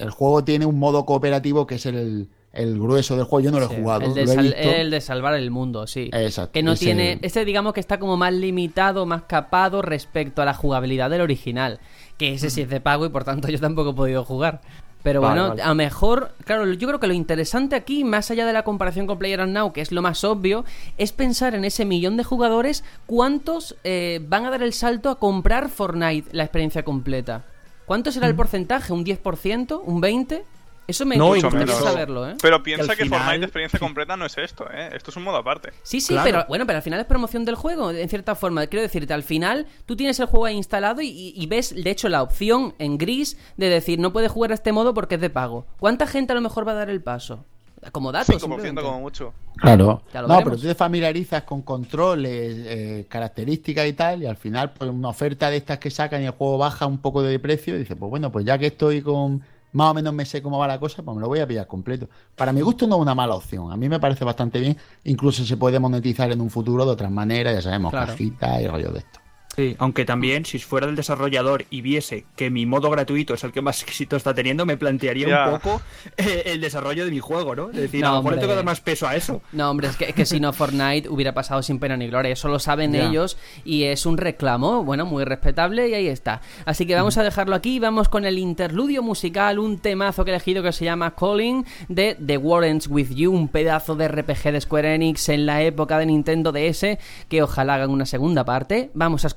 [0.00, 3.44] El juego tiene un modo cooperativo que es el, el grueso del juego.
[3.44, 4.58] Yo no lo he Sí, jugado, el, de lo he sal- visto.
[4.70, 6.10] el de salvar el mundo, sí.
[6.12, 7.18] Exacto, Que no ese- tiene.
[7.22, 11.80] Este, digamos que está como más limitado, más capado respecto a la jugabilidad del original.
[12.18, 14.60] Que ese sí es de pago y por tanto yo tampoco he podido jugar.
[15.02, 15.62] Pero Vale, bueno, vale.
[15.62, 19.06] a lo mejor, claro, yo creo que lo interesante aquí, más allá de la comparación
[19.06, 20.64] con PlayerUnknown, que es lo más obvio,
[20.98, 25.20] es pensar en ese millón de jugadores, cuántos eh, van a dar el salto a
[25.20, 27.44] comprar Fortnite la experiencia completa.
[27.86, 28.36] ¿Cuánto será el Mm.
[28.36, 28.92] porcentaje?
[28.92, 29.80] ¿Un 10%?
[29.84, 30.42] ¿Un 20%?
[30.88, 32.36] Eso me No, gusta incluso- saberlo, ¿eh?
[32.40, 34.90] Pero piensa que final- Fortnite de experiencia completa no es esto, ¿eh?
[34.94, 35.72] Esto es un modo aparte.
[35.82, 36.24] Sí, sí, Claro.
[36.30, 38.64] pero bueno, pero al final es promoción del juego, en cierta forma.
[38.68, 41.90] Quiero decirte, al final tú tienes el juego ahí instalado y, y- y ves, de
[41.90, 45.20] hecho, la opción en gris de decir no puedes jugar a este modo porque es
[45.20, 45.66] de pago.
[45.80, 47.44] ¿Cuánta gente a lo mejor va a dar el paso?
[47.92, 48.34] Como datos.
[48.36, 48.82] 5% simplemente.
[48.82, 49.32] como mucho.
[49.56, 50.02] Claro.
[50.12, 50.44] No, veremos.
[50.44, 55.08] pero tú te familiarizas con controles, eh, características y tal, y al final, pues una
[55.08, 57.96] oferta de estas que sacan y el juego baja un poco de precio, y dices,
[57.98, 60.80] pues bueno, pues ya que estoy con más o menos me sé cómo va la
[60.80, 62.08] cosa, pues me lo voy a pillar completo.
[62.34, 65.44] Para mi gusto no es una mala opción, a mí me parece bastante bien, incluso
[65.44, 68.06] se puede monetizar en un futuro de otras maneras, ya sabemos, Claro.
[68.06, 69.20] cajitas y rollo de esto.
[69.56, 73.52] Sí, aunque también, si fuera el desarrollador y viese que mi modo gratuito es el
[73.52, 75.48] que más éxito está teniendo, me plantearía Ya.
[75.48, 75.80] un poco
[76.18, 77.70] eh, el desarrollo de mi juego, ¿no?
[77.70, 79.40] Es decir, No, a lo mejor le tengo que dar más peso a eso.
[79.52, 82.32] No, hombre, es que, que si no Fortnite hubiera pasado sin pena ni gloria.
[82.32, 83.08] Eso lo saben Ya.
[83.08, 86.40] ellos y es un reclamo, bueno, muy respetable y ahí está.
[86.66, 90.30] Así que vamos a dejarlo aquí y vamos con el interludio musical, un temazo que
[90.32, 94.52] he elegido que se llama Calling de The Warrens With You, un pedazo de RPG
[94.52, 96.98] de Square Enix en la época de Nintendo DS
[97.28, 98.90] que ojalá hagan una segunda parte.
[98.94, 99.28] Vamos a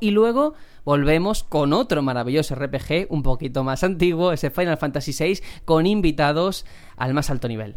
[0.00, 5.40] y luego volvemos con otro maravilloso RPG un poquito más antiguo, ese Final Fantasy VI,
[5.64, 6.64] con invitados
[6.96, 7.76] al más alto nivel.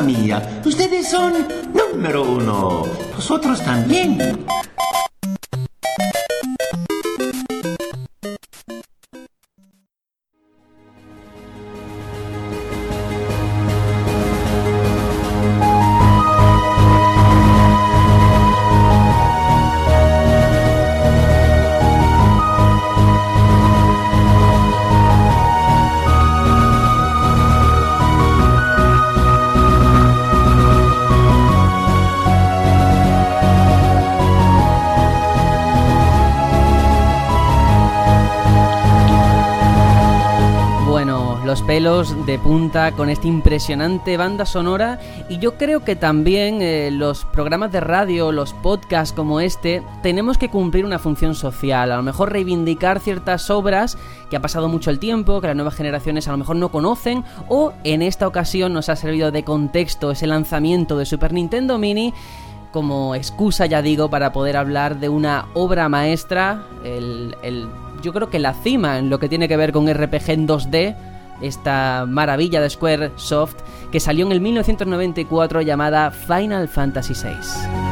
[0.00, 1.32] Mía, ustedes son
[1.74, 2.84] número uno.
[3.14, 4.46] Vosotros también.
[41.78, 44.98] De punta con esta impresionante banda sonora.
[45.28, 50.38] Y yo creo que también eh, los programas de radio, los podcasts como este, tenemos
[50.38, 53.96] que cumplir una función social, a lo mejor reivindicar ciertas obras
[54.28, 57.22] que ha pasado mucho el tiempo, que las nuevas generaciones a lo mejor no conocen
[57.48, 62.12] o en esta ocasión nos ha servido de contexto ese lanzamiento de Super Nintendo Mini
[62.72, 67.68] como excusa, ya digo, para poder hablar de una obra maestra, el, el-
[68.02, 70.94] yo creo que la cima en lo que tiene que ver con RPG en 2D,
[71.40, 73.56] esta maravilla de Square Soft,
[73.90, 77.87] que salió en el 1994 llamada Final Fantasy VI.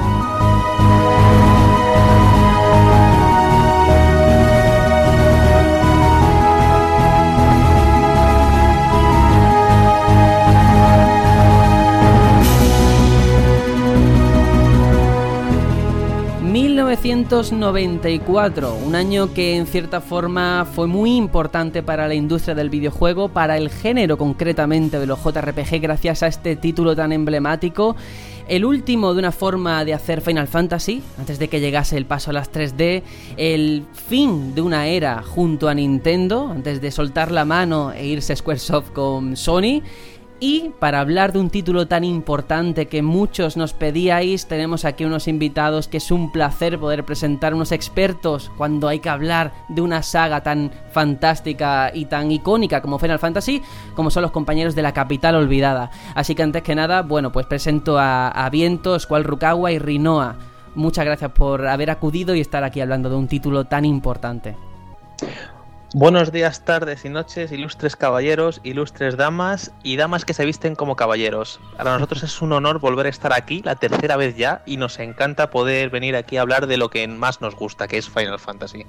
[17.02, 18.74] ...1994...
[18.84, 23.28] Un año que en cierta forma fue muy importante para la industria del videojuego...
[23.28, 25.80] ...para el género concretamente de los JRPG...
[25.80, 27.96] ...gracias a este título tan emblemático...
[28.48, 32.30] El último de una forma de hacer Final Fantasy, antes de que llegase el paso
[32.30, 33.02] a las 3D,
[33.36, 38.36] el fin de una era junto a Nintendo, antes de soltar la mano e irse
[38.36, 39.82] Squaresoft con Sony.
[40.38, 45.28] Y para hablar de un título tan importante que muchos nos pedíais, tenemos aquí unos
[45.28, 50.02] invitados que es un placer poder presentar unos expertos cuando hay que hablar de una
[50.02, 53.62] saga tan fantástica y tan icónica como Final Fantasy,
[53.94, 55.90] como son los compañeros de la capital olvidada.
[56.14, 60.36] Así que antes que nada, bueno, pues presento a, a Viento, Squall Rukawa y Rinoa.
[60.74, 64.54] Muchas gracias por haber acudido y estar aquí hablando de un título tan importante.
[65.94, 70.96] Buenos días, tardes y noches, ilustres caballeros, ilustres damas y damas que se visten como
[70.96, 71.60] caballeros.
[71.76, 74.98] Para nosotros es un honor volver a estar aquí, la tercera vez ya, y nos
[74.98, 78.40] encanta poder venir aquí a hablar de lo que más nos gusta, que es Final
[78.40, 78.84] Fantasy.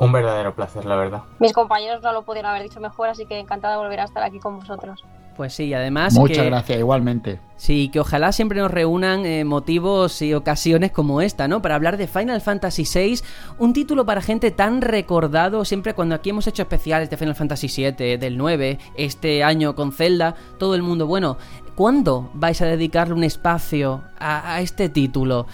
[0.00, 1.22] Un verdadero placer, la verdad.
[1.38, 4.24] Mis compañeros no lo pudieron haber dicho mejor, así que encantada de volver a estar
[4.24, 5.04] aquí con vosotros.
[5.42, 6.44] Pues sí, además Muchas que...
[6.44, 7.40] gracias, igualmente.
[7.56, 11.60] Sí, que ojalá siempre nos reúnan eh, motivos y ocasiones como esta, ¿no?
[11.60, 13.18] Para hablar de Final Fantasy VI,
[13.58, 17.66] un título para gente tan recordado, siempre cuando aquí hemos hecho especiales de Final Fantasy
[17.66, 21.38] VII, del 9, este año con Zelda, todo el mundo, bueno,
[21.74, 25.48] ¿cuándo vais a dedicarle un espacio a, a este título?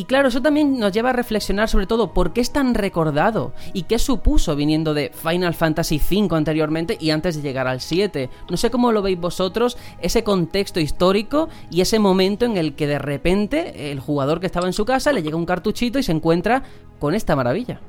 [0.00, 3.52] Y claro, eso también nos lleva a reflexionar sobre todo por qué es tan recordado
[3.74, 8.30] y qué supuso viniendo de Final Fantasy V anteriormente y antes de llegar al 7.
[8.48, 12.86] No sé cómo lo veis vosotros, ese contexto histórico y ese momento en el que
[12.86, 16.12] de repente el jugador que estaba en su casa le llega un cartuchito y se
[16.12, 16.62] encuentra
[16.98, 17.82] con esta maravilla.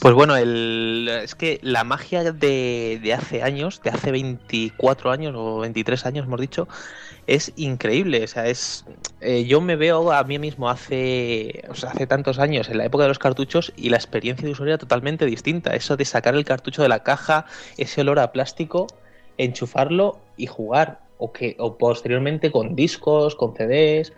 [0.00, 5.34] Pues bueno, el, es que la magia de, de hace años, de hace 24 años
[5.36, 6.68] o 23 años, hemos dicho,
[7.28, 8.24] es increíble.
[8.24, 8.84] O sea, es
[9.20, 12.84] eh, yo me veo a mí mismo hace, o sea, hace tantos años, en la
[12.84, 15.76] época de los cartuchos, y la experiencia de usuario era totalmente distinta.
[15.76, 17.46] Eso de sacar el cartucho de la caja,
[17.76, 18.86] ese olor a plástico,
[19.36, 21.00] enchufarlo y jugar.
[21.20, 24.12] O que, o posteriormente con discos, con CDs.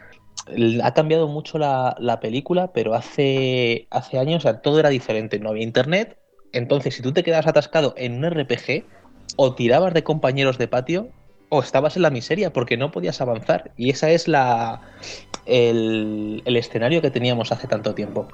[0.83, 5.39] Ha cambiado mucho la, la película, pero hace, hace años todo era diferente.
[5.39, 6.19] No había internet.
[6.53, 8.85] Entonces, si tú te quedabas atascado en un RPG,
[9.37, 11.09] o tirabas de compañeros de patio,
[11.51, 13.73] o estabas en la miseria porque no podías avanzar.
[13.77, 14.81] Y esa es la
[15.45, 18.29] el, escenario que teníamos hace tanto tiempo.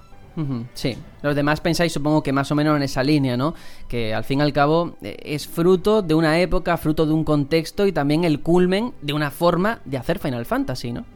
[0.75, 3.55] Sí, los demás pensáis supongo que más o menos en esa línea, ¿no?
[3.89, 7.25] Que al fin y al cabo eh, es fruto de una época, fruto de un
[7.25, 11.07] contexto y también el culmen de una forma de hacer Final Fantasy, ¿no?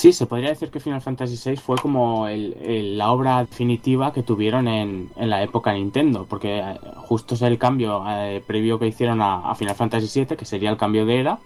[0.00, 4.22] Sí, se podría decir que Final Fantasy VI fue como el- la obra definitiva que
[4.22, 8.86] tuvieron en, en la época Nintendo, porque eh, justo es el cambio eh, previo que
[8.86, 11.40] hicieron a, a Final Fantasy VII, que sería el cambio de era,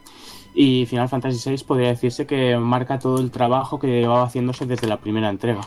[0.55, 4.87] y Final Fantasy VI podría decirse que marca todo el trabajo que llevaba haciéndose desde
[4.89, 5.63] la primera entrega.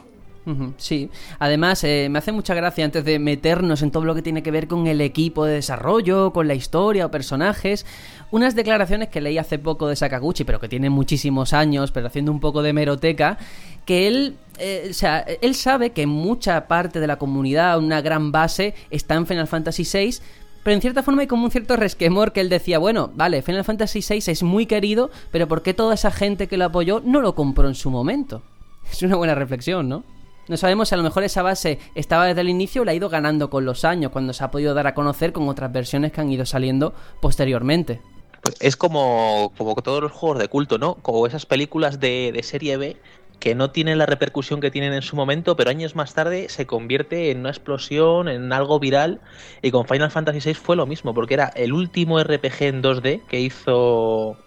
[0.78, 1.10] Sí,
[1.40, 4.52] además eh, me hace mucha gracia antes de meternos en todo lo que tiene que
[4.52, 7.86] ver con el equipo de desarrollo, con la historia o personajes,
[8.30, 12.32] unas declaraciones que leí hace poco de Sakaguchi, pero que tiene muchísimos años, pero haciendo
[12.32, 13.40] un poco de meroteca,
[13.86, 18.32] que él, eh, o sea, él sabe que mucha parte de la comunidad, una gran
[18.32, 20.20] base, está en Final Fantasy VI,
[20.64, 23.64] pero en cierta forma hay como un cierto resquemor que él decía, bueno, vale, Final
[23.64, 27.22] Fantasy VI es muy querido, pero ¿por qué toda esa gente que lo apoyó no
[27.22, 28.42] lo compró en su momento?
[28.92, 30.04] Es una buena reflexión, ¿no?
[30.48, 32.96] No sabemos si a lo mejor esa base estaba desde el inicio o la ha
[32.96, 36.12] ido ganando con los años, cuando se ha podido dar a conocer con otras versiones
[36.12, 38.02] que han ido saliendo posteriormente.
[38.42, 40.96] Pues es como, como todos los juegos de culto, ¿no?
[40.96, 42.98] Como esas películas de, de serie B
[43.40, 46.66] que no tienen la repercusión que tienen en su momento, pero años más tarde se
[46.66, 49.22] convierte en una explosión, en algo viral.
[49.62, 53.26] Y con Final Fantasy VI fue lo mismo, porque era el último RPG en 2D
[53.28, 54.38] que hizo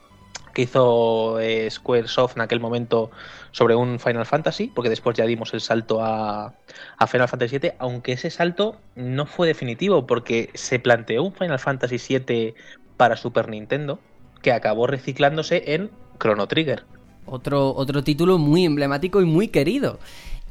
[0.55, 3.13] que hizo eh, Squaresoft en aquel momento
[3.59, 6.55] sobre un Final Fantasy, porque después ya dimos el salto a,
[6.97, 11.59] a Final Fantasy VII, aunque ese salto no fue definitivo, porque se planteó un Final
[11.59, 12.55] Fantasy VII
[12.97, 13.99] para Super Nintendo,
[14.43, 15.91] que acabó reciclándose en
[16.21, 16.85] Chrono Trigger.
[17.27, 19.99] Otro, otro título muy emblemático y muy querido.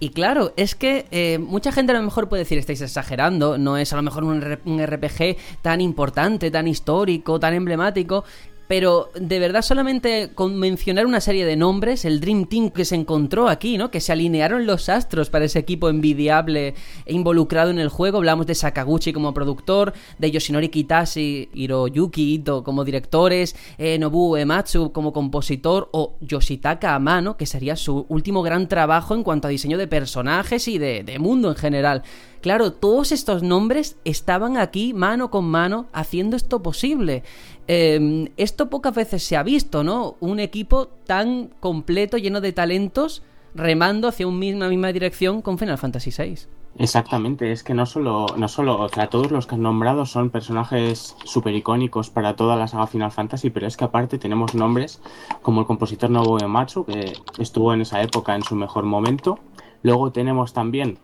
[0.01, 3.77] Y claro, es que eh, mucha gente a lo mejor puede decir, estáis exagerando, no
[3.77, 8.25] es a lo mejor un, un RPG tan importante, tan histórico, tan emblemático.
[8.67, 12.95] Pero de verdad solamente con mencionar una serie de nombres, el Dream Team que se
[12.95, 13.91] encontró aquí, ¿no?
[13.91, 16.75] Que se alinearon los astros para ese equipo envidiable
[17.05, 18.17] e involucrado en el juego.
[18.17, 24.91] Hablamos de Sakaguchi como productor, de Yoshinori Kitase, Hiroyuki Ito como directores, eh, Nobuo Ematsu
[24.91, 29.77] como compositor o Yoshitaka Amano, que sería su último gran trabajo en cuanto a diseño
[29.77, 32.03] de personajes y de mundo en general.
[32.41, 37.23] Claro, todos estos nombres estaban aquí mano con mano haciendo esto posible.
[37.67, 40.15] Eh, esto pocas veces se ha visto, ¿no?
[40.19, 43.23] Un equipo tan completo, lleno de talentos,
[43.53, 46.47] remando hacia una misma, misma dirección con Final Fantasy VI.
[46.79, 50.29] Exactamente, es que no solo, no solo, o sea, todos los que han nombrado son
[50.29, 55.01] personajes súper icónicos para toda la saga Final Fantasy, pero es que aparte tenemos nombres
[55.41, 59.39] como el compositor Nobuo Ematsu, que estuvo en esa época en su mejor momento.
[59.81, 60.99] Luego tenemos también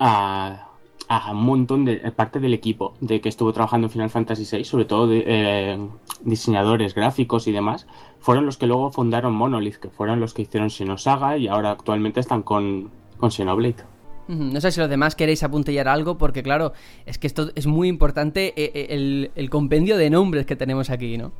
[0.00, 0.73] a,
[1.08, 4.64] a un montón de parte del equipo de que estuvo trabajando en Final Fantasy VI,
[4.64, 5.78] sobre todo de, eh,
[6.22, 7.86] diseñadores gráficos y demás,
[8.20, 12.20] fueron los que luego fundaron Monolith, que fueron los que hicieron Xenosaga y ahora actualmente
[12.20, 13.84] están con, con Xenoblade.
[14.28, 16.72] No sé si los demás queréis apuntillar algo, porque claro,
[17.04, 20.88] es que esto es muy importante eh, eh, el, el compendio de nombres que tenemos
[20.88, 21.32] aquí, ¿no?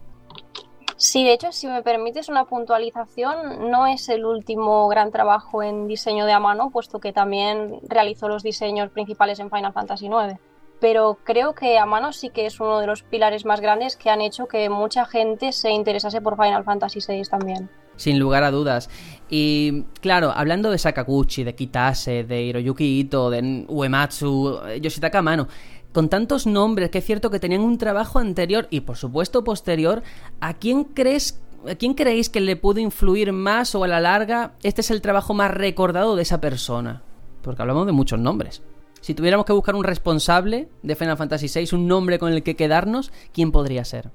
[0.97, 5.89] Sí, de hecho, si me permites una puntualización, no es el último gran trabajo en
[5.89, 10.39] diseño de Amano, puesto que también realizó los diseños principales en Final Fantasy IX.
[10.81, 14.21] Pero creo que Amano sí que es uno de los pilares más grandes que han
[14.21, 17.71] hecho que mucha gente se interesase por Final Fantasy VI también.
[17.97, 18.91] Sin lugar a dudas.
[19.29, 25.49] Y claro, hablando de Sakaguchi, de Kitase, de Hiroyuki Ito, de Uematsu, eh, Yoshitaka Amano,
[25.95, 30.03] con tantos nombres que es cierto que tenían un trabajo anterior y por supuesto posterior,
[30.41, 34.53] ¿a quién crees ¿A quién creéis que le pudo influir más o a la larga
[34.63, 37.03] este es el trabajo más recordado de esa persona?
[37.41, 38.63] Porque hablamos de muchos nombres.
[39.01, 42.55] Si tuviéramos que buscar un responsable de Final Fantasy VI, un nombre con el que
[42.55, 44.11] quedarnos, ¿quién podría ser?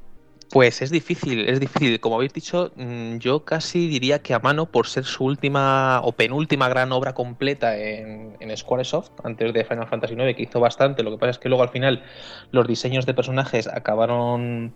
[0.52, 2.00] Pues es difícil, es difícil.
[2.00, 6.12] Como habéis dicho, mm, yo casi diría que a mano, por ser su última o
[6.14, 11.04] penúltima gran obra completa en, en Squaresoft, antes de Final Fantasy IX, que hizo bastante.
[11.04, 12.04] Lo que pasa es que luego al final
[12.52, 14.74] los diseños de personajes acabaron.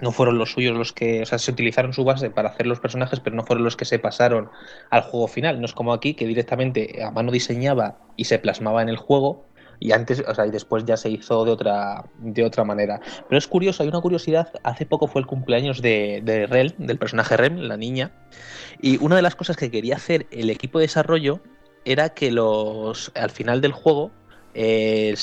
[0.00, 1.22] No fueron los suyos los que.
[1.22, 3.84] O sea, se utilizaron su base para hacer los personajes, pero no fueron los que
[3.84, 4.50] se pasaron
[4.90, 5.60] al juego final.
[5.60, 9.44] No es como aquí, que directamente a mano diseñaba y se plasmaba en el juego
[9.82, 13.00] y antes, o sea, y después ya se hizo de otra, de otra manera.
[13.28, 16.98] Pero es curioso, hay una curiosidad, hace poco fue el cumpleaños de, de Rel, del
[16.98, 18.12] personaje Rem, la niña,
[18.80, 21.40] y una de las cosas que quería hacer el equipo de desarrollo
[21.84, 24.12] era que los al final del juego,
[24.54, 25.16] eh,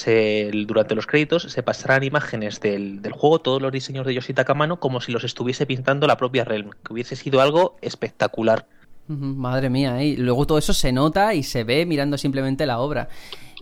[0.68, 4.82] durante los créditos, se pasaran imágenes del, del juego, todos los diseños de Yoshitaka Amano,
[4.82, 8.68] como si los estuviese pintando la propia Realm, que hubiese sido algo espectacular.
[9.08, 10.16] Madre mía, ¿eh?
[10.20, 13.10] luego todo eso se nota y se ve mirando simplemente la obra.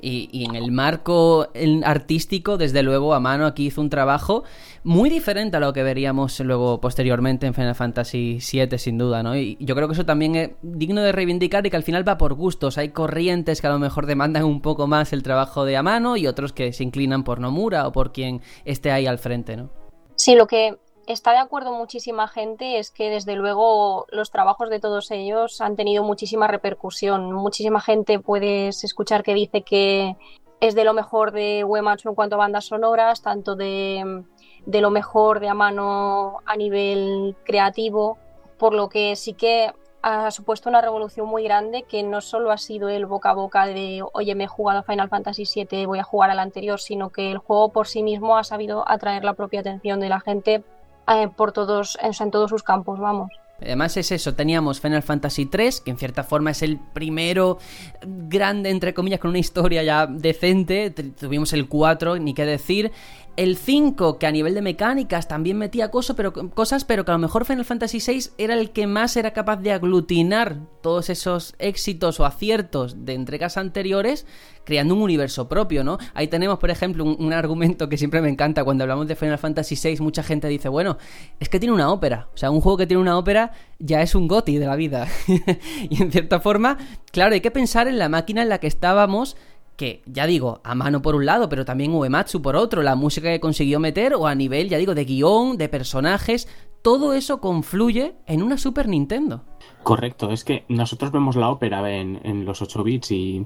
[0.01, 1.47] Y, en el marco
[1.83, 4.43] artístico, desde luego, a mano aquí hizo un trabajo
[4.83, 9.35] muy diferente a lo que veríamos luego posteriormente en Final Fantasy VII, sin duda, ¿no?
[9.35, 12.17] Y yo creo que eso también es digno de reivindicar y que al final va
[12.17, 12.77] por gustos.
[12.77, 16.15] Hay corrientes que a lo mejor demandan un poco más el trabajo de a mano
[16.15, 19.69] y otros que se inclinan por Nomura o por quien esté ahí al frente, ¿no?
[20.15, 20.77] Sí, lo que
[21.07, 25.75] está de acuerdo muchísima gente es que desde luego los trabajos de todos ellos han
[25.75, 27.31] tenido muchísima repercusión.
[27.31, 30.17] Muchísima gente puedes escuchar que dice que
[30.59, 34.23] es de lo mejor de Uematsu en cuanto a bandas sonoras, tanto de,
[34.65, 38.17] de lo mejor de a mano a nivel creativo,
[38.57, 39.71] por lo que sí que
[40.01, 43.65] ha supuesto una revolución muy grande que no solo ha sido el boca a boca
[43.65, 47.09] de oye me he jugado a Final Fantasy VII voy a jugar al anterior sino
[47.09, 50.63] que el juego por sí mismo ha sabido atraer la propia atención de la gente
[51.07, 53.31] eh, por todos en todos sus campos vamos
[53.61, 57.57] Además es eso, teníamos Final Fantasy 3, que en cierta forma es el primero
[58.01, 60.91] grande, entre comillas, con una historia ya decente.
[60.91, 62.91] Tuvimos el 4, ni qué decir.
[63.37, 67.13] El 5, que a nivel de mecánicas también metía cosas pero, cosas, pero que a
[67.13, 71.53] lo mejor Final Fantasy 6 era el que más era capaz de aglutinar todos esos
[71.59, 74.25] éxitos o aciertos de entregas anteriores,
[74.63, 75.99] creando un universo propio, ¿no?
[76.15, 79.37] Ahí tenemos, por ejemplo, un, un argumento que siempre me encanta cuando hablamos de Final
[79.37, 80.97] Fantasy 6, mucha gente dice, bueno,
[81.39, 82.29] es que tiene una ópera.
[82.33, 85.07] O sea, un juego que tiene una ópera ya es un goti de la vida.
[85.89, 86.79] y en cierta forma,
[87.11, 89.37] claro, hay que pensar en la máquina en la que estábamos
[89.77, 93.29] que, ya digo, a mano por un lado, pero también Uematsu por otro, la música
[93.29, 96.49] que consiguió meter, o a nivel, ya digo, de guion, de personajes,
[96.81, 99.43] todo eso confluye en una Super Nintendo.
[99.83, 103.45] Correcto, es que nosotros vemos la ópera en, en los 8 bits y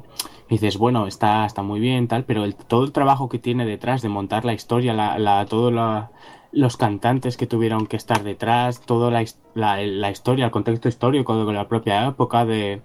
[0.50, 4.02] dices, bueno, está, está muy bien, tal, pero el, todo el trabajo que tiene detrás
[4.02, 6.12] de montar la historia, la, la, todo la-
[6.54, 11.46] los cantantes que tuvieron que estar detrás, toda la, la, la historia, el contexto histórico
[11.46, 12.82] de la propia época, de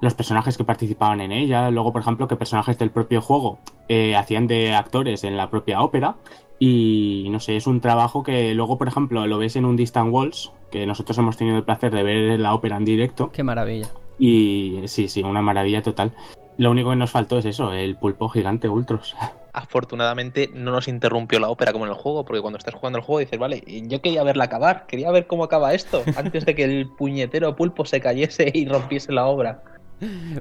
[0.00, 3.58] los personajes que participaban en ella, luego, por ejemplo, que personajes del propio juego
[3.88, 6.16] eh, hacían de actores en la propia ópera.
[6.58, 10.12] Y no sé, es un trabajo que luego, por ejemplo, lo ves en un Distant
[10.12, 13.30] Walls, que nosotros hemos tenido el placer de ver la ópera en directo.
[13.32, 13.88] Qué maravilla.
[14.18, 16.12] Y sí, sí, una maravilla total.
[16.58, 19.16] Lo único que nos faltó es eso, el pulpo gigante Ultros.
[19.52, 23.04] Afortunadamente no nos interrumpió la ópera como en el juego, porque cuando estás jugando el
[23.04, 26.64] juego dices, vale, yo quería verla acabar, quería ver cómo acaba esto, antes de que
[26.64, 29.62] el puñetero pulpo se cayese y rompiese la obra.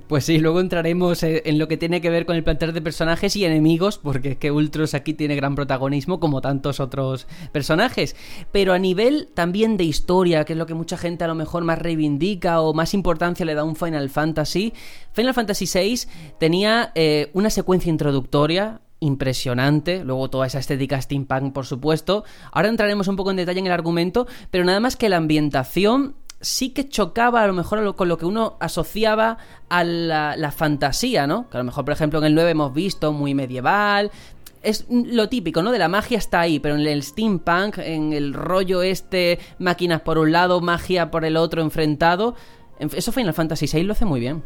[0.08, 2.82] Pues sí, luego entraremos eh, en lo que tiene que ver con el plantel de
[2.82, 8.16] personajes y enemigos, porque es que Ultros aquí tiene gran protagonismo, como tantos otros personajes.
[8.52, 11.64] Pero a nivel también de historia, que es lo que mucha gente a lo mejor
[11.64, 14.74] más reivindica o más importancia le da a un Final Fantasy,
[15.14, 16.00] Final Fantasy VI
[16.38, 22.24] tenía eh, una secuencia introductoria impresionante, luego toda esa estética steampunk, por supuesto.
[22.52, 26.16] Ahora entraremos un poco en detalle en el argumento, pero nada más que la ambientación
[26.42, 29.38] sí que chocaba a lo mejor con lo que uno asociaba
[29.70, 31.50] a la, la fantasía, ¿no?
[31.50, 34.12] Que a lo mejor, por ejemplo, en el 9 hemos visto muy medieval.
[34.62, 35.72] Es lo típico, ¿no?
[35.72, 40.18] De la magia está ahí, pero en el steampunk, en el rollo este, máquinas por
[40.18, 42.36] un lado, magia por el otro enfrentado.
[42.80, 44.44] en- Eso Final Fantasy VI lo hace muy bien.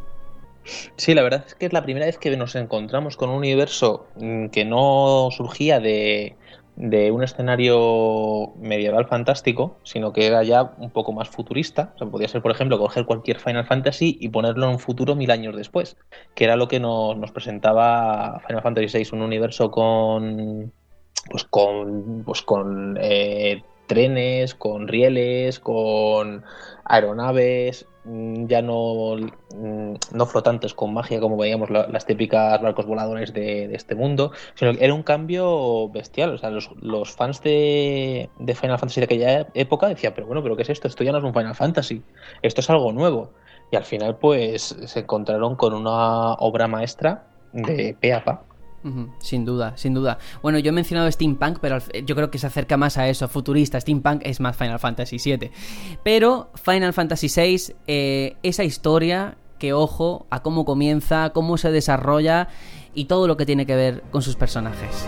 [0.97, 4.05] Sí, la verdad es que es la primera vez que nos encontramos con un universo
[4.15, 6.37] mm, que no surgía de,
[6.75, 11.93] de un escenario medieval fantástico, sino que era ya un poco más futurista.
[11.95, 15.15] O sea, podía ser, por ejemplo, coger cualquier Final Fantasy y ponerlo en un futuro
[15.15, 15.97] mil años después,
[16.35, 20.71] que era lo que nos, nos presentaba Final Fantasy VI, un universo con
[21.29, 26.43] pues con pues con eh, trenes, con rieles, con
[26.85, 29.15] aeronaves, ya no,
[29.49, 34.31] mm, no flotantes con magia como veíamos la- las típicas barcos voladores de, este mundo,
[34.55, 36.33] sino que era un cambio bestial.
[36.33, 40.43] O sea, los, los fans de, de Final Fantasy de aquella época decían, pero bueno,
[40.43, 40.87] pero ¿qué es esto?
[40.87, 42.03] Esto ya no es un Final Fantasy,
[42.41, 43.33] esto es algo nuevo.
[43.71, 48.33] Y al final, pues, se encontraron con una obra maestra de pe a pa.
[48.33, 48.52] Ujú,
[49.19, 50.17] Sin duda, sin duda.
[50.41, 53.79] Bueno, yo he mencionado Steampunk, pero yo creo que se acerca más a eso, futurista.
[53.79, 55.51] Steampunk es más Final Fantasy VII.
[56.03, 62.49] Pero Final Fantasy VI, eh, esa historia que ojo a cómo comienza, cómo se desarrolla
[62.93, 65.07] y todo lo que tiene que ver con sus personajes.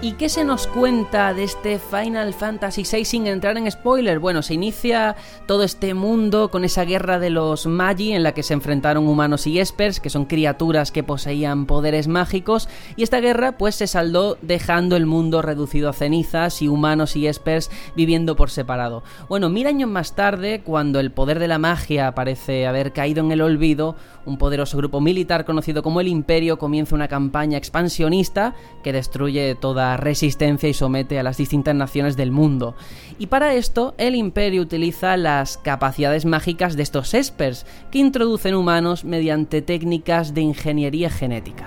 [0.00, 4.20] ¿Y qué se nos cuenta de este Final Fantasy VI sin entrar en spoiler?
[4.20, 5.16] Bueno, se inicia
[5.46, 9.48] todo este mundo con esa guerra de los Magi en la que se enfrentaron humanos
[9.48, 14.38] y espers, que son criaturas que poseían poderes mágicos, y esta guerra pues se saldó
[14.40, 19.02] dejando el mundo reducido a cenizas y humanos y espers viviendo por separado.
[19.28, 23.32] Bueno, mil años más tarde, cuando el poder de la magia parece haber caído en
[23.32, 23.96] el olvido,
[24.26, 28.54] un poderoso grupo militar conocido como el Imperio comienza una campaña expansionista
[28.84, 32.74] que destruye toda resistencia y somete a las distintas naciones del mundo.
[33.18, 39.04] Y para esto, el Imperio utiliza las capacidades mágicas de estos espers, que introducen humanos
[39.04, 41.66] mediante técnicas de ingeniería genética.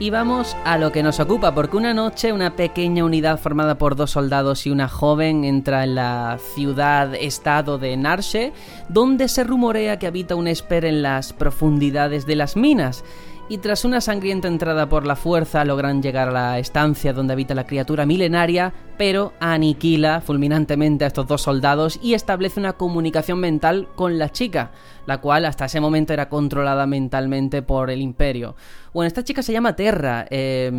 [0.00, 3.96] Y vamos a lo que nos ocupa, porque una noche una pequeña unidad formada por
[3.96, 8.52] dos soldados y una joven entra en la ciudad-estado de Narshe,
[8.88, 13.02] donde se rumorea que habita un esper en las profundidades de las minas.
[13.48, 17.56] Y tras una sangrienta entrada por la fuerza logran llegar a la estancia donde habita
[17.56, 23.88] la criatura milenaria, pero aniquila fulminantemente a estos dos soldados y establece una comunicación mental
[23.94, 24.72] con la chica,
[25.06, 28.56] la cual hasta ese momento era controlada mentalmente por el imperio.
[28.92, 30.72] Bueno, esta chica se llama Terra eh,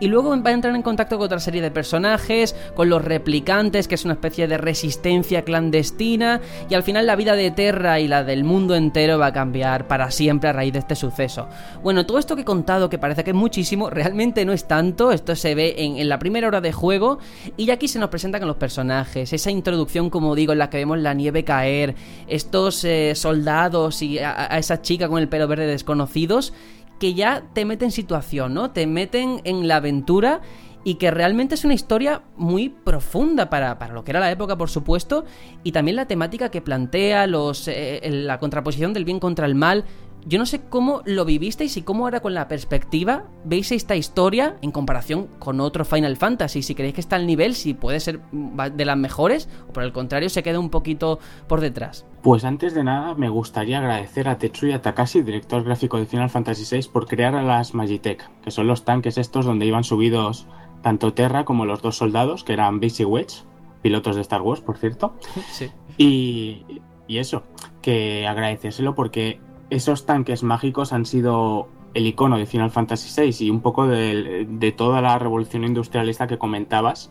[0.00, 3.86] y luego va a entrar en contacto con otra serie de personajes, con los replicantes,
[3.86, 6.40] que es una especie de resistencia clandestina,
[6.70, 9.88] y al final la vida de Terra y la del mundo entero va a cambiar
[9.88, 11.48] para siempre a raíz de este suceso.
[11.82, 15.12] Bueno, todo esto que he contado, que parece que es muchísimo, realmente no es tanto,
[15.12, 17.18] esto se ve en, en la primera hora de juego,
[17.56, 20.78] y aquí se nos presentan con los personajes, esa introducción, como digo, en la que
[20.78, 21.94] vemos la nieve caer,
[22.26, 26.52] estos eh, soldados y a, esa chica con el pelo verde desconocidos,
[26.98, 28.70] que ya te meten en situación, ¿no?
[28.70, 30.40] Te meten en la aventura
[30.84, 34.56] y que realmente es una historia muy profunda para, para, lo que era la época,
[34.56, 35.24] por supuesto,
[35.64, 39.84] y también la temática que plantea, los, eh, la contraposición del bien contra el mal.
[40.28, 44.56] Yo no sé cómo lo vivisteis y cómo ahora con la perspectiva veis esta historia
[44.60, 46.62] en comparación con otro Final Fantasy.
[46.62, 49.92] Si creéis que está al nivel, si puede ser de las mejores, o por el
[49.92, 52.06] contrario se queda un poquito por detrás.
[52.22, 56.64] Pues antes de nada me gustaría agradecer a Tetsuya Takashi, director gráfico de Final Fantasy
[56.68, 60.48] VI, por crear a las Magitech, que son los tanques estos donde iban subidos
[60.82, 63.44] tanto Terra como los dos soldados, que eran Base y Wedge,
[63.80, 65.14] pilotos de Star Wars, por cierto.
[65.52, 65.70] Sí.
[65.98, 66.64] Y,
[67.06, 67.44] y eso,
[67.80, 69.40] que agradecérselo porque
[69.70, 74.74] esos tanques mágicos han sido el icono de Final Fantasy VI y un poco de,
[74.76, 77.10] toda la revolución industrialista que comentabas.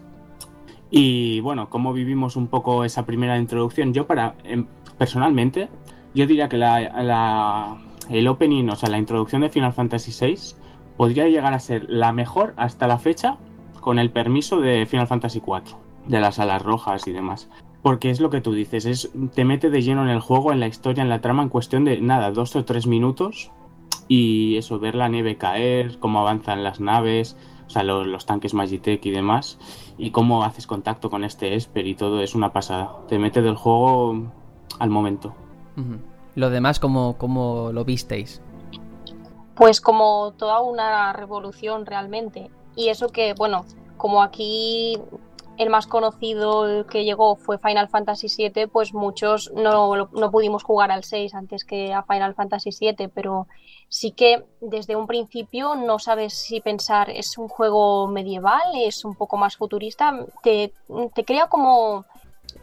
[0.91, 3.94] Y bueno, cómo vivimos un poco esa primera introducción.
[3.94, 4.68] Yo para, em,
[4.98, 5.69] personalmente,
[6.14, 7.77] yo diría que la,
[8.10, 10.56] el opening, o sea, la introducción de Final Fantasy VI
[10.98, 13.38] podría llegar a ser la mejor hasta la fecha
[13.82, 15.76] con el permiso de Final Fantasy IV,
[16.07, 17.49] de las alas rojas y demás.
[17.86, 20.60] Porque es lo que tú dices, es, te mete de lleno en el juego, en
[20.60, 23.52] la historia, en la trama, en cuestión de nada, dos o tres minutos.
[24.07, 27.38] Y eso, ver la nieve caer, cómo avanzan las naves,
[27.68, 29.60] o sea, los, los tanques Magitech y demás,
[29.99, 32.90] y cómo haces contacto con este Esper y todo, es una pasada.
[33.07, 34.32] Te mete del juego
[34.80, 35.36] al momento.
[35.78, 35.99] Uh -huh.
[36.34, 38.41] Lo demás, ¿cómo, ¿cómo lo visteis?
[39.53, 42.49] Pues como toda una revolución realmente.
[42.76, 43.64] Y eso que, bueno,
[43.95, 44.98] como aquí
[45.57, 50.91] el más conocido que llegó fue Final Fantasy VII, pues muchos no, no, pudimos jugar
[50.91, 53.48] al 6 antes que a Final Fantasy VII, pero
[53.88, 59.15] sí que desde un principio no sabes si pensar es un juego medieval, es un
[59.15, 60.73] poco más futurista, te,
[61.14, 62.06] te crea como,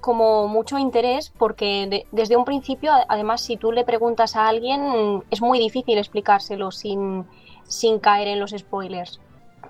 [0.00, 5.22] como mucho interés porque de, desde un principio, además, si tú le preguntas a alguien,
[5.30, 7.26] es muy difícil explicárselo sin,
[7.64, 9.20] sin caer en los spoilers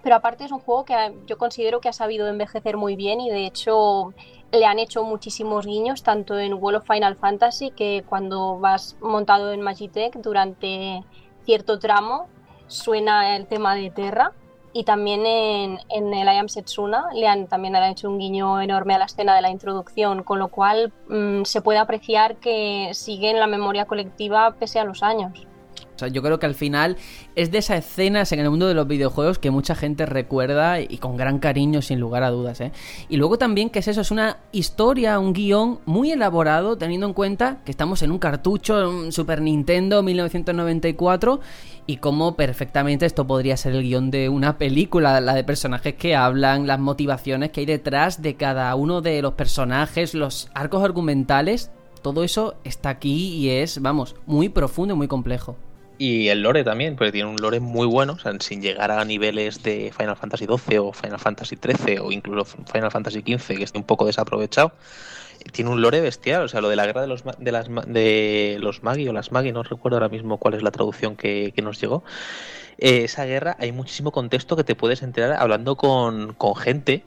[0.02, 0.94] pero aparte es un juego que
[1.26, 4.12] yo considero que ha sabido envejecer muy bien y de hecho
[4.50, 9.52] le han hecho muchísimos guiños tanto en World of Final Fantasy que cuando vas montado
[9.52, 11.02] en Magitech durante
[11.44, 12.28] cierto tramo
[12.66, 14.32] suena el tema de Terra
[14.74, 18.18] y también en, en el I Am Setsuna le han, también le han hecho un
[18.18, 22.36] guiño enorme a la escena de la introducción, con lo cual mmm, se puede apreciar
[22.36, 25.46] que sigue en la memoria colectiva pese a los años.
[26.02, 26.96] Sea, yo creo que al final
[27.36, 30.98] es de esas escenas en el mundo de los videojuegos que mucha gente recuerda y
[30.98, 32.60] con gran cariño, sin lugar a dudas.
[32.60, 32.72] ¿eh?
[33.08, 37.12] Y luego también que es eso, es una historia, un guion muy elaborado, teniendo en
[37.12, 41.40] cuenta que estamos en un cartucho, un Super Nintendo 1994,
[41.86, 46.16] y cómo perfectamente esto podría ser el guion de una película, la de personajes que
[46.16, 51.70] hablan, las motivaciones que hay detrás de cada uno de los personajes, los arcos argumentales.
[52.02, 55.56] Todo eso está aquí y es, vamos, muy profundo y muy complejo.
[55.98, 59.04] Y el lore también, porque tiene un lore muy bueno, o sea, sin llegar a
[59.04, 63.64] niveles de Final Fantasy XII o Final Fantasy XIII o incluso Final Fantasy XV, que
[63.64, 64.72] esté un poco desaprovechado.
[65.52, 66.42] tiene un lore bestial.
[66.42, 69.32] O sea, lo de la guerra de los, de las, de los Magi o las
[69.32, 72.02] Magi, no recuerdo ahora mismo cuál es la traducción que, que nos llegó.
[72.78, 77.04] Eh, esa guerra hay muchísimo contexto que te puedes enterar hablando con, con gente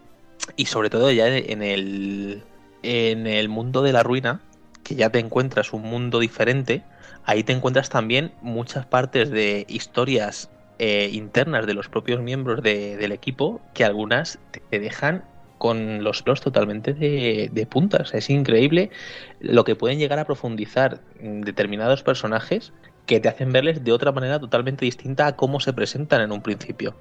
[0.55, 2.43] y sobre todo ya en el,
[2.83, 4.41] en el mundo de la ruina,
[4.83, 6.83] que ya te encuentras un mundo diferente,
[7.26, 10.49] ahí te encuentras también muchas partes de historias
[10.80, 14.39] eh, internas de los propios miembros de- del equipo que algunas
[14.69, 15.23] te, dejan
[15.57, 17.99] con los pelos totalmente de, de punta.
[18.02, 18.91] O sea, es increíble
[19.39, 22.73] lo que pueden llegar a profundizar mm, determinados personajes
[23.06, 26.41] que te hacen verles de otra manera totalmente distinta a cómo se presentan en un
[26.41, 26.95] principio.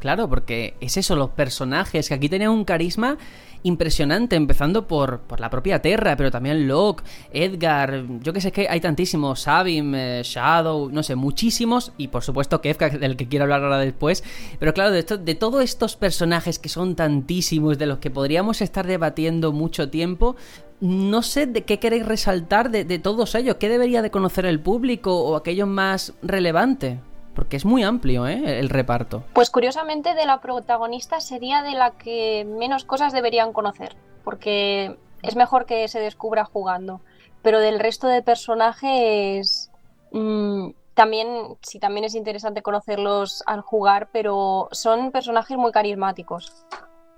[0.00, 3.16] Claro, porque es eso, los personajes, que aquí tenían un carisma
[3.64, 8.66] impresionante, empezando por, por la propia Terra, pero también Locke, Edgar, yo que sé que
[8.68, 13.44] hay tantísimos, Sabin, eh, Shadow, no sé, muchísimos, y por supuesto Kefka, del que quiero
[13.44, 14.24] hablar ahora después,
[14.58, 18.60] pero claro, de, esto- de todos estos personajes que son tantísimos, de los que podríamos
[18.62, 20.36] estar debatiendo mucho tiempo,
[20.80, 24.58] no sé de qué queréis resaltar de, de todos ellos, qué debería de conocer el
[24.58, 26.98] público o aquellos más relevantes.
[27.34, 28.58] Porque es muy amplio, ¿eh?
[28.58, 29.24] El reparto.
[29.32, 35.36] Pues curiosamente de la protagonista sería de la que menos cosas deberían conocer, porque es
[35.36, 37.00] mejor que se descubra jugando.
[37.42, 39.70] Pero del resto de personajes
[40.12, 46.66] mm, también sí también es interesante conocerlos al jugar, pero son personajes muy carismáticos.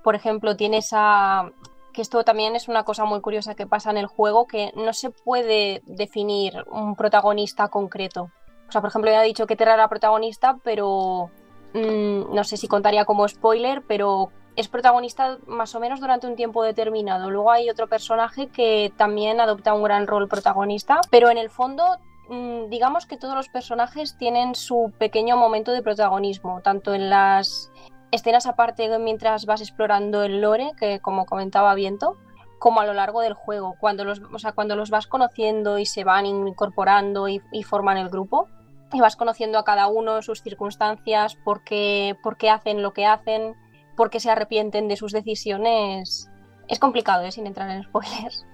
[0.02, 1.50] Por ejemplo, tienes a
[1.92, 4.92] que esto también es una cosa muy curiosa que pasa en el juego, que no
[4.92, 8.30] se puede definir un protagonista concreto.
[8.68, 11.30] O sea, por ejemplo, ya he dicho que Terra era protagonista, pero
[11.74, 16.36] mm, no sé si contaría como spoiler, pero es protagonista más o menos durante un
[16.36, 17.30] tiempo determinado.
[17.30, 21.84] Luego hay otro personaje que también adopta un gran rol protagonista, pero en el fondo
[22.28, 27.70] mm, digamos que todos los personajes tienen su pequeño momento de protagonismo, tanto en las
[28.12, 32.16] escenas aparte mientras vas explorando el lore, que como comentaba Viento,
[32.64, 35.84] como a lo largo del juego, cuando los, o sea, cuando los vas conociendo y
[35.84, 38.48] se van incorporando y, forman el grupo,
[38.90, 43.04] y vas conociendo a cada uno, sus circunstancias, por qué, por qué hacen lo que
[43.04, 43.54] hacen,
[43.98, 46.30] por qué se arrepienten de sus decisiones.
[46.66, 47.32] Es complicado, ¿eh?
[47.32, 48.46] sin entrar en spoilers.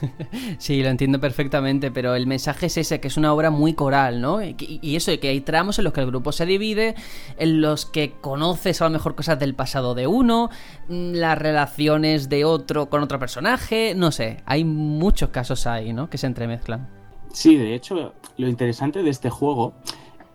[0.58, 4.20] Sí, lo entiendo perfectamente, pero el mensaje es ese, que es una obra muy coral,
[4.20, 4.42] ¿no?
[4.42, 6.94] Y, y eso, que hay tramos en los que el grupo se divide,
[7.38, 10.50] en los que conoces a lo mejor cosas del pasado de uno,
[10.88, 16.08] mm, las relaciones de otro con otro personaje, no sé, hay muchos casos ahí, ¿no?
[16.10, 16.88] Que se entremezclan.
[17.32, 19.74] Sí, de hecho, lo interesante de este juego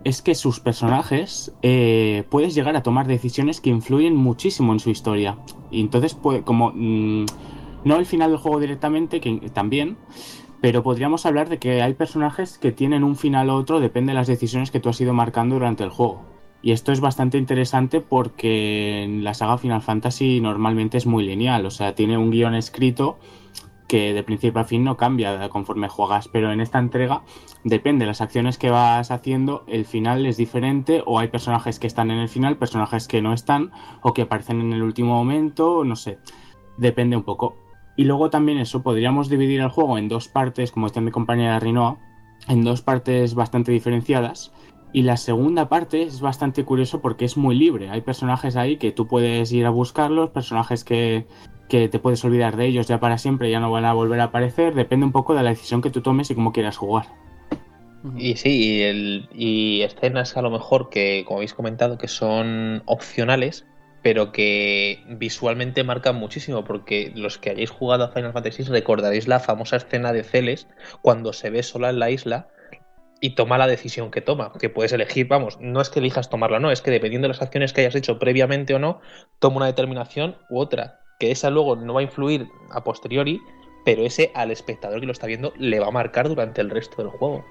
[0.04, 4.90] es que sus personajes eh, puedes llegar a tomar decisiones que influyen muchísimo en su
[4.90, 5.36] historia.
[5.70, 7.26] Y entonces, pues, como mm,
[7.84, 9.96] no el final del juego directamente, que también,
[10.60, 14.18] pero podríamos hablar de que hay personajes que tienen un final u otro, depende de
[14.18, 16.24] las decisiones que tú has ido marcando durante el juego.
[16.62, 21.66] Y esto es bastante interesante porque en la saga Final Fantasy normalmente es muy lineal,
[21.66, 23.18] o sea, tiene un guion escrito
[23.88, 27.24] que de principio a fin no cambia conforme juegas, pero en esta entrega
[27.64, 31.88] depende de las acciones que vas haciendo, el final es diferente o hay personajes que
[31.88, 35.84] están en el final, personajes que no están o que aparecen en el último momento,
[35.84, 36.18] no sé,
[36.78, 37.61] depende un poco.
[37.96, 41.60] Y luego también eso, podríamos dividir el juego en dos partes, como está mi compañera
[41.60, 41.98] Rinoa,
[42.48, 44.52] en dos partes bastante diferenciadas.
[44.92, 47.90] Y la segunda parte es bastante curioso porque es muy libre.
[47.90, 51.26] Hay personajes ahí que tú puedes ir a buscarlos, personajes que,
[51.68, 54.24] que te puedes olvidar de ellos ya para siempre, ya no van a volver a
[54.24, 54.74] aparecer.
[54.74, 57.06] Depende un poco de la decisión que tú tomes y cómo quieras jugar.
[58.16, 58.48] Y sí,
[58.78, 63.64] y, el- y escenas a lo mejor que, como habéis comentado, que son opcionales,
[64.02, 69.40] pero que visualmente marcan muchísimo, porque los que hayáis jugado a Final Fantasy recordaréis la
[69.40, 70.66] famosa escena de Celes
[71.02, 72.48] cuando se ve sola en la isla
[73.20, 76.58] y toma la decisión que toma, que puedes elegir, vamos, no es que elijas tomarla,
[76.58, 79.00] no, es que dependiendo de las acciones que hayas hecho previamente o no,
[79.38, 83.40] toma una determinación u otra, que esa luego no va a influir a posteriori,
[83.84, 86.96] pero ese al espectador que lo está viendo le va a marcar durante el resto
[87.00, 87.44] del juego.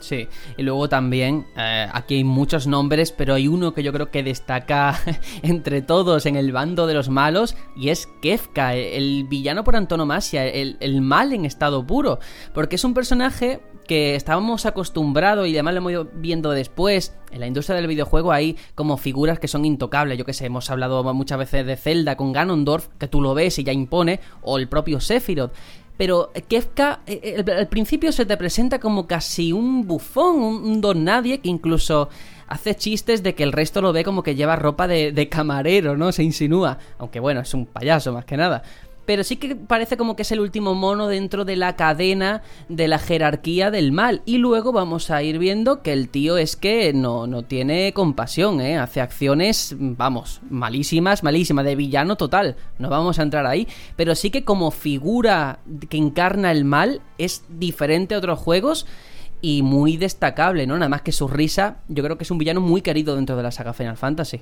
[0.00, 4.10] Sí, y luego también, eh, aquí hay muchos nombres, pero hay uno que yo creo
[4.10, 4.98] que destaca
[5.42, 10.46] entre todos en el bando de los malos, y es Kefka, el villano por antonomasia,
[10.46, 12.18] el, el mal en estado puro,
[12.52, 17.40] porque es un personaje que estábamos acostumbrados y además lo hemos ido viendo después, en
[17.40, 21.02] la industria del videojuego hay como figuras que son intocables, yo que sé, hemos hablado
[21.14, 24.68] muchas veces de Zelda con Ganondorf, que tú lo ves y ya impone, o el
[24.68, 25.52] propio Sephiroth,
[25.96, 30.80] pero Kefka eh, eh, al principio se te presenta como casi un bufón, un, un
[30.80, 32.08] don nadie que incluso
[32.46, 35.96] hace chistes de que el resto lo ve como que lleva ropa de, de camarero,
[35.96, 36.12] ¿no?
[36.12, 38.62] Se insinúa, aunque bueno, es un payaso más que nada.
[39.06, 42.88] Pero sí que parece como que es el último mono dentro de la cadena de
[42.88, 44.22] la jerarquía del mal.
[44.24, 48.60] Y luego vamos a ir viendo que el tío es que no, no tiene compasión,
[48.60, 48.78] ¿eh?
[48.78, 52.56] Hace acciones, vamos, malísimas, malísimas, de villano total.
[52.78, 55.58] No vamos a entrar ahí, pero sí que como figura
[55.88, 58.86] que encarna el mal es diferente a otros juegos
[59.40, 60.74] y muy destacable, ¿no?
[60.74, 63.42] Nada más que su risa, yo creo que es un villano muy querido dentro de
[63.42, 64.40] la saga Final Fantasy.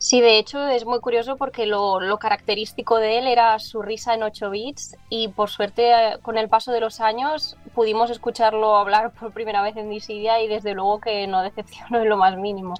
[0.00, 4.14] Sí, de hecho es muy curioso porque lo, lo característico de él era su risa
[4.14, 8.78] en 8 bits y por suerte eh, con el paso de los años pudimos escucharlo
[8.78, 12.34] hablar por primera vez en Dissidia y desde luego que no decepcionó en lo más
[12.38, 12.72] mínimo.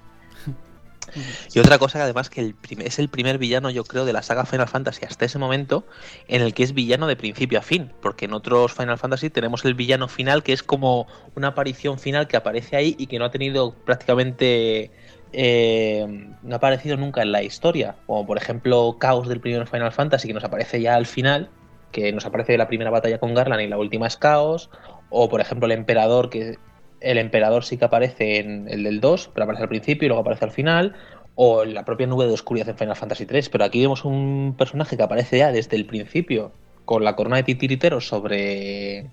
[1.53, 4.21] Y otra cosa que además que el es el primer villano, yo creo, de la
[4.21, 5.85] saga Final Fantasy hasta ese momento
[6.27, 7.91] en el que es villano de principio a fin.
[8.01, 12.27] Porque en otros Final Fantasy tenemos el villano final que es como una aparición final
[12.27, 14.91] que aparece ahí y que no ha tenido prácticamente.
[15.33, 16.05] Eh,
[16.41, 17.95] no ha aparecido nunca en la historia.
[18.05, 21.49] Como por ejemplo Chaos del primer Final Fantasy que nos aparece ya al final.
[21.91, 24.69] Que nos aparece la primera batalla con Garland y la última es Chaos.
[25.09, 26.57] O por ejemplo el Emperador que
[27.01, 30.21] el emperador sí que aparece en el del 2, pero aparece al principio y luego
[30.21, 30.95] aparece al final,
[31.35, 34.95] o la propia nube de oscuridad en Final Fantasy 3, pero aquí vemos un personaje
[34.95, 36.51] que aparece ya desde el principio
[36.85, 39.09] con la corona de titiriteros sobre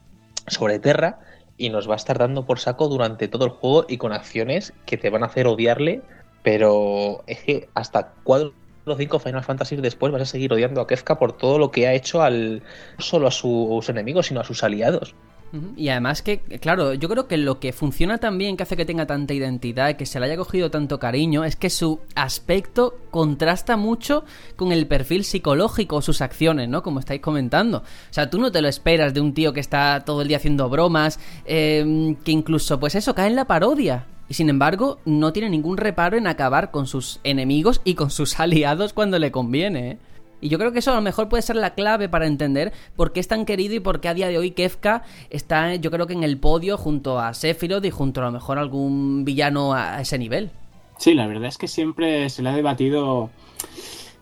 [0.46, 1.20] sobre Terra
[1.58, 4.72] y nos va a estar dando por saco durante todo el juego y con acciones
[4.86, 6.00] que te van a hacer odiarle,
[6.42, 8.54] pero es que hasta cuatro
[8.86, 11.86] o cinco Final Fantasy después vas a seguir odiando a Kefka por todo lo que
[11.86, 15.14] ha hecho al no solo a sus enemigos, sino a sus aliados.
[15.76, 18.84] Y además que, claro, yo creo que lo que funciona tan bien, que hace que
[18.84, 23.76] tenga tanta identidad, que se le haya cogido tanto cariño, es que su aspecto contrasta
[23.76, 24.24] mucho
[24.56, 26.82] con el perfil psicológico, sus acciones, ¿no?
[26.82, 27.78] Como estáis comentando.
[27.78, 30.36] O sea, tú no te lo esperas de un tío que está todo el día
[30.36, 34.06] haciendo bromas, eh, que incluso, pues eso, cae en la parodia.
[34.28, 38.38] Y sin embargo, no tiene ningún reparo en acabar con sus enemigos y con sus
[38.40, 39.98] aliados cuando le conviene, ¿eh?
[40.40, 43.12] Y yo creo que eso a lo mejor puede ser la clave para entender por
[43.12, 46.06] qué es tan querido y por qué a día de hoy Kefka está, yo creo
[46.06, 49.74] que en el podio junto a Sephiroth y junto a lo mejor a algún villano
[49.74, 50.50] a ese nivel.
[50.98, 53.30] Sí, la verdad es que siempre se le ha debatido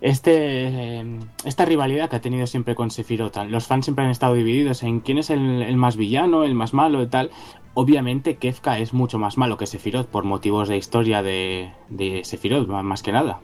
[0.00, 3.36] este eh, esta rivalidad que ha tenido siempre con Sephiroth.
[3.48, 7.02] Los fans siempre han estado divididos en quién es el, más villano, el más malo
[7.02, 7.30] y tal.
[7.74, 12.68] Obviamente Kefka es mucho más malo que Sephiroth por motivos de historia de, de Sephiroth,
[12.68, 13.40] más que nada.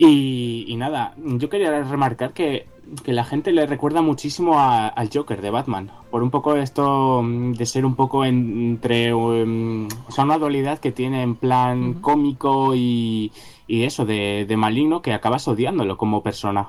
[0.00, 2.68] Y, y nada, yo quería remarcar que,
[3.02, 5.90] que la gente le recuerda muchísimo a- al Joker de Batman.
[6.12, 9.12] Por un poco esto mm, de ser un poco en- entre...
[9.12, 13.32] um, o sea, una dualidad que tiene en plan cómico y,
[13.66, 16.68] y eso, de, de maligno, que acabas odiándolo como persona,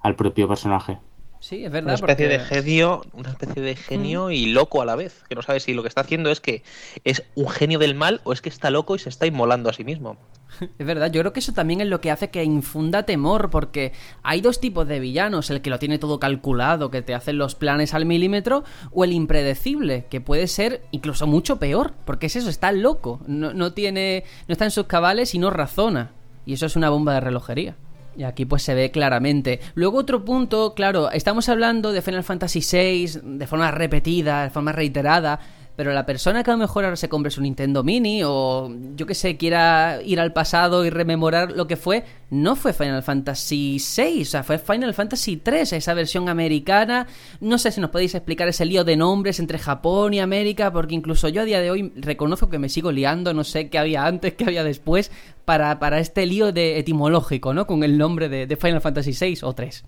[0.00, 0.98] al propio personaje.
[1.40, 1.94] Sí, es Una verdad.
[1.94, 5.60] especie de genio, una especie de genio y loco a la vez, que no sabe
[5.60, 6.62] si lo que está haciendo es que
[7.04, 9.72] es un genio del mal o es que está loco y se está inmolando a
[9.72, 10.16] sí mismo.
[10.78, 13.92] Es verdad, yo creo que eso también es lo que hace que infunda temor, porque
[14.22, 17.54] hay dos tipos de villanos, el que lo tiene todo calculado, que te hacen los
[17.54, 22.48] planes al milímetro, o el impredecible, que puede ser incluso mucho peor, porque es eso,
[22.48, 26.12] está loco, no, no tiene, no está en sus cabales y no razona,
[26.46, 27.76] y eso es una bomba de relojería.
[28.16, 29.60] Y aquí pues se ve claramente.
[29.74, 34.72] Luego otro punto, claro, estamos hablando de Final Fantasy VI de forma repetida, de forma
[34.72, 35.38] reiterada,
[35.76, 39.06] pero la persona que a lo mejor ahora se compre su Nintendo Mini o yo
[39.06, 43.78] que sé, quiera ir al pasado y rememorar lo que fue, no fue Final Fantasy
[43.78, 47.06] VI, o sea, fue Final Fantasy III, esa versión americana.
[47.40, 50.94] No sé si nos podéis explicar ese lío de nombres entre Japón y América, porque
[50.94, 54.06] incluso yo a día de hoy reconozco que me sigo liando, no sé qué había
[54.06, 55.12] antes, qué había después,
[55.44, 57.66] para, para este lío de etimológico, ¿no?
[57.66, 59.84] Con el nombre de, Final Fantasy VI o 3.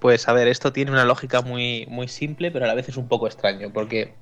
[0.00, 2.96] Pues a ver, esto tiene una lógica muy, muy simple, pero a la vez es
[2.96, 4.14] un poco extraño, porque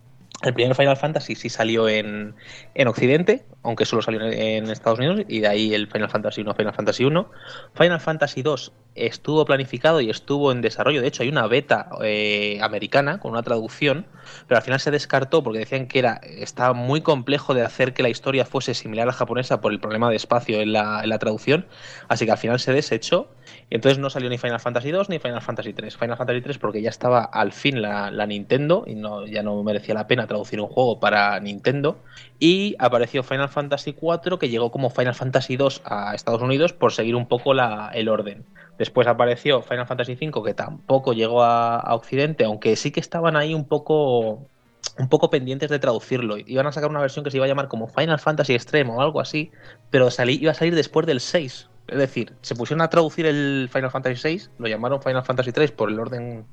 [0.42, 2.34] el primer Final Fantasy sí salió en,
[2.74, 6.54] en Occidente, aunque solo salió en, Estados Unidos, y de ahí el Final Fantasy 1,
[6.54, 7.30] Final Fantasy 1.
[7.74, 12.58] Final Fantasy 2 estuvo planificado y estuvo en desarrollo, de hecho hay una beta eh,
[12.62, 14.06] americana con una traducción,
[14.46, 18.02] pero al final se descartó porque decían que era estaba muy complejo de hacer que
[18.02, 21.08] la historia fuese similar a la japonesa por el problema de espacio en la, en
[21.08, 21.66] la traducción,
[22.08, 23.28] así que al final se desechó
[23.68, 25.96] y entonces no salió ni Final Fantasy 2 ni Final Fantasy 3.
[25.96, 28.94] Final Fantasy 3 porque ya estaba al fin la, Nintendo y
[29.32, 31.98] ya no merecía la pena traducir un juego para Nintendo.
[32.38, 36.92] Y apareció Final Fantasy 4 que llegó como Final Fantasy 2 a Estados Unidos por
[36.92, 38.44] seguir un poco el orden.
[38.78, 43.36] Después apareció Final Fantasy 5 que tampoco llegó a, a Occidente, aunque sí que estaban
[43.36, 44.46] ahí un poco
[44.98, 46.38] un poco pendientes de traducirlo.
[46.38, 49.00] Iban a sacar una versión que se iba a llamar como Final Fantasy Extreme o
[49.00, 49.50] algo así,
[49.90, 51.68] pero salí, iba a salir después del 6.
[51.88, 55.70] Es decir, se pusieron a traducir el Final Fantasy 6, lo llamaron Final Fantasy 3
[55.72, 56.44] por el orden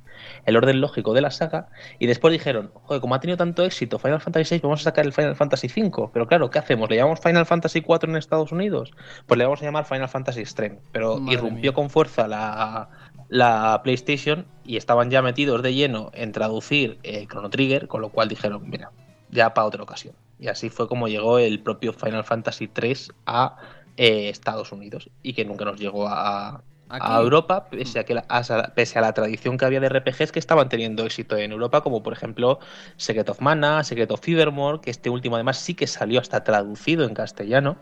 [0.45, 1.67] el orden lógico de la saga
[1.99, 5.05] y después dijeron, joder, como ha tenido tanto éxito Final Fantasy 6, vamos a sacar
[5.05, 6.11] el Final Fantasy 5.
[6.13, 6.89] Pero claro, ¿qué hacemos?
[6.89, 8.91] ¿Le llamamos Final Fantasy 4 en Estados Unidos?
[9.25, 12.89] Pues le vamos a llamar Final Fantasy Extreme, pero Madre irrumpió con fuerza la
[13.33, 18.09] la PlayStation y estaban ya metidos de lleno en traducir eh, Chrono Trigger, con lo
[18.09, 18.91] cual dijeron, mira,
[19.31, 20.13] ya para otra ocasión.
[20.37, 23.57] Y así fue como llegó el propio Final Fantasy 3 a
[23.97, 26.63] eh, Estados Unidos y que nunca nos llegó a,
[26.99, 30.31] a Europa, pese a, que la, a- pese a la tradición que había de RPGs
[30.31, 32.59] que estaban teniendo éxito en Europa, como por ejemplo
[32.97, 37.05] Secret of Mana, Secret of Fevermore, que este último además sí que salió hasta traducido
[37.05, 37.77] en castellano,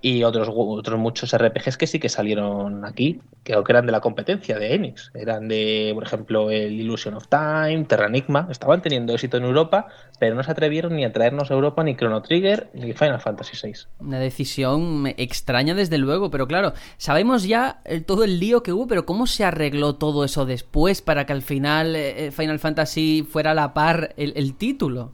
[0.00, 3.92] y otros, otros muchos RPGs que sí que salieron aquí, que creo que eran de
[3.92, 8.80] la competencia de Enix, eran de, por ejemplo, el Illusion of Time, Terra Enigma, estaban
[8.82, 9.88] teniendo éxito en Europa,
[10.20, 13.56] pero no se atrevieron ni a traernos a Europa ni Chrono Trigger ni Final Fantasy
[13.62, 13.72] VI.
[13.98, 18.86] Una decisión extraña desde luego, pero claro, sabemos ya el- todo el lío que hubo,
[18.86, 23.50] pero ¿cómo se arregló todo eso después para que al final eh, Final Fantasy fuera
[23.50, 25.12] a la par el, el título?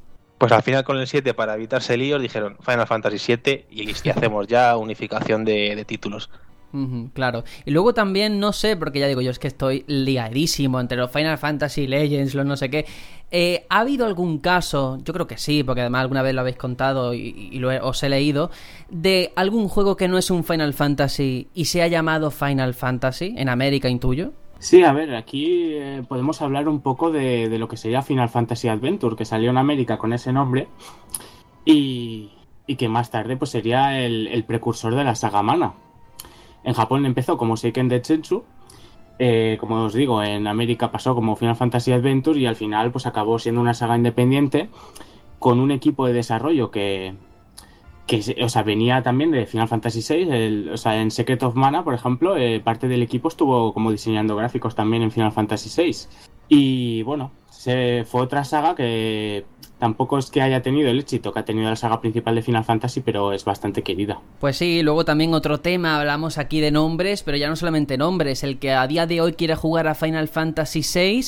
[0.49, 4.09] Pues al final con el 7, para evitarse líos, dijeron Final Fantasy 7 y listo,
[4.09, 6.31] y hacemos ya unificación de, de títulos.
[7.12, 7.45] Claro.
[7.65, 11.09] Y luego también, no sé, porque ya digo yo, es que estoy liadísimo entre los
[11.12, 12.85] Final Fantasy Legends, los no sé qué.
[13.31, 16.57] Eh, ¿Ha habido algún caso, yo creo que sí, porque además alguna vez lo habéis
[16.57, 18.51] contado y, y lo he- os he leído,
[18.91, 23.35] de algún juego que no es un Final Fantasy y se ha llamado Final Fantasy,
[23.39, 24.33] en América intuyo?
[24.65, 28.69] Sí, a ver, aquí eh, podemos hablar un poco de, lo que sería Final Fantasy
[28.69, 30.69] Adventure, que salió en América con ese nombre
[31.66, 32.31] y,
[32.66, 35.74] y que más tarde pues sería el, precursor de la saga Mana.
[36.62, 38.43] En Japón empezó como Seiken Detsetsu,
[39.19, 43.05] eh, como os digo, en América pasó como Final Fantasy Adventure y al final pues
[43.05, 44.70] acabó siendo una saga independiente
[45.41, 47.15] con un equipo de desarrollo que,
[48.06, 51.55] que o sea, venía también de Final Fantasy VI, el- o sea, en Secret of
[51.55, 55.70] Mana, por ejemplo, eh, parte del equipo estuvo como diseñando gráficos también en Final Fantasy
[55.82, 55.97] VI.
[56.48, 59.47] Y bueno, se, fue otra saga que
[59.78, 62.64] tampoco es que haya tenido el éxito que ha tenido la saga principal de Final
[62.64, 64.20] Fantasy, pero es bastante querida.
[64.39, 68.44] Pues sí, luego también otro tema, hablamos aquí de nombres, pero ya no solamente nombres,
[68.44, 71.24] el que a día de hoy quiere jugar a Final Fantasy VI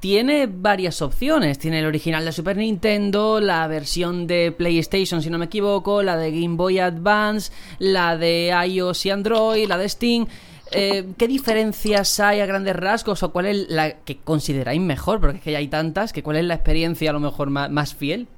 [0.00, 5.38] tiene varias opciones, tiene el original de Super Nintendo, la versión de PlayStation si no
[5.38, 10.26] me equivoco, la de Game Boy Advance, la de iOS y Android, la de Steam.
[10.72, 15.20] Eh, ¿Qué diferencias hay a grandes rasgos o cuál es la que consideráis mejor?
[15.20, 17.70] Porque es que ya hay tantas, que cuál es la experiencia a lo mejor más,
[17.70, 18.28] más fiel.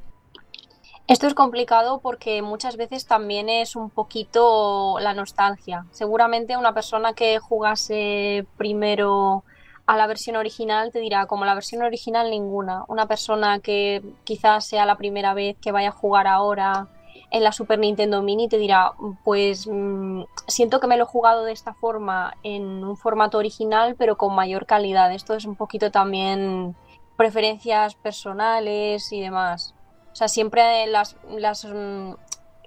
[1.06, 5.84] Esto es complicado porque muchas veces también es un poquito la nostalgia.
[5.90, 9.44] Seguramente una persona que jugase primero
[9.86, 12.84] a la versión original te dirá, como la versión original ninguna.
[12.88, 16.88] Una persona que quizás sea la primera vez que vaya a jugar ahora
[17.30, 18.92] en la Super Nintendo Mini te dirá,
[19.24, 23.96] pues mm, siento que me lo he jugado de esta forma en un formato original
[23.98, 25.12] pero con mayor calidad.
[25.12, 26.76] Esto es un poquito también
[27.16, 29.74] preferencias personales y demás.
[30.12, 32.12] O sea, siempre las, las, mm,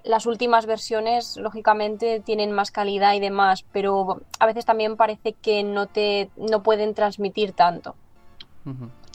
[0.06, 5.62] las últimas versiones, lógicamente, tienen más calidad y demás, pero a veces también parece que
[5.62, 7.94] no te no pueden transmitir tanto.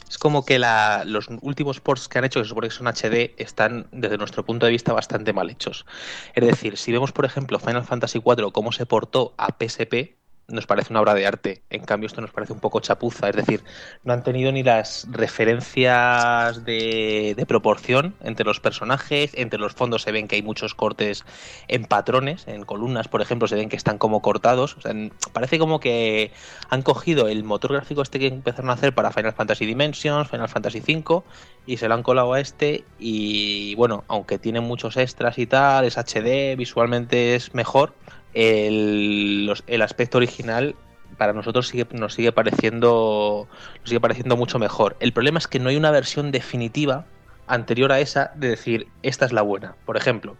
[0.08, 3.86] Es como que la- los últimos ports que han hecho, que que son HD, están
[3.92, 5.86] desde nuestro punto de vista bastante mal hechos.
[6.34, 10.16] Es decir, si vemos, por ejemplo, Final Fantasy IV, cómo se portó a PSP,
[10.48, 11.62] nos parece una obra de arte.
[11.70, 13.28] En cambio, esto nos parece un poco chapuza.
[13.28, 13.62] Es decir,
[14.04, 20.02] no han tenido ni las referencias de, de proporción entre los personajes, entre los fondos
[20.02, 21.24] se ven que hay muchos cortes
[21.68, 24.76] en patrones, en columnas, por ejemplo, se ven que están como cortados.
[24.76, 24.92] O sea,
[25.32, 26.32] parece como que
[26.68, 30.48] han cogido el motor gráfico este que empezaron a hacer para Final Fantasy Dimensions, Final
[30.48, 31.22] Fantasy V,
[31.66, 32.84] y se lo han colado a este.
[32.98, 37.94] Y bueno, aunque tiene muchos extras y tal, es HD, visualmente es mejor,
[38.34, 40.74] el, el aspecto original
[41.18, 43.46] para nosotros sigue, nos sigue pareciendo
[43.80, 44.96] nos sigue pareciendo mucho mejor.
[45.00, 47.06] El problema es que no hay una versión definitiva
[47.46, 49.76] anterior a esa de decir esta es la buena.
[49.84, 50.36] Por ejemplo,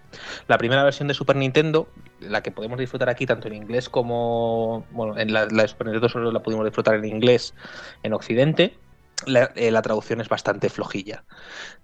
[0.48, 1.88] la primera versión de Super Nintendo,
[2.20, 6.32] la que podemos disfrutar aquí tanto en inglés como bueno, en la, la de solo
[6.32, 7.54] la pudimos disfrutar en inglés
[8.02, 8.78] en Occidente.
[9.26, 11.22] La, eh, la traducción es bastante flojilla.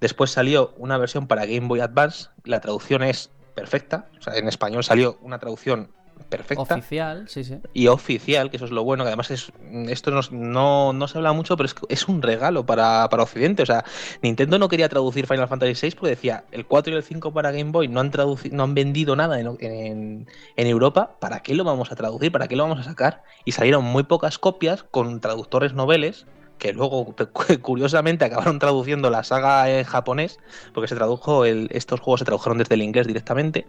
[0.01, 2.30] Después salió una versión para Game Boy Advance.
[2.44, 4.09] La traducción es perfecta.
[4.18, 5.93] O sea, en español salió una traducción
[6.28, 7.59] perfecta Oficial, sí, sí.
[7.73, 9.53] y oficial, que eso es lo bueno, que además es
[9.89, 13.62] esto nos- no, no se habla mucho, pero es, es un regalo para, para Occidente.
[13.62, 13.85] O sea,
[14.23, 17.51] Nintendo no quería traducir Final Fantasy VI porque decía, el 4 y el 5 para
[17.51, 20.27] Game Boy no han, traduci- no han vendido nada en, en-
[20.57, 22.31] en Europa, ¿para qué lo vamos a traducir?
[22.32, 23.23] ¿Para qué lo vamos a sacar?
[23.45, 26.27] Y salieron muy pocas copias con traductores noveles
[26.59, 27.15] que luego
[27.62, 30.39] curiosamente acabaron traduciendo la saga en japonés
[30.74, 33.66] porque se tradujo el- estos juegos se tradujeron desde el inglés directamente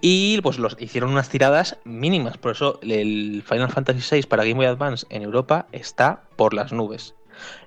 [0.00, 2.38] y pues los hicieron unas tiradas mínimas.
[2.38, 6.72] Por eso el Final Fantasy VI para Game Boy Advance en Europa está por las
[6.72, 7.14] nubes.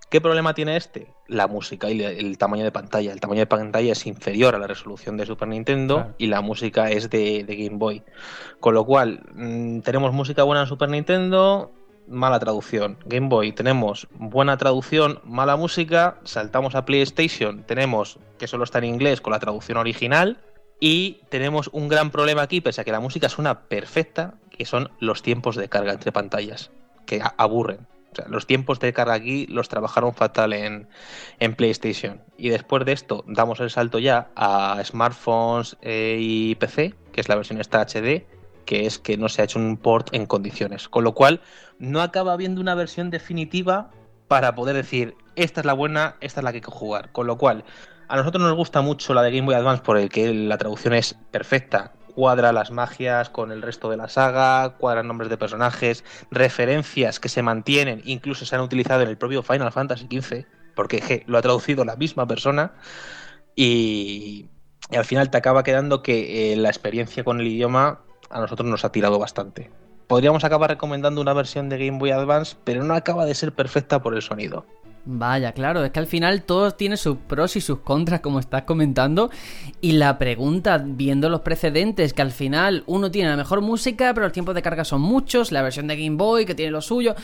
[0.09, 1.07] ¿Qué problema tiene este?
[1.27, 3.11] La música y el tamaño de pantalla.
[3.11, 6.15] El tamaño de pantalla es inferior a la resolución de Super Nintendo Claro.
[6.19, 8.03] y la música es de, de Game Boy.
[8.59, 11.71] Con lo cual, mm, tenemos música buena en Super Nintendo,
[12.07, 12.97] mala traducción.
[13.05, 16.19] Game Boy tenemos buena traducción, mala música.
[16.25, 20.37] Saltamos a PlayStation, tenemos que solo está en inglés con la traducción original.
[20.85, 24.91] Y tenemos un gran problema aquí, pese a que la música suena perfecta, que son
[24.99, 26.71] los tiempos de carga entre pantallas,
[27.05, 27.87] que aburren.
[28.11, 30.89] O sea, los tiempos de carga aquí los trabajaron fatal en,
[31.39, 32.19] en PlayStation.
[32.37, 37.29] Y después de esto, damos el salto ya a smartphones eh, y PC, que es
[37.29, 38.25] la versión esta HD,
[38.65, 40.89] que es que no se ha hecho un port en condiciones.
[40.89, 41.39] Con lo cual,
[41.79, 43.89] no acaba habiendo una versión definitiva
[44.27, 47.13] para poder decir, esta es la buena, esta es la que hay que jugar.
[47.13, 47.63] Con lo cual,
[48.13, 50.93] a nosotros nos gusta mucho la de Game Boy Advance por el que la traducción
[50.93, 51.93] es perfecta.
[52.13, 57.27] Cuadra las magias con el resto de la saga, cuadran nombres de personajes, referencias que
[57.27, 60.45] se mantienen, incluso se han utilizado en el propio Final Fantasy XV,
[60.75, 62.73] porque lo ha traducido la misma persona.
[63.55, 64.45] Y,
[64.91, 68.69] y al final te acaba quedando que eh, la experiencia con el idioma a nosotros
[68.69, 69.71] nos ha tirado bastante.
[70.05, 74.03] Podríamos acabar recomendando una versión de Game Boy Advance, pero no acaba de ser perfecta
[74.03, 74.67] por el sonido.
[75.05, 78.63] Vaya, claro, es que al final todo tiene sus pros y sus contras, como estás
[78.63, 79.29] comentando.
[79.81, 84.27] Y la pregunta, viendo los precedentes, que al final uno tiene la mejor música, pero
[84.27, 87.15] los tiempos de carga son muchos, la versión de Game Boy que tiene lo suyo.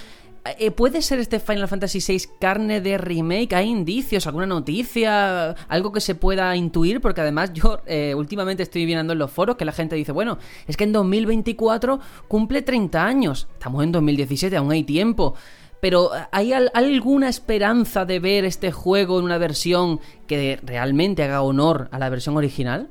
[0.57, 3.53] Eh, ¿Puede ser este Final Fantasy VI carne de remake?
[3.53, 6.99] ¿Hay indicios, alguna noticia, algo que se pueda intuir?
[6.99, 10.37] Porque además yo eh, últimamente estoy viendo en los foros que la gente dice, bueno,
[10.67, 13.47] es que en 2024 cumple 30 años.
[13.53, 15.35] Estamos en 2017, aún hay tiempo.
[15.81, 21.41] Pero ¿hay al- alguna esperanza de ver este juego en una versión que realmente haga
[21.41, 22.89] honor a la versión original?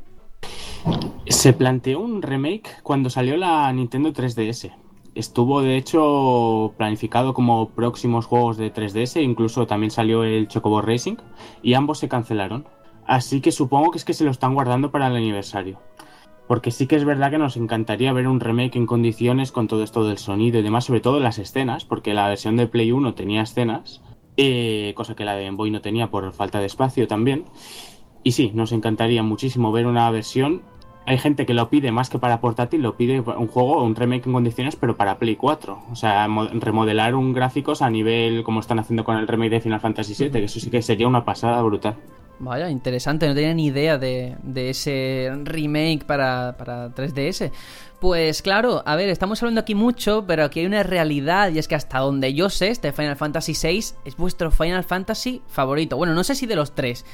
[1.27, 4.73] Se planteó un remake cuando salió la Nintendo 3DS.
[5.15, 11.17] Estuvo de hecho planificado como próximos juegos de 3DS, incluso también salió el Chocobo Racing
[11.63, 12.67] y ambos se cancelaron.
[13.07, 15.81] Así que supongo que es que se lo están guardando para el aniversario.
[16.49, 19.83] Porque sí que es verdad que nos encantaría ver un remake en condiciones con todo
[19.85, 23.15] esto del sonido y demás, sobre todo las escenas, porque la versión de Play 1
[23.15, 24.01] tenía escenas,
[24.39, 27.45] eh, cosa que la de Game Boy no tenía por falta de espacio también.
[28.23, 30.63] Y sí, nos encantaría muchísimo ver una versión.
[31.07, 34.27] Hay gente que lo pide más que para portátil, lo pide un juego, un remake
[34.27, 35.83] en condiciones, pero para Play 4.
[35.91, 39.61] O sea, mo- remodelar un gráficos a nivel como están haciendo con el remake de
[39.61, 41.97] Final Fantasy VII, que eso sí que sería una pasada brutal.
[42.41, 47.51] Vaya, interesante, no tenía ni idea de, de ese remake para, para 3DS.
[48.01, 51.67] Pues claro, a ver, estamos hablando aquí mucho, pero aquí hay una realidad y es
[51.67, 55.97] que hasta donde yo sé, este Final Fantasy VI es vuestro Final Fantasy favorito.
[55.97, 57.05] Bueno, no sé si de los tres.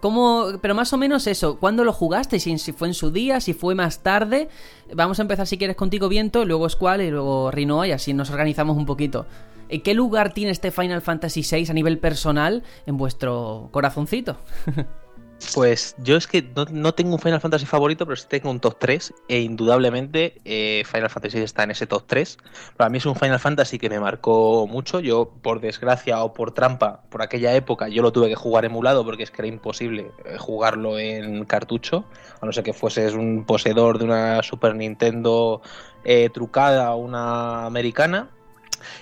[0.00, 0.48] ¿Cómo?
[0.60, 1.58] Pero más o menos eso.
[1.58, 2.38] ¿Cuándo lo jugaste?
[2.40, 4.50] Si, si fue en su día, si fue más tarde.
[4.94, 8.28] Vamos a empezar si quieres contigo, Viento, luego Squall y luego Rinoa y así nos
[8.28, 9.24] organizamos un poquito.
[9.68, 14.38] ¿En qué lugar tiene este Final Fantasy VI a nivel personal en vuestro corazoncito?
[15.52, 18.60] Pues yo es que no, no tengo un Final Fantasy favorito, pero sí tengo un
[18.60, 22.38] top 3 e indudablemente eh, Final Fantasy está en ese top 3.
[22.76, 25.00] Para mí es un Final Fantasy que me marcó mucho.
[25.00, 29.04] Yo, por desgracia o por trampa, por aquella época, yo lo tuve que jugar emulado
[29.04, 32.04] porque es que era imposible eh, jugarlo en cartucho,
[32.40, 35.60] a no ser que fueses un poseedor de una Super Nintendo
[36.04, 38.30] eh, trucada o una americana.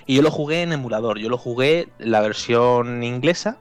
[0.05, 3.57] Y yo lo jugué en emulador, yo lo jugué la versión inglesa.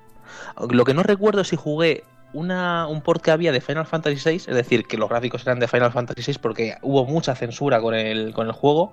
[0.70, 4.16] Lo que no recuerdo es si jugué una, un port que había de Final Fantasy
[4.30, 7.80] VI, es decir, que los gráficos eran de Final Fantasy VI porque hubo mucha censura
[7.80, 8.92] con el, con el juego.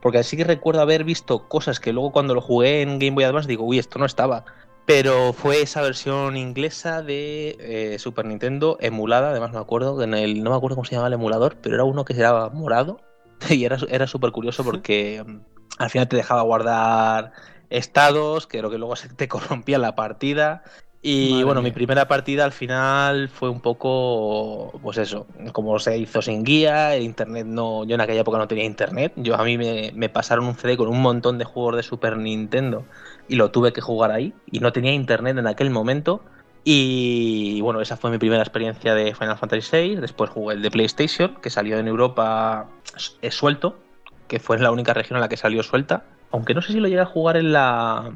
[0.00, 3.24] Porque sí que recuerdo haber visto cosas que luego cuando lo jugué en Game Boy
[3.24, 4.44] Advance digo, uy, esto no estaba.
[4.86, 10.42] Pero fue esa versión inglesa de eh, Super Nintendo emulada, además me acuerdo, en el,
[10.42, 13.00] no me acuerdo cómo se llamaba el emulador, pero era uno que era morado
[13.48, 15.24] y era era súper curioso porque
[15.78, 17.32] al final te dejaba guardar
[17.70, 20.62] estados, que lo que luego se te corrompía la partida.
[21.02, 21.70] Y Madre bueno, mía.
[21.70, 26.94] mi primera partida al final fue un poco, pues eso, como se hizo sin guía,
[26.94, 30.08] el internet no, yo en aquella época no tenía internet, yo a mí me, me
[30.08, 32.86] pasaron un CD con un montón de juegos de Super Nintendo
[33.28, 36.22] y lo tuve que jugar ahí y no tenía internet en aquel momento
[36.64, 40.70] y bueno, esa fue mi primera experiencia de Final Fantasy VI, después jugué el de
[40.70, 42.66] PlayStation, que salió en Europa
[43.20, 43.78] eh, suelto,
[44.28, 46.88] que fue la única región en la que salió suelta, aunque no sé si lo
[46.88, 48.12] llegué a jugar en la,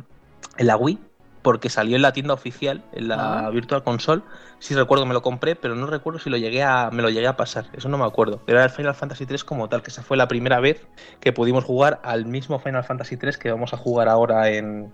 [0.56, 0.98] en la Wii,
[1.42, 3.50] porque salió en la tienda oficial, en la Ah.
[3.50, 4.22] Virtual Console.
[4.58, 7.10] Sí recuerdo que me lo compré, pero no recuerdo si lo llegué a, me lo
[7.10, 7.66] llegué a pasar.
[7.72, 8.42] Eso no me acuerdo.
[8.44, 10.84] Pero era el Final Fantasy 3 como tal, que esa fue la primera vez
[11.20, 14.92] que pudimos jugar al mismo Final Fantasy 3 que vamos a jugar ahora en,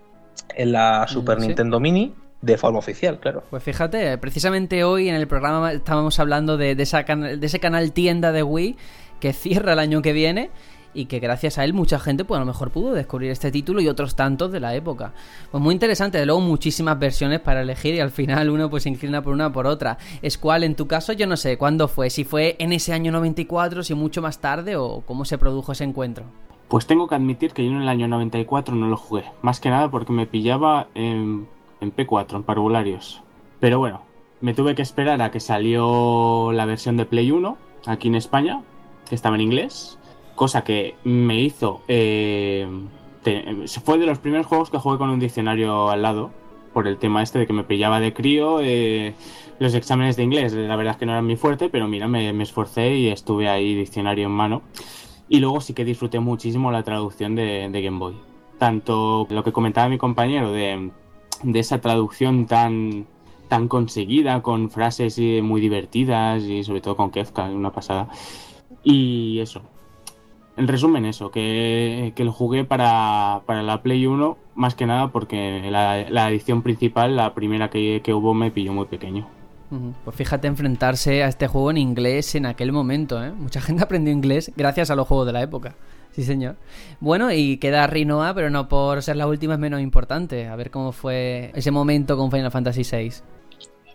[0.54, 1.46] en la Super sí.
[1.46, 3.42] Nintendo Mini, de forma oficial, claro.
[3.48, 7.58] Pues fíjate, precisamente hoy en el programa estábamos hablando de, de esa can- de ese
[7.58, 8.76] canal tienda de Wii
[9.18, 10.50] que cierra el año que viene
[10.94, 13.80] y que gracias a él mucha gente pues a lo mejor pudo descubrir este título
[13.80, 15.12] y otros tantos de la época.
[15.50, 18.88] Pues muy interesante, de luego muchísimas versiones para elegir y al final uno pues se
[18.88, 19.98] inclina por una por otra.
[20.22, 23.12] Es cual en tu caso yo no sé cuándo fue, si fue en ese año
[23.12, 26.24] 94, si mucho más tarde o cómo se produjo ese encuentro.
[26.68, 29.24] Pues tengo que admitir que yo en el año 94 no lo jugué.
[29.42, 31.46] Más que nada porque me pillaba en,
[31.80, 33.22] en P4, en parvularios.
[33.60, 34.00] Pero bueno,
[34.40, 37.56] me tuve que esperar a que salió la versión de Play 1
[37.86, 38.62] aquí en España,
[39.08, 39.98] que estaba en inglés.
[40.34, 41.82] Cosa que me hizo...
[41.88, 42.66] eh,
[43.22, 43.44] te-
[43.84, 46.30] fue de los primeros juegos que jugué con un diccionario al lado.
[46.72, 48.58] Por el tema este de que me pillaba de crío.
[48.60, 49.14] eh,
[49.60, 52.32] los exámenes de inglés, la verdad es que no eran mi fuerte, pero mira, me,
[52.32, 54.62] me esforcé y estuve ahí diccionario en mano.
[55.28, 58.16] Y luego sí que disfruté muchísimo la traducción de, de Game Boy.
[58.58, 60.90] Tanto lo que comentaba mi compañero de,
[61.44, 63.06] de esa traducción tan,
[63.48, 68.08] tan conseguida, con frases eh, muy divertidas y sobre todo con Kefka, una pasada.
[68.82, 69.62] Y eso.
[70.56, 75.08] En resumen, eso, que, que lo jugué para, para la Play 1, más que nada
[75.08, 79.26] porque la, la edición principal, la primera que, que hubo, me pilló muy pequeño.
[80.04, 83.32] Pues fíjate enfrentarse a este juego en inglés en aquel momento, ¿eh?
[83.32, 85.74] Mucha gente aprendió inglés gracias a los juegos de la época.
[86.12, 86.54] Sí, señor.
[87.00, 90.46] Bueno, y queda Rinoa, pero no por ser la última es menos importante.
[90.46, 93.14] A ver cómo fue ese momento con Final Fantasy VI.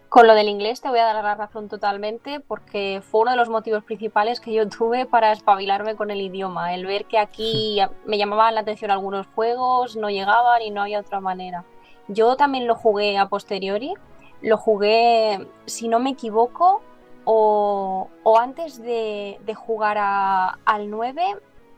[0.09, 3.37] Con lo del inglés te voy a dar la razón totalmente porque fue uno de
[3.37, 6.73] los motivos principales que yo tuve para espabilarme con el idioma.
[6.73, 10.99] El ver que aquí me llamaban la atención algunos juegos, no llegaban y no había
[10.99, 11.63] otra manera.
[12.07, 13.93] Yo también lo jugué a posteriori.
[14.41, 16.81] Lo jugué, si no me equivoco,
[17.25, 21.21] o, o antes de, de jugar a- al 9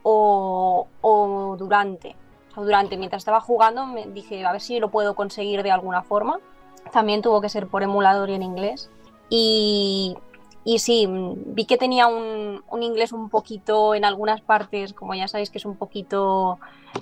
[0.03, 2.15] o, o durante.
[2.51, 5.71] O sea, durante, mientras estaba jugando, me dije a ver si lo puedo conseguir de
[5.71, 6.39] alguna forma.
[6.91, 8.89] También tuvo que ser por emulador y en inglés.
[9.30, 10.18] Y,
[10.63, 15.27] y sí, vi que tenía un, un inglés un poquito en algunas partes, como ya
[15.27, 16.59] sabéis que es un poquito,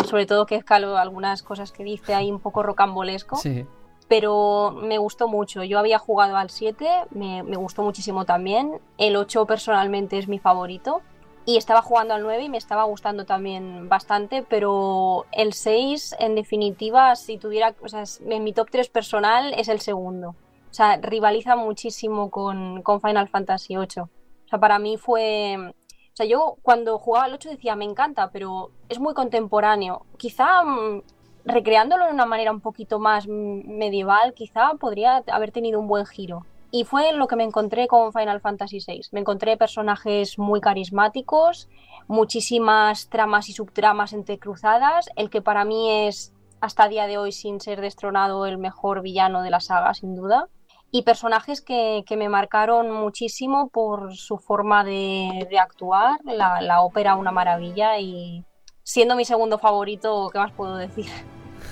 [0.08, 3.66] sobre todo que escalo algunas cosas que dice ahí un poco rocambolesco Sí.
[4.08, 5.64] pero me gustó mucho.
[5.64, 8.80] Yo había jugado al 7, me, me gustó muchísimo también.
[8.98, 11.02] El 8 personalmente es mi favorito.
[11.46, 16.36] Y estaba jugando al 9 y me estaba gustando también bastante, pero el 6, en
[16.36, 20.36] definitiva, si tuviera, o sea, en mi top 3 personal es el segundo.
[20.70, 24.04] O sea, rivaliza muchísimo con, con Final Fantasy 8.
[24.04, 25.58] O sea, para mí fue...
[25.60, 30.06] O sea, yo cuando jugaba al 8 decía, me encanta, pero es muy contemporáneo.
[30.18, 31.02] Quizá mm,
[31.46, 36.46] recreándolo de una manera un poquito más medieval, quizá podría haber tenido un buen giro.
[36.72, 39.02] Y fue lo que me encontré con Final Fantasy VI.
[39.12, 41.68] Me encontré personajes muy carismáticos,
[42.08, 47.60] muchísimas tramas y subtramas entrecruzadas, el que para mí es hasta día de hoy, sin
[47.60, 50.48] ser destronado, el mejor villano de la saga, sin duda.
[50.92, 56.82] Y personajes que, que me marcaron muchísimo por su forma de, de actuar, la, la
[56.82, 58.44] ópera una maravilla y
[58.84, 61.06] siendo mi segundo favorito, ¿qué más puedo decir?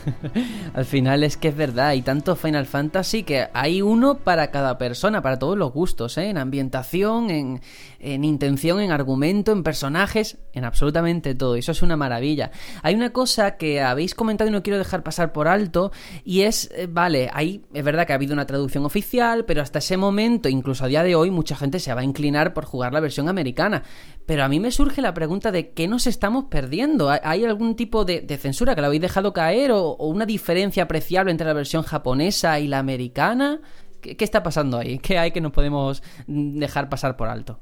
[0.74, 4.78] Al final es que es verdad, hay tanto Final Fantasy que hay uno para cada
[4.78, 6.30] persona, para todos los gustos, ¿eh?
[6.30, 7.62] en ambientación, en,
[8.00, 11.56] en intención, en argumento, en personajes, en absolutamente todo.
[11.56, 12.52] Eso es una maravilla.
[12.84, 15.92] Hay una cosa que habéis comentado y no quiero dejar pasar por alto,
[16.24, 19.80] y es, eh, vale, hay, es verdad que ha habido una traducción oficial, pero hasta
[19.80, 22.94] ese momento, incluso a día de hoy, mucha gente se va a inclinar por jugar
[22.94, 23.84] la versión americana.
[24.26, 27.10] Pero a mí me surge la pregunta de qué nos estamos perdiendo.
[27.10, 30.84] ¿Hay- ¿Hay algún tipo de, censura que la habéis dejado caer o, o una diferencia
[30.84, 33.60] apreciable entre la versión japonesa y la americana?
[34.02, 35.00] ¿Qué, está pasando ahí?
[35.00, 37.60] ¿Qué hay que no podemos mm, dejar pasar por alto?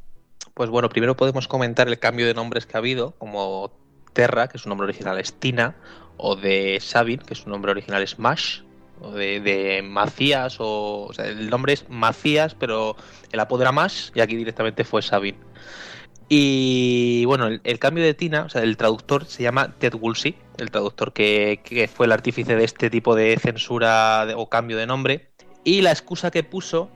[0.56, 3.72] Pues bueno, primero podemos comentar el cambio de nombres que ha habido, como
[4.14, 5.76] Terra, que su nombre original es Tina,
[6.18, 8.62] o de Sabin, que su nombre original es Mash,
[9.02, 12.96] o de, Macías, o, o sea, el nombre es Macías, pero
[13.34, 15.36] el apodo era Mash, y aquí directamente fue Sabin.
[16.28, 20.72] Y bueno, el, cambio de Tina, o sea, el traductor se llama Ted Woolsey, el
[20.72, 25.30] traductor que, fue el artífice de este tipo de censura o cambio de nombre.
[25.64, 26.90] Y la excusa que puso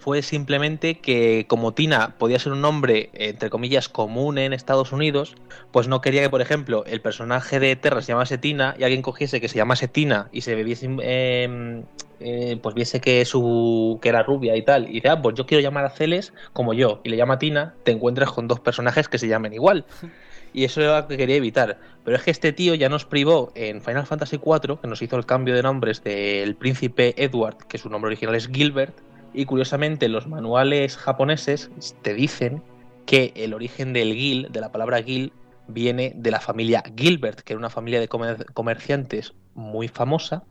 [0.00, 5.34] fue simplemente que como Tina podía ser un nombre, entre comillas, común en Estados Unidos,
[5.72, 9.02] pues no quería que, por ejemplo, el personaje de Terra se llamase Tina y alguien
[9.02, 11.82] cogiese que se llamase Tina y se viese, eh,
[12.20, 15.46] eh, pues viese que su que era rubia y tal, y dice, ah, pues yo
[15.46, 19.08] quiero llamar a Celes como yo, y le llama Tina, te encuentras con dos personajes
[19.08, 19.84] que se llamen igual.
[20.52, 21.78] Y eso era lo que quería evitar.
[22.04, 25.16] Pero es que este tío ya nos privó en Final Fantasy IV, que nos hizo
[25.16, 28.96] el cambio de nombres del príncipe Edward, que su nombre original es Gilbert,
[29.34, 31.70] y curiosamente los manuales japoneses
[32.02, 32.62] te dicen
[33.06, 35.32] que el origen del Gil, de la palabra Gil,
[35.68, 40.42] viene de la familia Gilbert, que era una familia de comer- comerciantes muy famosa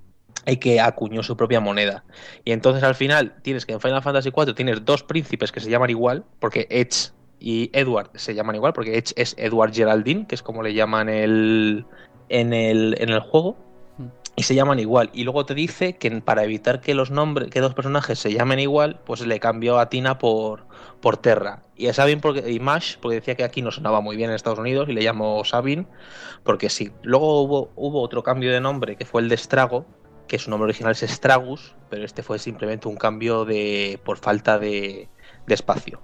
[0.45, 2.03] y que acuñó su propia moneda.
[2.45, 5.69] Y entonces al final tienes que en Final Fantasy IV tienes dos príncipes que se
[5.69, 10.35] llaman igual, porque Edge y Edward se llaman igual, porque Edge es Edward Geraldine, que
[10.35, 11.85] es como le llaman el,
[12.29, 13.57] en, el, en el juego.
[14.35, 15.09] Y se llaman igual.
[15.13, 18.59] Y luego te dice que para evitar que los nombres, que dos personajes se llamen
[18.59, 20.65] igual, pues le cambió a Tina por,
[21.01, 21.63] por Terra.
[21.75, 24.35] Y a Sabin porque, y Mash, porque decía que aquí no sonaba muy bien en
[24.35, 25.87] Estados Unidos, y le llamó Sabin,
[26.43, 26.91] porque sí.
[27.03, 29.85] Luego hubo, hubo otro cambio de nombre, que fue el de Strago,
[30.27, 34.59] que su nombre original es Stragus, pero este fue simplemente un cambio de por falta
[34.59, 35.09] de,
[35.49, 35.99] de espacio.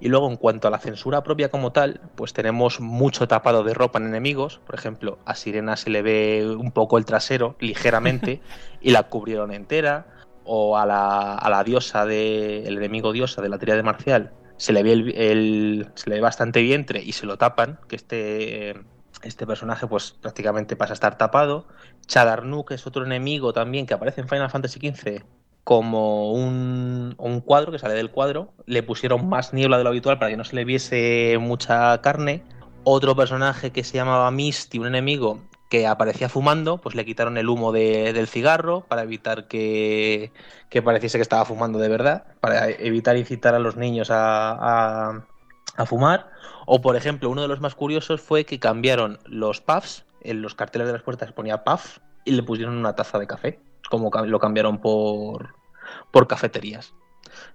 [0.00, 3.72] Y luego, en cuanto a la censura propia como tal, pues tenemos mucho tapado de
[3.72, 4.60] ropa en enemigos.
[4.66, 8.42] Por ejemplo, a Sirena se le ve un poco el trasero, ligeramente,
[8.82, 10.06] y la cubrieron entera.
[10.44, 12.66] O a la, a la diosa de.
[12.66, 14.32] el enemigo diosa de la teoría de marcial.
[14.56, 17.78] Se le ve el, el- se le ve bastante vientre y se lo tapan.
[17.88, 18.74] Que este.
[19.22, 21.66] Este personaje, pues prácticamente pasa a estar tapado.
[22.06, 25.22] Chadarnuk es otro enemigo también que aparece en Final Fantasy XV
[25.64, 28.52] como un, un cuadro que sale del cuadro.
[28.66, 32.42] Le pusieron más niebla de lo habitual para que no se le viese mucha carne.
[32.84, 37.48] Otro personaje que se llamaba Misty, un enemigo que aparecía fumando, pues le quitaron el
[37.48, 40.32] humo de- del cigarro para evitar que,
[40.68, 45.20] que pareciese que estaba fumando de verdad, para evitar incitar a los niños a,
[45.76, 46.30] a- fumar.
[46.66, 50.54] O, por ejemplo, uno de los más curiosos fue que cambiaron los puffs, en los
[50.54, 53.60] carteles de las puertas ponía puff, y le pusieron una taza de café,
[53.90, 55.54] como lo cambiaron por,
[56.10, 56.94] por cafeterías.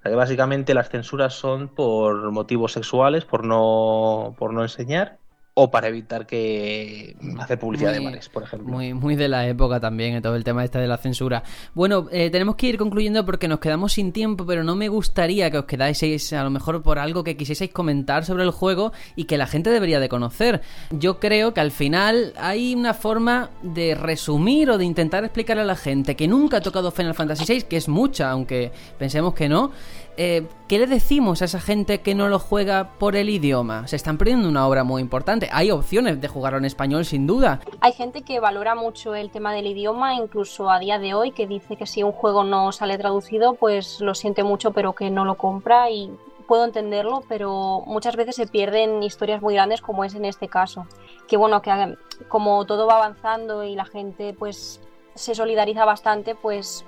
[0.03, 5.17] Que básicamente las censuras son por motivos sexuales, por no, por no enseñar,
[5.57, 8.67] o para evitar que hacer publicidad de Muy- bares, por ejemplo.
[8.73, 11.43] Muy, muy de la época también, eh, todo el tema este de la censura.
[11.73, 15.49] Bueno, eh, tenemos que ir concluyendo porque nos quedamos sin tiempo, pero no me gustaría
[15.49, 19.23] que os quedaseis a lo mejor por algo que quisieseis comentar sobre el juego y
[19.23, 20.61] que la gente debería de conocer.
[20.91, 25.65] Yo creo que al final hay una forma de resumir o de intentar explicarle a
[25.65, 29.47] la gente que nunca ha tocado Final Fantasy VI, que es mucha, aunque pensemos que
[29.47, 29.71] no.
[30.17, 33.87] Eh, ¿Qué le decimos a esa gente que no lo juega por el idioma?
[33.87, 35.49] Se están perdiendo una obra muy importante.
[35.51, 37.59] Hay opciones de jugarlo en español, sin duda.
[37.81, 41.47] Hay gente que valora mucho el tema del idioma, incluso a día de hoy, que
[41.47, 45.25] dice que si un juego no sale traducido, pues lo siente mucho, pero que no
[45.25, 46.11] lo compra y
[46.47, 50.87] puedo entenderlo, pero muchas veces se pierden historias muy grandes como es en este caso.
[51.27, 51.97] Que bueno, que
[52.27, 54.81] como todo va avanzando y la gente pues
[55.15, 56.85] se solidariza bastante, pues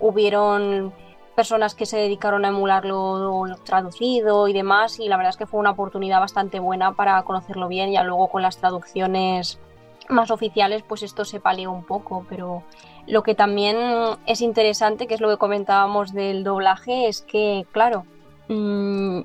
[0.00, 0.92] hubieron
[1.36, 5.60] personas que se dedicaron a emularlo traducido y demás y la verdad es que fue
[5.60, 9.60] una oportunidad bastante buena para conocerlo bien ya luego con las traducciones
[10.08, 12.62] más oficiales pues esto se palió un poco pero
[13.06, 13.76] lo que también
[14.24, 18.06] es interesante que es lo que comentábamos del doblaje es que claro
[18.48, 19.20] mm,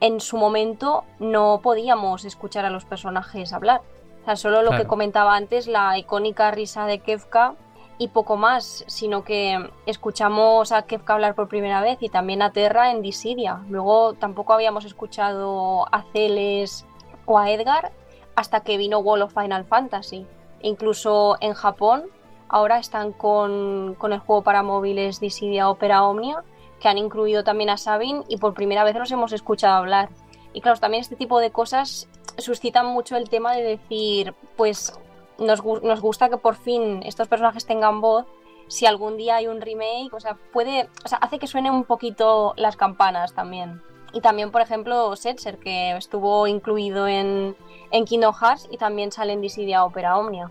[0.00, 3.80] en su momento no podíamos escuchar a los personajes hablar
[4.22, 4.82] o sea solo lo Claro.
[4.84, 7.54] que comentaba antes la icónica risa de Kefka
[7.98, 12.52] y poco más, sino que escuchamos a Kefka hablar por primera vez y también a
[12.52, 13.62] Terra en Dissidia.
[13.68, 16.84] Luego tampoco habíamos escuchado a Celes
[17.24, 17.92] o a Edgar
[18.34, 20.26] hasta que vino Wall of Final Fantasy.
[20.60, 22.04] Incluso en Japón
[22.48, 26.44] ahora están con, con el juego para móviles Dissidia Opera Omnia,
[26.80, 30.10] que han incluido también a Sabin y por primera vez los hemos escuchado hablar.
[30.52, 32.08] Y claro, también este tipo de cosas
[32.38, 34.98] suscitan mucho el tema de decir, pues
[35.38, 38.26] nos, nos gusta que por fin estos personajes tengan voz.
[38.68, 41.84] Si algún día hay un remake, o sea, puede, o sea, hace que suenen un
[41.84, 43.80] poquito las campanas también.
[44.12, 47.54] Y también, por ejemplo, Setzer, que estuvo incluido en,
[47.90, 50.50] en Kingdom Hearts y también sale en Dissidia Opera Omnia.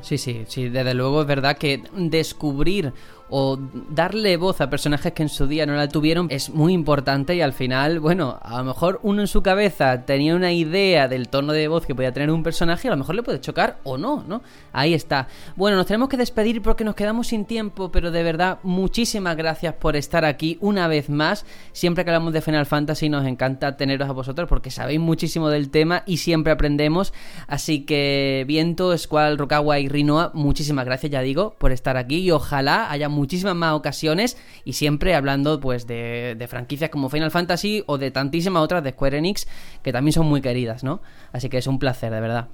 [0.00, 2.94] Sí, sí, sí, desde luego es verdad que descubrir
[3.28, 3.58] o
[3.90, 7.40] darle voz a personajes que en su día no la tuvieron es muy importante y
[7.40, 11.52] al final, bueno, a lo mejor uno en su cabeza tenía una idea del tono
[11.52, 14.24] de voz que podía tener un personaje a lo mejor le puede chocar o no,
[14.26, 14.42] ¿no?
[14.72, 15.28] Ahí está.
[15.56, 19.74] Bueno, nos tenemos que despedir porque nos quedamos sin tiempo, pero de verdad, muchísimas gracias
[19.74, 21.44] por estar aquí una vez más.
[21.72, 25.70] Siempre que hablamos de Final Fantasy nos encanta teneros a vosotros porque sabéis muchísimo del
[25.70, 27.12] tema y siempre aprendemos.
[27.46, 32.30] Así que Viento, Squall, Rokawa y Rinoa, muchísimas gracias, ya digo, por estar aquí y
[32.30, 37.82] ojalá haya muchísimas más ocasiones y siempre hablando pues de, de franquicias como Final Fantasy
[37.86, 39.48] o de tantísimas otras de Square Enix
[39.82, 41.02] que también son muy queridas, ¿no?
[41.32, 42.48] Así que es un placer, de verdad.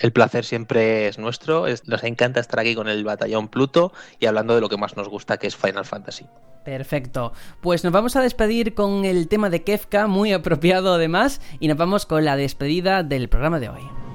[0.00, 1.66] El placer siempre es nuestro.
[1.66, 4.96] es- nos encanta estar aquí con el batallón Pluto y hablando de lo que más
[4.96, 6.26] nos gusta, que es Final Fantasy.
[6.64, 7.32] Perfecto.
[7.60, 11.78] Pues nos vamos a despedir con el tema de Kefka, muy apropiado además, y nos
[11.78, 14.07] vamos con la despedida del programa de hoy.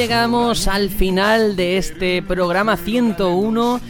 [0.00, 3.80] Llegamos al final de este programa 101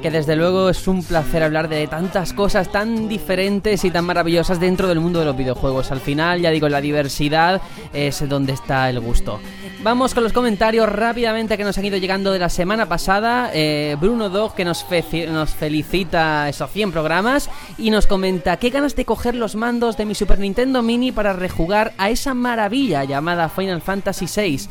[0.00, 4.60] que desde luego es un placer hablar de tantas cosas tan diferentes y tan maravillosas
[4.60, 5.90] dentro del mundo de los videojuegos.
[5.90, 7.60] Al final, ya digo, la diversidad
[7.92, 9.40] es donde está el gusto.
[9.82, 13.50] Vamos con los comentarios rápidamente que nos han ido llegando de la semana pasada.
[13.52, 14.86] Eh, Bruno Dog que nos,
[15.30, 20.06] nos felicita esos 100 programas y nos comenta qué ganas de coger los mandos de
[20.06, 24.68] mi Super Nintendo Mini para rejugar a esa maravilla llamada Final Fantasy VI.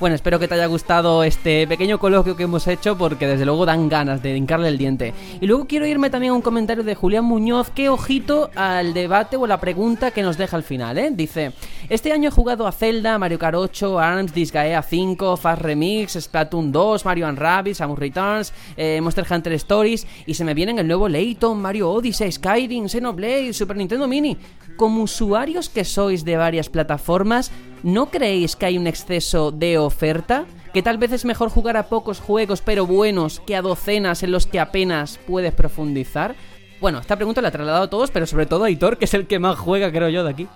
[0.00, 3.64] Bueno, espero que te haya gustado este pequeño coloquio que hemos hecho porque desde luego
[3.64, 5.14] dan ganas de hincarle el diente.
[5.40, 9.36] Y luego quiero irme también a un comentario de Julián Muñoz que ojito al debate
[9.36, 11.10] o la pregunta que nos deja al final, ¿eh?
[11.12, 11.52] Dice,
[11.88, 16.72] este año he jugado a Zelda, Mario Kart 8, ARMS, Disgaea 5, Fast Remix, Splatoon
[16.72, 20.88] 2, Mario and Rabbids, Samus Returns, eh, Monster Hunter Stories y se me vienen el
[20.88, 24.36] nuevo Layton, Mario Odyssey, Skyrim, Xenoblade, Super Nintendo Mini.
[24.76, 27.52] Como usuarios que sois de varias plataformas,
[27.84, 30.46] ¿no creéis que hay un exceso de oferta?
[30.72, 34.32] ¿Que tal vez es mejor jugar a pocos juegos pero buenos que a docenas en
[34.32, 36.34] los que apenas puedes profundizar?
[36.80, 39.14] Bueno, esta pregunta la he trasladado a todos, pero sobre todo a Hitor, que es
[39.14, 40.48] el que más juega, creo yo, de aquí.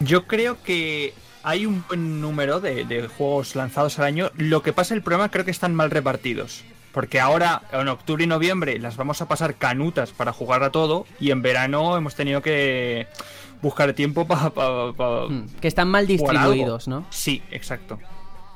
[0.00, 4.30] Yo creo que hay un buen número de, juegos lanzados al año.
[4.36, 6.64] Lo que pasa, el problema creo que están mal repartidos.
[6.92, 11.06] Porque ahora, en octubre y noviembre, las vamos a pasar canutas para jugar a todo.
[11.20, 13.06] Y en verano hemos tenido que
[13.62, 14.52] buscar tiempo para.
[15.60, 17.04] Que están mal distribuidos, ¿no?
[17.10, 17.98] Sí, exacto.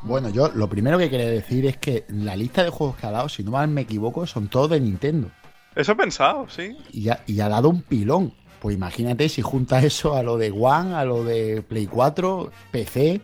[0.03, 3.11] Bueno, yo lo primero que quería decir es que la lista de juegos que ha
[3.11, 5.31] dado, si no mal me equivoco, son todos de Nintendo.
[5.75, 6.77] Eso he pensado, sí.
[6.93, 8.35] Y ha, y ha dado un pilón.
[8.61, 13.21] Pues imagínate si juntas eso a lo de One, a lo de Play 4, PC.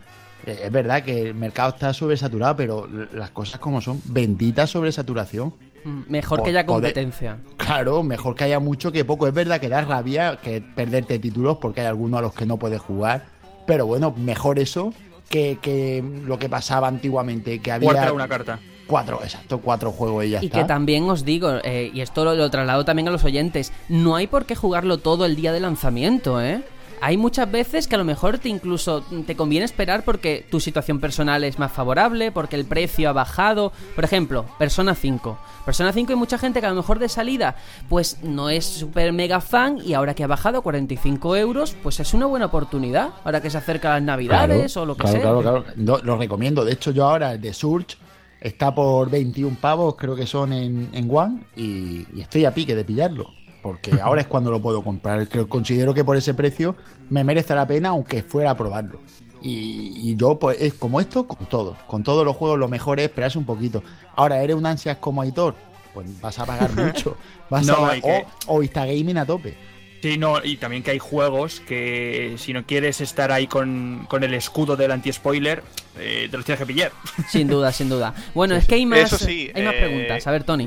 [0.47, 5.55] Eh, Es verdad que el mercado está sobresaturado, pero las cosas como son, bendita sobresaturación.
[5.85, 7.39] Mm, Mejor que haya competencia.
[7.57, 9.27] Claro, mejor que haya mucho que poco.
[9.27, 12.57] Es verdad que da rabia que perderte títulos porque hay algunos a los que no
[12.59, 13.25] puedes jugar.
[13.67, 14.93] Pero bueno, mejor eso
[15.29, 18.59] que, que lo que pasaba antiguamente, que había Cuarta una carta.
[18.87, 20.59] cuatro, exacto, cuatro juegos y ya Y está.
[20.59, 24.17] que también os digo, eh, y esto lo, lo traslado también a los oyentes, no
[24.17, 26.63] hay por qué jugarlo todo el día de lanzamiento, ¿eh?
[27.03, 31.01] Hay muchas veces que a lo mejor te incluso te conviene esperar porque tu situación
[31.01, 33.73] personal es más favorable, porque el precio ha bajado.
[33.95, 35.39] Por ejemplo, Persona 5.
[35.65, 37.57] Persona 5 hay mucha gente que a lo mejor de salida
[37.89, 42.01] pues no es súper mega fan y ahora que ha bajado a 45 euros pues
[42.01, 43.11] es una buena oportunidad.
[43.25, 45.23] Ahora que se acercan las navidades o lo que claro, sea.
[45.23, 46.65] Claro, claro, No, lo recomiendo.
[46.65, 47.97] De hecho, yo ahora el de Surge
[48.41, 52.75] está por 21 pavos, creo que son en, en One, y, y estoy a pique
[52.75, 53.31] de pillarlo.
[53.63, 55.27] Porque ahora es cuando lo puedo comprar.
[55.49, 56.77] Considero que por ese precio
[57.11, 59.01] me merece la pena, aunque fuera a probarlo.
[59.43, 61.77] Y, y yo, pues, es como esto, con todo.
[61.87, 63.83] Con todos los juegos, lo mejor es esperarse un poquito.
[64.17, 65.55] Ahora, ¿eres un ansias como Aitor?
[65.95, 67.17] Pues vas a pagar mucho.
[67.51, 69.55] Vas No, a pagar- hay que- o, o Instagaming a tope.
[70.03, 74.25] Sí, no, y también que hay juegos que si no quieres estar ahí con, con
[74.25, 75.63] el escudo del anti-spoiler,
[75.99, 76.93] eh, te los tienes que pillar.
[77.29, 78.15] Sin duda, sin duda.
[78.35, 80.27] Bueno, es que hay más, Eso sí, hay más eh, preguntas.
[80.27, 80.67] A ver, Tony.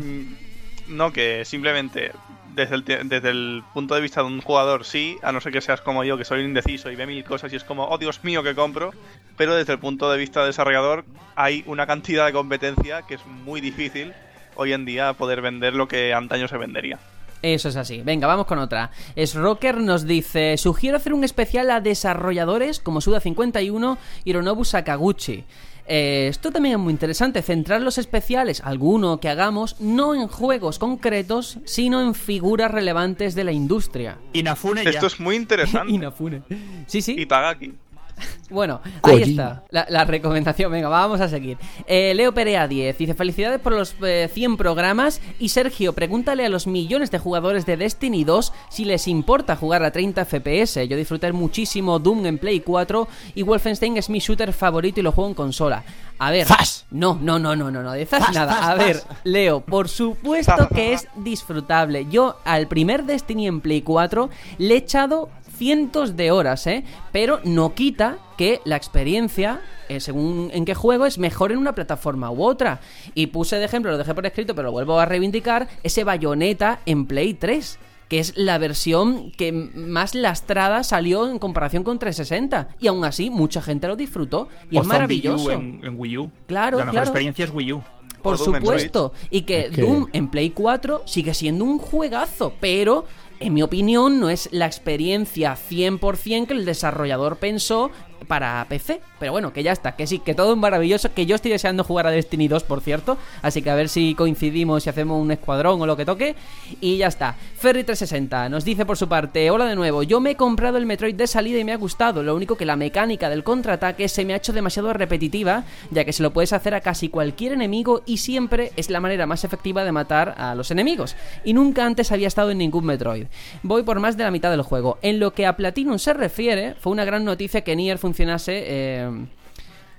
[0.88, 2.11] No, que simplemente
[2.56, 5.62] desde el, desde el punto de vista de un jugador sí, a no ser que
[5.62, 8.24] seas como yo, que soy indeciso y ve mil cosas y es como, oh Dios
[8.24, 8.92] mío, que compro.
[9.38, 11.06] Pero desde el punto de vista del desarrollador
[11.36, 14.14] hay una cantidad de competencia que es muy difícil
[14.56, 17.00] hoy en día poder vender lo que antaño se vendería.
[17.42, 18.02] Eso es así.
[18.04, 18.92] Venga, vamos con otra.
[19.34, 25.44] Rocker nos dice: Sugiero hacer un especial a desarrolladores como Suda51 y Hironobu Sakaguchi.
[25.88, 30.80] Eh, esto también es muy interesante, centrar los especiales, alguno que hagamos, no en juegos
[30.80, 34.18] concretos, sino en figuras relevantes de la industria.
[34.34, 35.94] Inafune Esto es muy interesante.
[35.94, 36.44] Inafune.
[36.88, 37.16] Sí, sí.
[37.18, 37.74] Y Tagaki.
[38.49, 40.72] Bueno, ahí está la, la recomendación.
[40.72, 41.57] Venga, vamos a seguir.
[41.88, 45.22] Eh, Leo Perea 10 dice: Felicidades por los eh, 100 programas.
[45.40, 49.84] Y Sergio, pregúntale a los millones de jugadores de Destiny 2 si les importa jugar
[49.84, 50.88] a 30 FPS.
[50.88, 55.14] Yo disfruté muchísimo Doom en Play 4 y Wolfenstein es mi shooter favorito y lo
[55.14, 55.84] juego en consola.
[56.19, 56.45] A ver,
[56.91, 58.53] no, no, no, no, no, no, de Zas Zas, nada.
[58.53, 59.18] zas, A ver, zas.
[59.23, 62.06] Leo, por supuesto que es disfrutable.
[62.10, 64.30] Yo al primer Destiny en Play 4
[64.60, 66.84] le he echado cientos de horas, ¿eh?
[67.12, 71.74] Pero no quita que la experiencia, eh, según en qué juego, es mejor en una
[71.74, 72.80] plataforma u otra.
[73.14, 76.80] Y puse de ejemplo, lo dejé por escrito, pero lo vuelvo a reivindicar, ese bayoneta
[76.86, 82.76] en Play 3 que es la versión que más lastrada salió en comparación con 360
[82.80, 85.52] y aún así mucha gente lo disfrutó y O es maravilloso.
[85.52, 86.32] En, en Wii U.
[86.46, 87.08] Claro, La mejor claro.
[87.08, 87.84] experiencia es Wii U.
[88.24, 89.14] Por Doom supuesto.
[89.30, 93.06] Y que, Es que- Doom en Play 4 sigue siendo un juegazo, pero
[93.40, 97.91] en mi opinión no es la experiencia 100% que el desarrollador pensó
[98.28, 99.02] para PC.
[99.24, 101.86] Pero bueno, que ya está, que sí, que todo es maravilloso, que yo estoy deseando
[101.86, 103.18] jugar a Destiny 2, por cierto.
[103.41, 106.36] Así que a ver si coincidimos y hacemos un escuadrón o lo que toque.
[106.82, 107.38] Y ya está.
[107.62, 111.16] Ferry360 nos dice por su parte, hola de nuevo, yo me he comprado el Metroid
[111.16, 112.22] de salida y me ha gustado.
[112.22, 116.12] Lo único que la mecánica del contraataque se me ha hecho demasiado repetitiva, ya que
[116.12, 119.86] se lo puedes hacer a casi cualquier enemigo y siempre es la manera más efectiva
[119.86, 121.16] de matar a los enemigos.
[121.45, 123.28] Y nunca antes había estado en ningún Metroid.
[123.62, 124.98] Voy por más de la mitad del juego.
[125.02, 128.66] En lo que a Platinum se refiere, fue una gran noticia que Nier funcionase.
[128.68, 129.12] eh,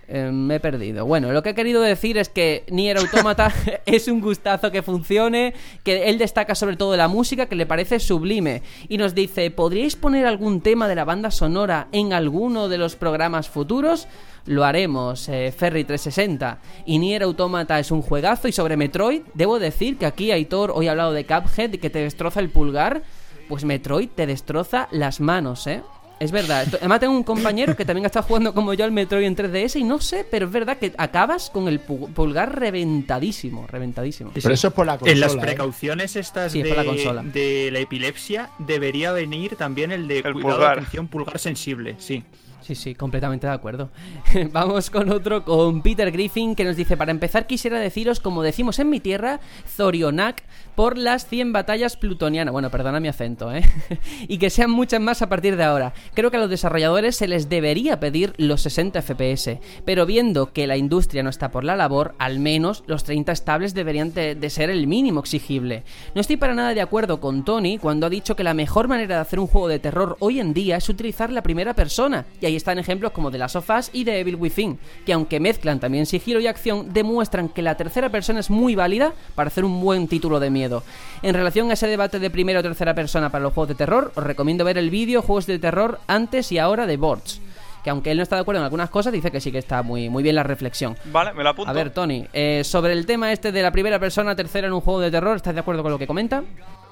[0.07, 1.07] eh, me he perdido.
[1.07, 3.53] Bueno, lo que he querido decir es que Nier Automata
[3.87, 7.99] es un gustazo que funcione, que él destaca sobre todo la música, que le parece
[8.01, 8.63] sublime.
[8.89, 12.97] Y nos dice, ¿podríais poner algún tema de la banda sonora en alguno de los
[12.97, 14.07] programas futuros?
[14.47, 16.59] Lo haremos, eh, Ferry 360.
[16.85, 18.47] Y Nier Automata es un juegazo.
[18.47, 21.91] Y sobre Metroid, debo decir que aquí Aitor hoy ha hablado de Cuphead y que
[21.91, 23.03] te destroza el pulgar.
[23.49, 25.83] Pues Metroid te destroza las manos, ¿eh?
[26.25, 26.67] Es verdad.
[26.81, 29.85] Además tengo un compañero que también está jugando como yo al Metroid en 3DS y
[29.85, 34.31] no sé, pero es verdad que acabas con el pu- pulgar reventadísimo, reventadísimo.
[34.33, 35.13] Pero eso es por la consola.
[35.13, 35.39] En las ¿eh?
[35.39, 37.23] precauciones estas Sí, es de, por la consola.
[37.23, 40.79] de la epilepsia debería venir también el de cuidado, pulgar.
[40.79, 42.23] atención, pulgar sensible, sí.
[42.65, 43.91] Sí, sí, completamente de acuerdo.
[44.53, 48.79] Vamos con otro, con Peter Griffin, que nos dice, para empezar quisiera deciros, como decimos
[48.79, 49.39] en mi tierra,
[49.69, 50.43] Zorionak,
[50.75, 52.53] por las 100 batallas plutonianas.
[52.53, 53.63] Bueno, perdona mi acento, ¿eh?
[54.29, 55.93] y que sean muchas más a partir de ahora.
[56.15, 60.67] Creo que a los desarrolladores se les debería pedir los 60 FPS, pero viendo que
[60.67, 64.71] la industria no está por la labor, al menos los 30 estables deberían de, ser
[64.71, 65.83] el mínimo exigible.
[66.15, 69.17] No estoy para nada de acuerdo con Tony cuando ha dicho que la mejor manera
[69.17, 72.54] de hacer un juego de terror hoy en día es utilizar la primera persona, y
[72.55, 75.81] ahí están ejemplos como de Last of Us y de Evil Within, que aunque mezclan
[75.81, 79.81] también sigilo y acción, demuestran que la tercera persona es muy válida para hacer un
[79.81, 80.83] buen título de miedo.
[81.23, 84.13] En relación a ese debate de primera o tercera persona para los juegos de terror,
[84.15, 87.41] os recomiendo ver el vídeo Juegos de Terror antes y ahora de Boards.
[87.83, 89.83] Que aunque él no está de acuerdo en algunas cosas, dice que sí que está
[89.83, 90.97] muy, muy bien la reflexión.
[91.07, 91.71] Vale, me lo apunto.
[91.71, 94.81] A ver, Tony, eh, sobre el tema este de la primera persona, tercera en un
[94.81, 96.43] juego de terror, ¿estás de acuerdo con lo que comenta?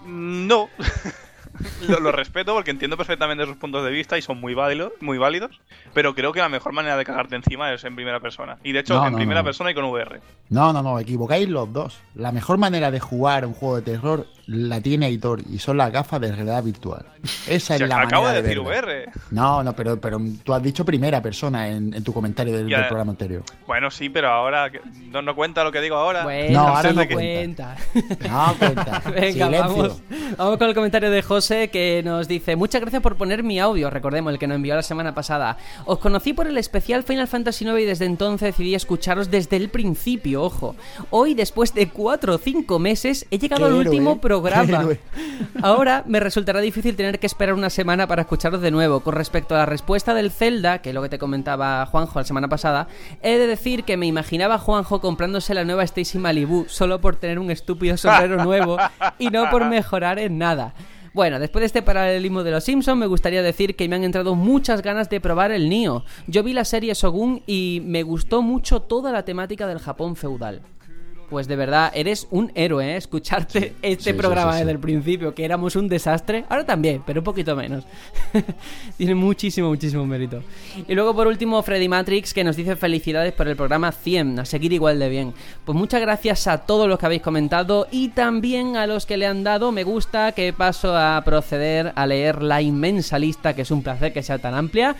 [0.06, 0.68] No.
[1.88, 5.18] lo, lo respeto porque entiendo perfectamente sus puntos de vista y son muy válidos, muy
[5.18, 5.60] válidos,
[5.94, 8.58] pero creo que la mejor manera de cagarte encima es en primera persona.
[8.64, 9.44] Y de hecho, No, en no, primera no.
[9.44, 10.20] persona y con VR.
[10.48, 11.98] No, no, no, equivocáis los dos.
[12.14, 15.92] La mejor manera de jugar un juego de terror la tiene Aitor y son las
[15.92, 17.06] gafas de realidad virtual.
[17.46, 18.60] Esa Si es la acabo manera de decir.
[18.60, 19.10] VR.
[19.30, 22.78] No, no, pero, pero tú has dicho primera persona en, en tu comentario del, Ya.
[22.78, 23.42] del programa anterior.
[23.66, 24.70] Bueno, sí, pero ahora
[25.10, 26.24] no, no cuenta lo que digo ahora.
[26.24, 27.76] Bueno, No, ahora sí no cuenta.
[28.28, 29.02] No, cuenta.
[29.10, 29.60] Venga, Silencio.
[29.60, 30.02] vamos,
[30.36, 33.90] vamos con el comentario de José que nos dice Muchas gracias por poner mi audio,
[33.90, 37.64] recordemos el que nos envió la semana pasada Os conocí por el especial Final Fantasy
[37.64, 40.76] IX y desde entonces decidí escucharos desde el principio, ojo
[41.10, 44.18] Hoy, después de 4 o 5 meses, he llegado al héroe, último ¿eh?
[44.20, 44.88] programa.
[45.62, 49.00] Ahora me resultará difícil tener que esperar una semana para escucharos de nuevo.
[49.00, 52.24] Con respecto a la respuesta del Zelda, que es lo que te comentaba Juanjo la
[52.24, 52.88] semana pasada,
[53.22, 57.16] he de decir que me imaginaba a Juanjo comprándose la nueva Stacy Malibu solo por
[57.16, 58.76] tener un estúpido sombrero nuevo
[59.18, 60.74] y no por mejorar en nada.
[61.14, 64.34] Bueno, después de este paralelismo de los Simpsons, me gustaría decir que me han entrado
[64.34, 66.04] muchas ganas de probar el Nioh.
[66.26, 70.62] Yo vi la serie Shogun y me gustó mucho toda la temática del Japón feudal.
[71.32, 72.96] Pues de verdad, eres un héroe, ¿eh?
[72.98, 74.58] Escucharte este sí, programa sí.
[74.58, 76.44] desde el principio, que éramos un desastre.
[76.50, 77.84] Ahora también, pero un poquito menos.
[78.98, 80.42] Tiene muchísimo, muchísimo mérito.
[80.86, 84.44] Y luego, por último, Freddy Matrix, que nos dice felicidades por el programa 100, a
[84.44, 85.32] seguir igual de bien.
[85.64, 89.24] Pues muchas gracias a todos los que habéis comentado y también a los que le
[89.24, 93.70] han dado me gusta, que paso a proceder a leer la inmensa lista, que es
[93.70, 94.96] un placer que sea tan amplia.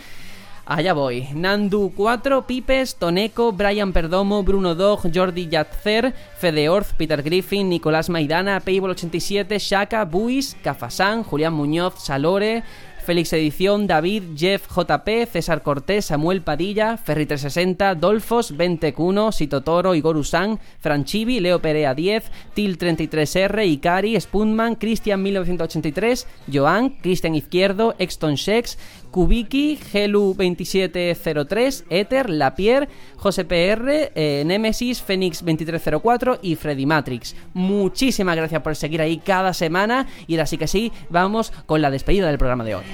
[0.65, 1.27] Allá voy.
[1.35, 8.09] Nandu 4, Pipes, Toneco, Brian Perdomo, Bruno Dog, Jordi Yatzer, Fede Orth, Peter Griffin, Nicolás
[8.09, 12.63] Maidana, Payball 87, Shaka, Buis, Cafasán, Julián Muñoz, Salore,
[13.03, 20.61] Félix Edición, David, Jeff JP, César Cortés, Samuel Padilla, Ferry360, Dolfos, Ventecuno, Sitotoro, Igor Usán,
[20.79, 22.23] Franchivi, Leo Perea 10,
[22.55, 28.79] Til33R, Ikari, Spunman, Cristian 1983, Joan, Cristian Izquierdo, Exton Shex,
[29.13, 37.37] Kubiki, Gelu2703, Ether, Lapierre, José PR, eh, Nemesis, Fénix 2304 y Freddy Matrix.
[37.55, 41.91] Muchísimas gracias por seguir ahí cada semana y ahora sí que sí, vamos con la
[41.91, 42.85] despedida del programa de hoy.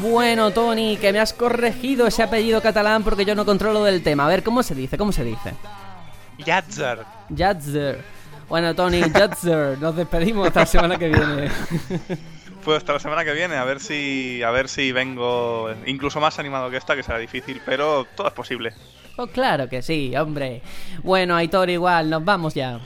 [0.00, 4.24] Bueno, Tony, que me has corregido ese apellido catalán porque yo no controlo del tema.
[4.24, 4.96] A ver, ¿cómo se dice?
[4.96, 5.54] ¿Cómo se dice?
[6.38, 7.15] Yatzer.
[7.30, 8.02] Jatzer.
[8.48, 11.50] Bueno, Tony, Jatzer, nos despedimos hasta la semana que viene.
[12.64, 16.40] Pues hasta la semana que viene, a ver si a ver si vengo incluso más
[16.40, 18.72] animado que esta, que será difícil, pero todo es posible.
[19.16, 20.62] Oh, claro que sí, hombre.
[21.04, 22.80] Bueno, Aitor, igual, nos vamos ya.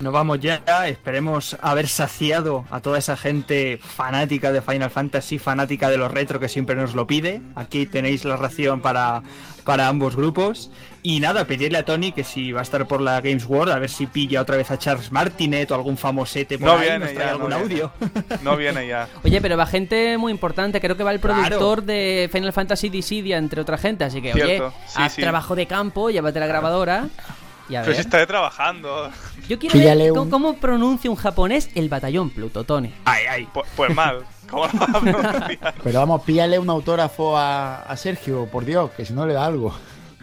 [0.00, 5.90] Nos vamos ya, esperemos haber saciado a toda esa gente fanática de Final Fantasy, fanática
[5.90, 7.42] de los retro que siempre nos lo pide.
[7.54, 9.22] Aquí tenéis la ración para,
[9.64, 10.70] para ambos grupos.
[11.02, 13.78] Y nada, pedirle a Tony que si va a estar por la Games World, a
[13.78, 16.98] ver si pilla otra vez a Charles Martinet o algún famosete por No ahí, viene
[16.98, 17.82] nos trae ya, algún no viene.
[17.82, 17.92] audio.
[18.42, 19.08] No viene ya.
[19.24, 21.38] Oye, pero va gente muy importante, creo que va el Claro.
[21.40, 25.22] productor de Final Fantasy Dissidia, entre otra gente, así que, Cierto, oye, sí, haz sí.
[25.22, 27.08] trabajo de campo, llévate la grabadora
[27.70, 29.10] y a Pero si estaré trabajando.
[29.48, 32.92] Yo quiero Píllale ver un- cómo, cómo pronuncia un japonés el batallón Pluto, Tony.
[33.06, 33.48] Ay, ay.
[33.54, 34.24] Pues, pues mal.
[34.50, 35.74] ¿Cómo lo vas a pronunciar?
[35.82, 39.46] Pero vamos, píllale un autógrafo a, a Sergio, por Dios, que si no le da
[39.46, 39.74] algo.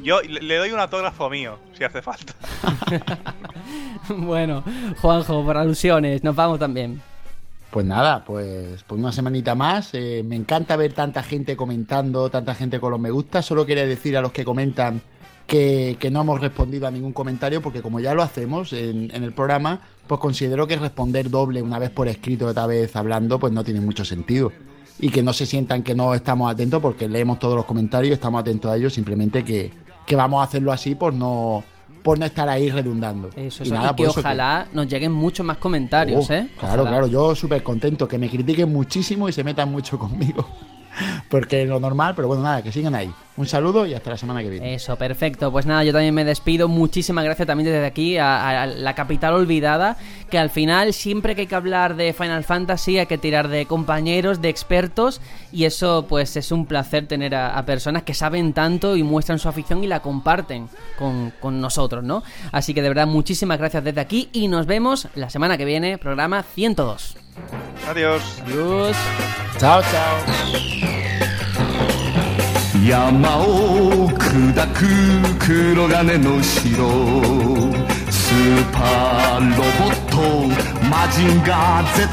[0.01, 2.33] Yo le doy un autógrafo mío, si hace falta.
[4.09, 4.63] bueno,
[5.01, 7.01] Juanjo, por alusiones, nos vamos también.
[7.71, 9.93] Pues nada, pues, pues una semanita más.
[9.93, 13.41] Eh, me encanta ver tanta gente comentando, tanta gente con los me gusta.
[13.41, 15.01] Solo quería decir a los que comentan
[15.47, 19.23] que, que no hemos respondido a ningún comentario, porque como ya lo hacemos en, en
[19.23, 23.51] el programa, pues considero que responder doble una vez por escrito otra vez hablando, pues
[23.51, 24.51] no tiene mucho sentido.
[24.99, 28.41] Y que no se sientan que no estamos atentos, porque leemos todos los comentarios, estamos
[28.41, 29.71] atentos a ellos, simplemente que,
[30.07, 31.63] que vamos a hacerlo así por no,
[32.01, 33.27] por no estar ahí redundando.
[33.35, 36.33] Eso, Y eso, nada, y que por eso ojalá nos lleguen muchos más comentarios, Oh,
[36.33, 36.47] ¿eh?
[36.59, 36.89] Claro, Ojalá.
[36.97, 40.47] claro, yo súper contento, que me critiquen muchísimo y se metan mucho conmigo.
[41.29, 43.11] Porque es lo normal, pero bueno, nada, que sigan ahí.
[43.37, 44.73] Un saludo y hasta la semana que viene.
[44.73, 45.51] Eso, perfecto.
[45.51, 46.67] Pues nada, yo también me despido.
[46.67, 49.95] Muchísimas gracias también desde aquí a, la capital olvidada,
[50.31, 53.67] que al final siempre que hay que hablar de Final Fantasy hay que tirar de
[53.67, 55.21] compañeros, de expertos,
[55.51, 59.37] y eso pues es un placer tener a, a personas que saben tanto y muestran
[59.37, 60.67] su afición y la comparten
[60.97, 62.23] con, con nosotros, ¿no?
[62.51, 65.99] Así que de verdad muchísimas gracias desde aquí y nos vemos la semana que viene,
[65.99, 67.26] programa 102.
[67.87, 68.21] Adiós.
[68.41, 68.95] Adiós.
[69.59, 70.17] Chao, chao.
[72.87, 74.85] 山を砕く
[75.39, 76.87] 黒金の城
[78.09, 80.15] スーパーロボット
[80.87, 82.07] マジンガー Z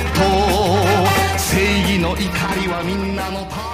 [1.38, 3.56] 正義の怒りはみんなのた